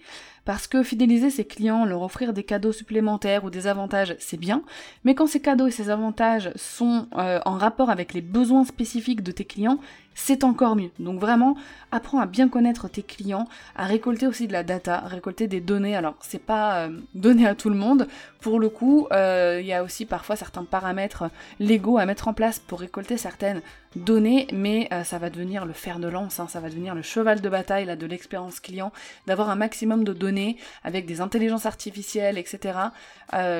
Parce 0.47 0.65
que 0.65 0.81
fidéliser 0.81 1.29
ses 1.29 1.43
clients, 1.43 1.83
leur 1.83 2.03
offrir 2.03 2.31
des 2.31 2.43
cadeaux 2.43 2.71
supplémentaires 2.71 3.43
ou 3.43 3.49
des 3.49 3.67
avantages, 3.67 4.15
c'est 4.17 4.39
bien, 4.39 4.61
mais 5.03 5.13
quand 5.13 5.27
ces 5.27 5.41
cadeaux 5.41 5.67
et 5.67 5.71
ces 5.71 5.89
avantages 5.89 6.51
sont 6.55 7.07
euh, 7.17 7.41
en 7.43 7.57
rapport 7.57 7.89
avec 7.89 8.13
les 8.13 8.21
besoins 8.21 8.63
spécifiques 8.63 9.23
de 9.23 9.33
tes 9.33 9.43
clients, 9.43 9.77
c'est 10.15 10.45
encore 10.45 10.77
mieux. 10.77 10.89
Donc 10.99 11.19
vraiment, 11.19 11.55
apprends 11.91 12.19
à 12.19 12.25
bien 12.25 12.47
connaître 12.47 12.87
tes 12.87 13.03
clients, 13.03 13.47
à 13.75 13.85
récolter 13.85 14.25
aussi 14.25 14.47
de 14.47 14.53
la 14.53 14.63
data, 14.63 14.99
récolter 15.01 15.47
des 15.47 15.59
données. 15.59 15.97
Alors 15.97 16.15
c'est 16.21 16.41
pas 16.41 16.85
euh, 16.85 16.97
donné 17.13 17.45
à 17.45 17.53
tout 17.53 17.69
le 17.69 17.75
monde. 17.75 18.07
Pour 18.39 18.59
le 18.59 18.69
coup, 18.69 19.05
euh, 19.11 19.59
il 19.59 19.67
y 19.67 19.73
a 19.73 19.83
aussi 19.83 20.05
parfois 20.05 20.37
certains 20.37 20.63
paramètres 20.63 21.25
légaux 21.59 21.97
à 21.97 22.05
mettre 22.05 22.29
en 22.29 22.33
place 22.33 22.57
pour 22.57 22.79
récolter 22.79 23.17
certaines 23.17 23.61
données, 23.95 24.47
mais 24.53 24.89
ça 25.03 25.17
va 25.17 25.31
devenir 25.31 25.65
le 25.65 25.73
fer 25.73 25.97
de 25.97 26.07
lance, 26.07 26.39
hein, 26.39 26.47
ça 26.47 26.59
va 26.59 26.69
devenir 26.69 26.93
le 26.93 27.01
cheval 27.01 27.41
de 27.41 27.49
bataille 27.49 27.85
là, 27.85 27.95
de 27.95 28.05
l'expérience 28.05 28.59
client, 28.59 28.91
d'avoir 29.25 29.49
un 29.49 29.55
maximum 29.55 30.03
de 30.03 30.13
données 30.13 30.36
avec 30.83 31.05
des 31.05 31.21
intelligences 31.21 31.65
artificielles, 31.65 32.37
etc., 32.37 32.79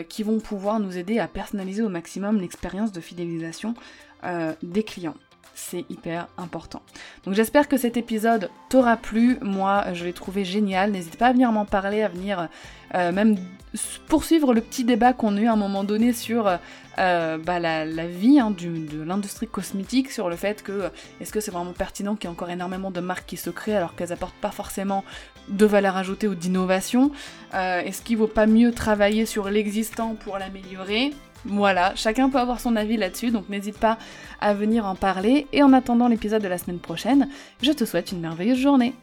qui 0.10 0.24
vont 0.24 0.40
pouvoir 0.40 0.80
nous 0.80 0.98
aider 0.98 1.20
à 1.20 1.28
personnaliser 1.28 1.82
au 1.82 1.90
maximum 1.90 2.40
l'expérience 2.40 2.92
de 2.92 3.02
fidélisation 3.02 3.74
des 4.64 4.84
clients 4.84 5.16
c'est 5.58 5.86
hyper 5.90 6.28
important. 6.38 6.82
Donc 7.26 7.34
j'espère 7.34 7.68
que 7.68 7.78
cet 7.78 7.98
épisode 7.98 8.50
t'aura 8.70 8.96
plu, 8.96 9.38
moi 9.42 9.86
je 9.94 10.06
l'ai 10.06 10.14
trouvé 10.14 10.46
génial, 10.46 10.92
n'hésite 10.92 11.18
pas 11.18 11.28
à 11.28 11.34
venir 11.34 11.52
m'en 11.52 11.66
parler, 11.66 12.04
à 12.04 12.08
venir 12.08 12.48
euh, 12.94 13.12
même 13.12 13.38
poursuivre 14.08 14.54
le 14.54 14.62
petit 14.62 14.84
débat 14.84 15.14
qu'on 15.14 15.36
a 15.36 15.42
eu 15.42 15.48
à 15.48 15.54
un 15.54 15.58
moment 15.58 15.84
donné 15.84 16.14
sur 16.14 16.48
euh, 17.00 17.38
bah, 17.38 17.60
la, 17.60 17.86
vie 18.08 18.40
hein, 18.40 18.52
de 18.52 19.04
l'industrie 19.04 19.48
cosmétique, 19.48 20.12
sur 20.12 20.30
le 20.30 20.36
fait 20.36 20.64
que 20.64 20.90
est-ce 21.22 21.32
que 21.32 21.40
c'est 21.40 21.52
vraiment 21.52 21.74
pertinent 21.74 22.16
qu'il 22.16 22.30
y 22.30 22.32
ait 22.32 22.34
encore 22.34 22.50
énormément 22.50 22.92
de 22.92 23.00
marques 23.00 23.26
qui 23.28 23.38
se 23.38 23.50
créent 23.50 23.76
alors 23.76 23.96
qu'elles 23.96 24.14
apportent 24.14 24.36
pas 24.36 24.52
forcément 24.52 25.04
de 25.48 25.66
valeur 25.66 25.96
ajoutée 25.96 26.28
ou 26.28 26.36
d'innovation, 26.36 27.12
euh, 27.54 27.82
est-ce 27.82 28.02
qu'il 28.02 28.18
vaut 28.18 28.28
pas 28.28 28.48
mieux 28.48 28.72
travailler 28.72 29.26
sur 29.26 29.50
l'existant 29.50 30.16
pour 30.16 30.38
l'améliorer? 30.38 31.12
Voilà, 31.46 31.94
chacun 31.96 32.30
peut 32.30 32.40
avoir 32.40 32.60
son 32.60 32.76
avis 32.76 32.98
là-dessus, 32.98 33.32
donc 33.32 33.48
n'hésite 33.48 33.78
pas 33.78 33.98
à 34.42 34.54
venir 34.54 34.86
en 34.86 34.96
parler. 34.96 35.48
Et 35.54 35.64
en 35.64 35.72
attendant 35.74 36.08
l'épisode 36.08 36.42
de 36.42 36.48
la 36.48 36.58
semaine 36.58 36.80
prochaine, 36.80 37.30
je 37.62 37.72
te 37.72 37.86
souhaite 37.86 38.12
une 38.12 38.20
merveilleuse 38.20 38.58
journée. 38.58 38.94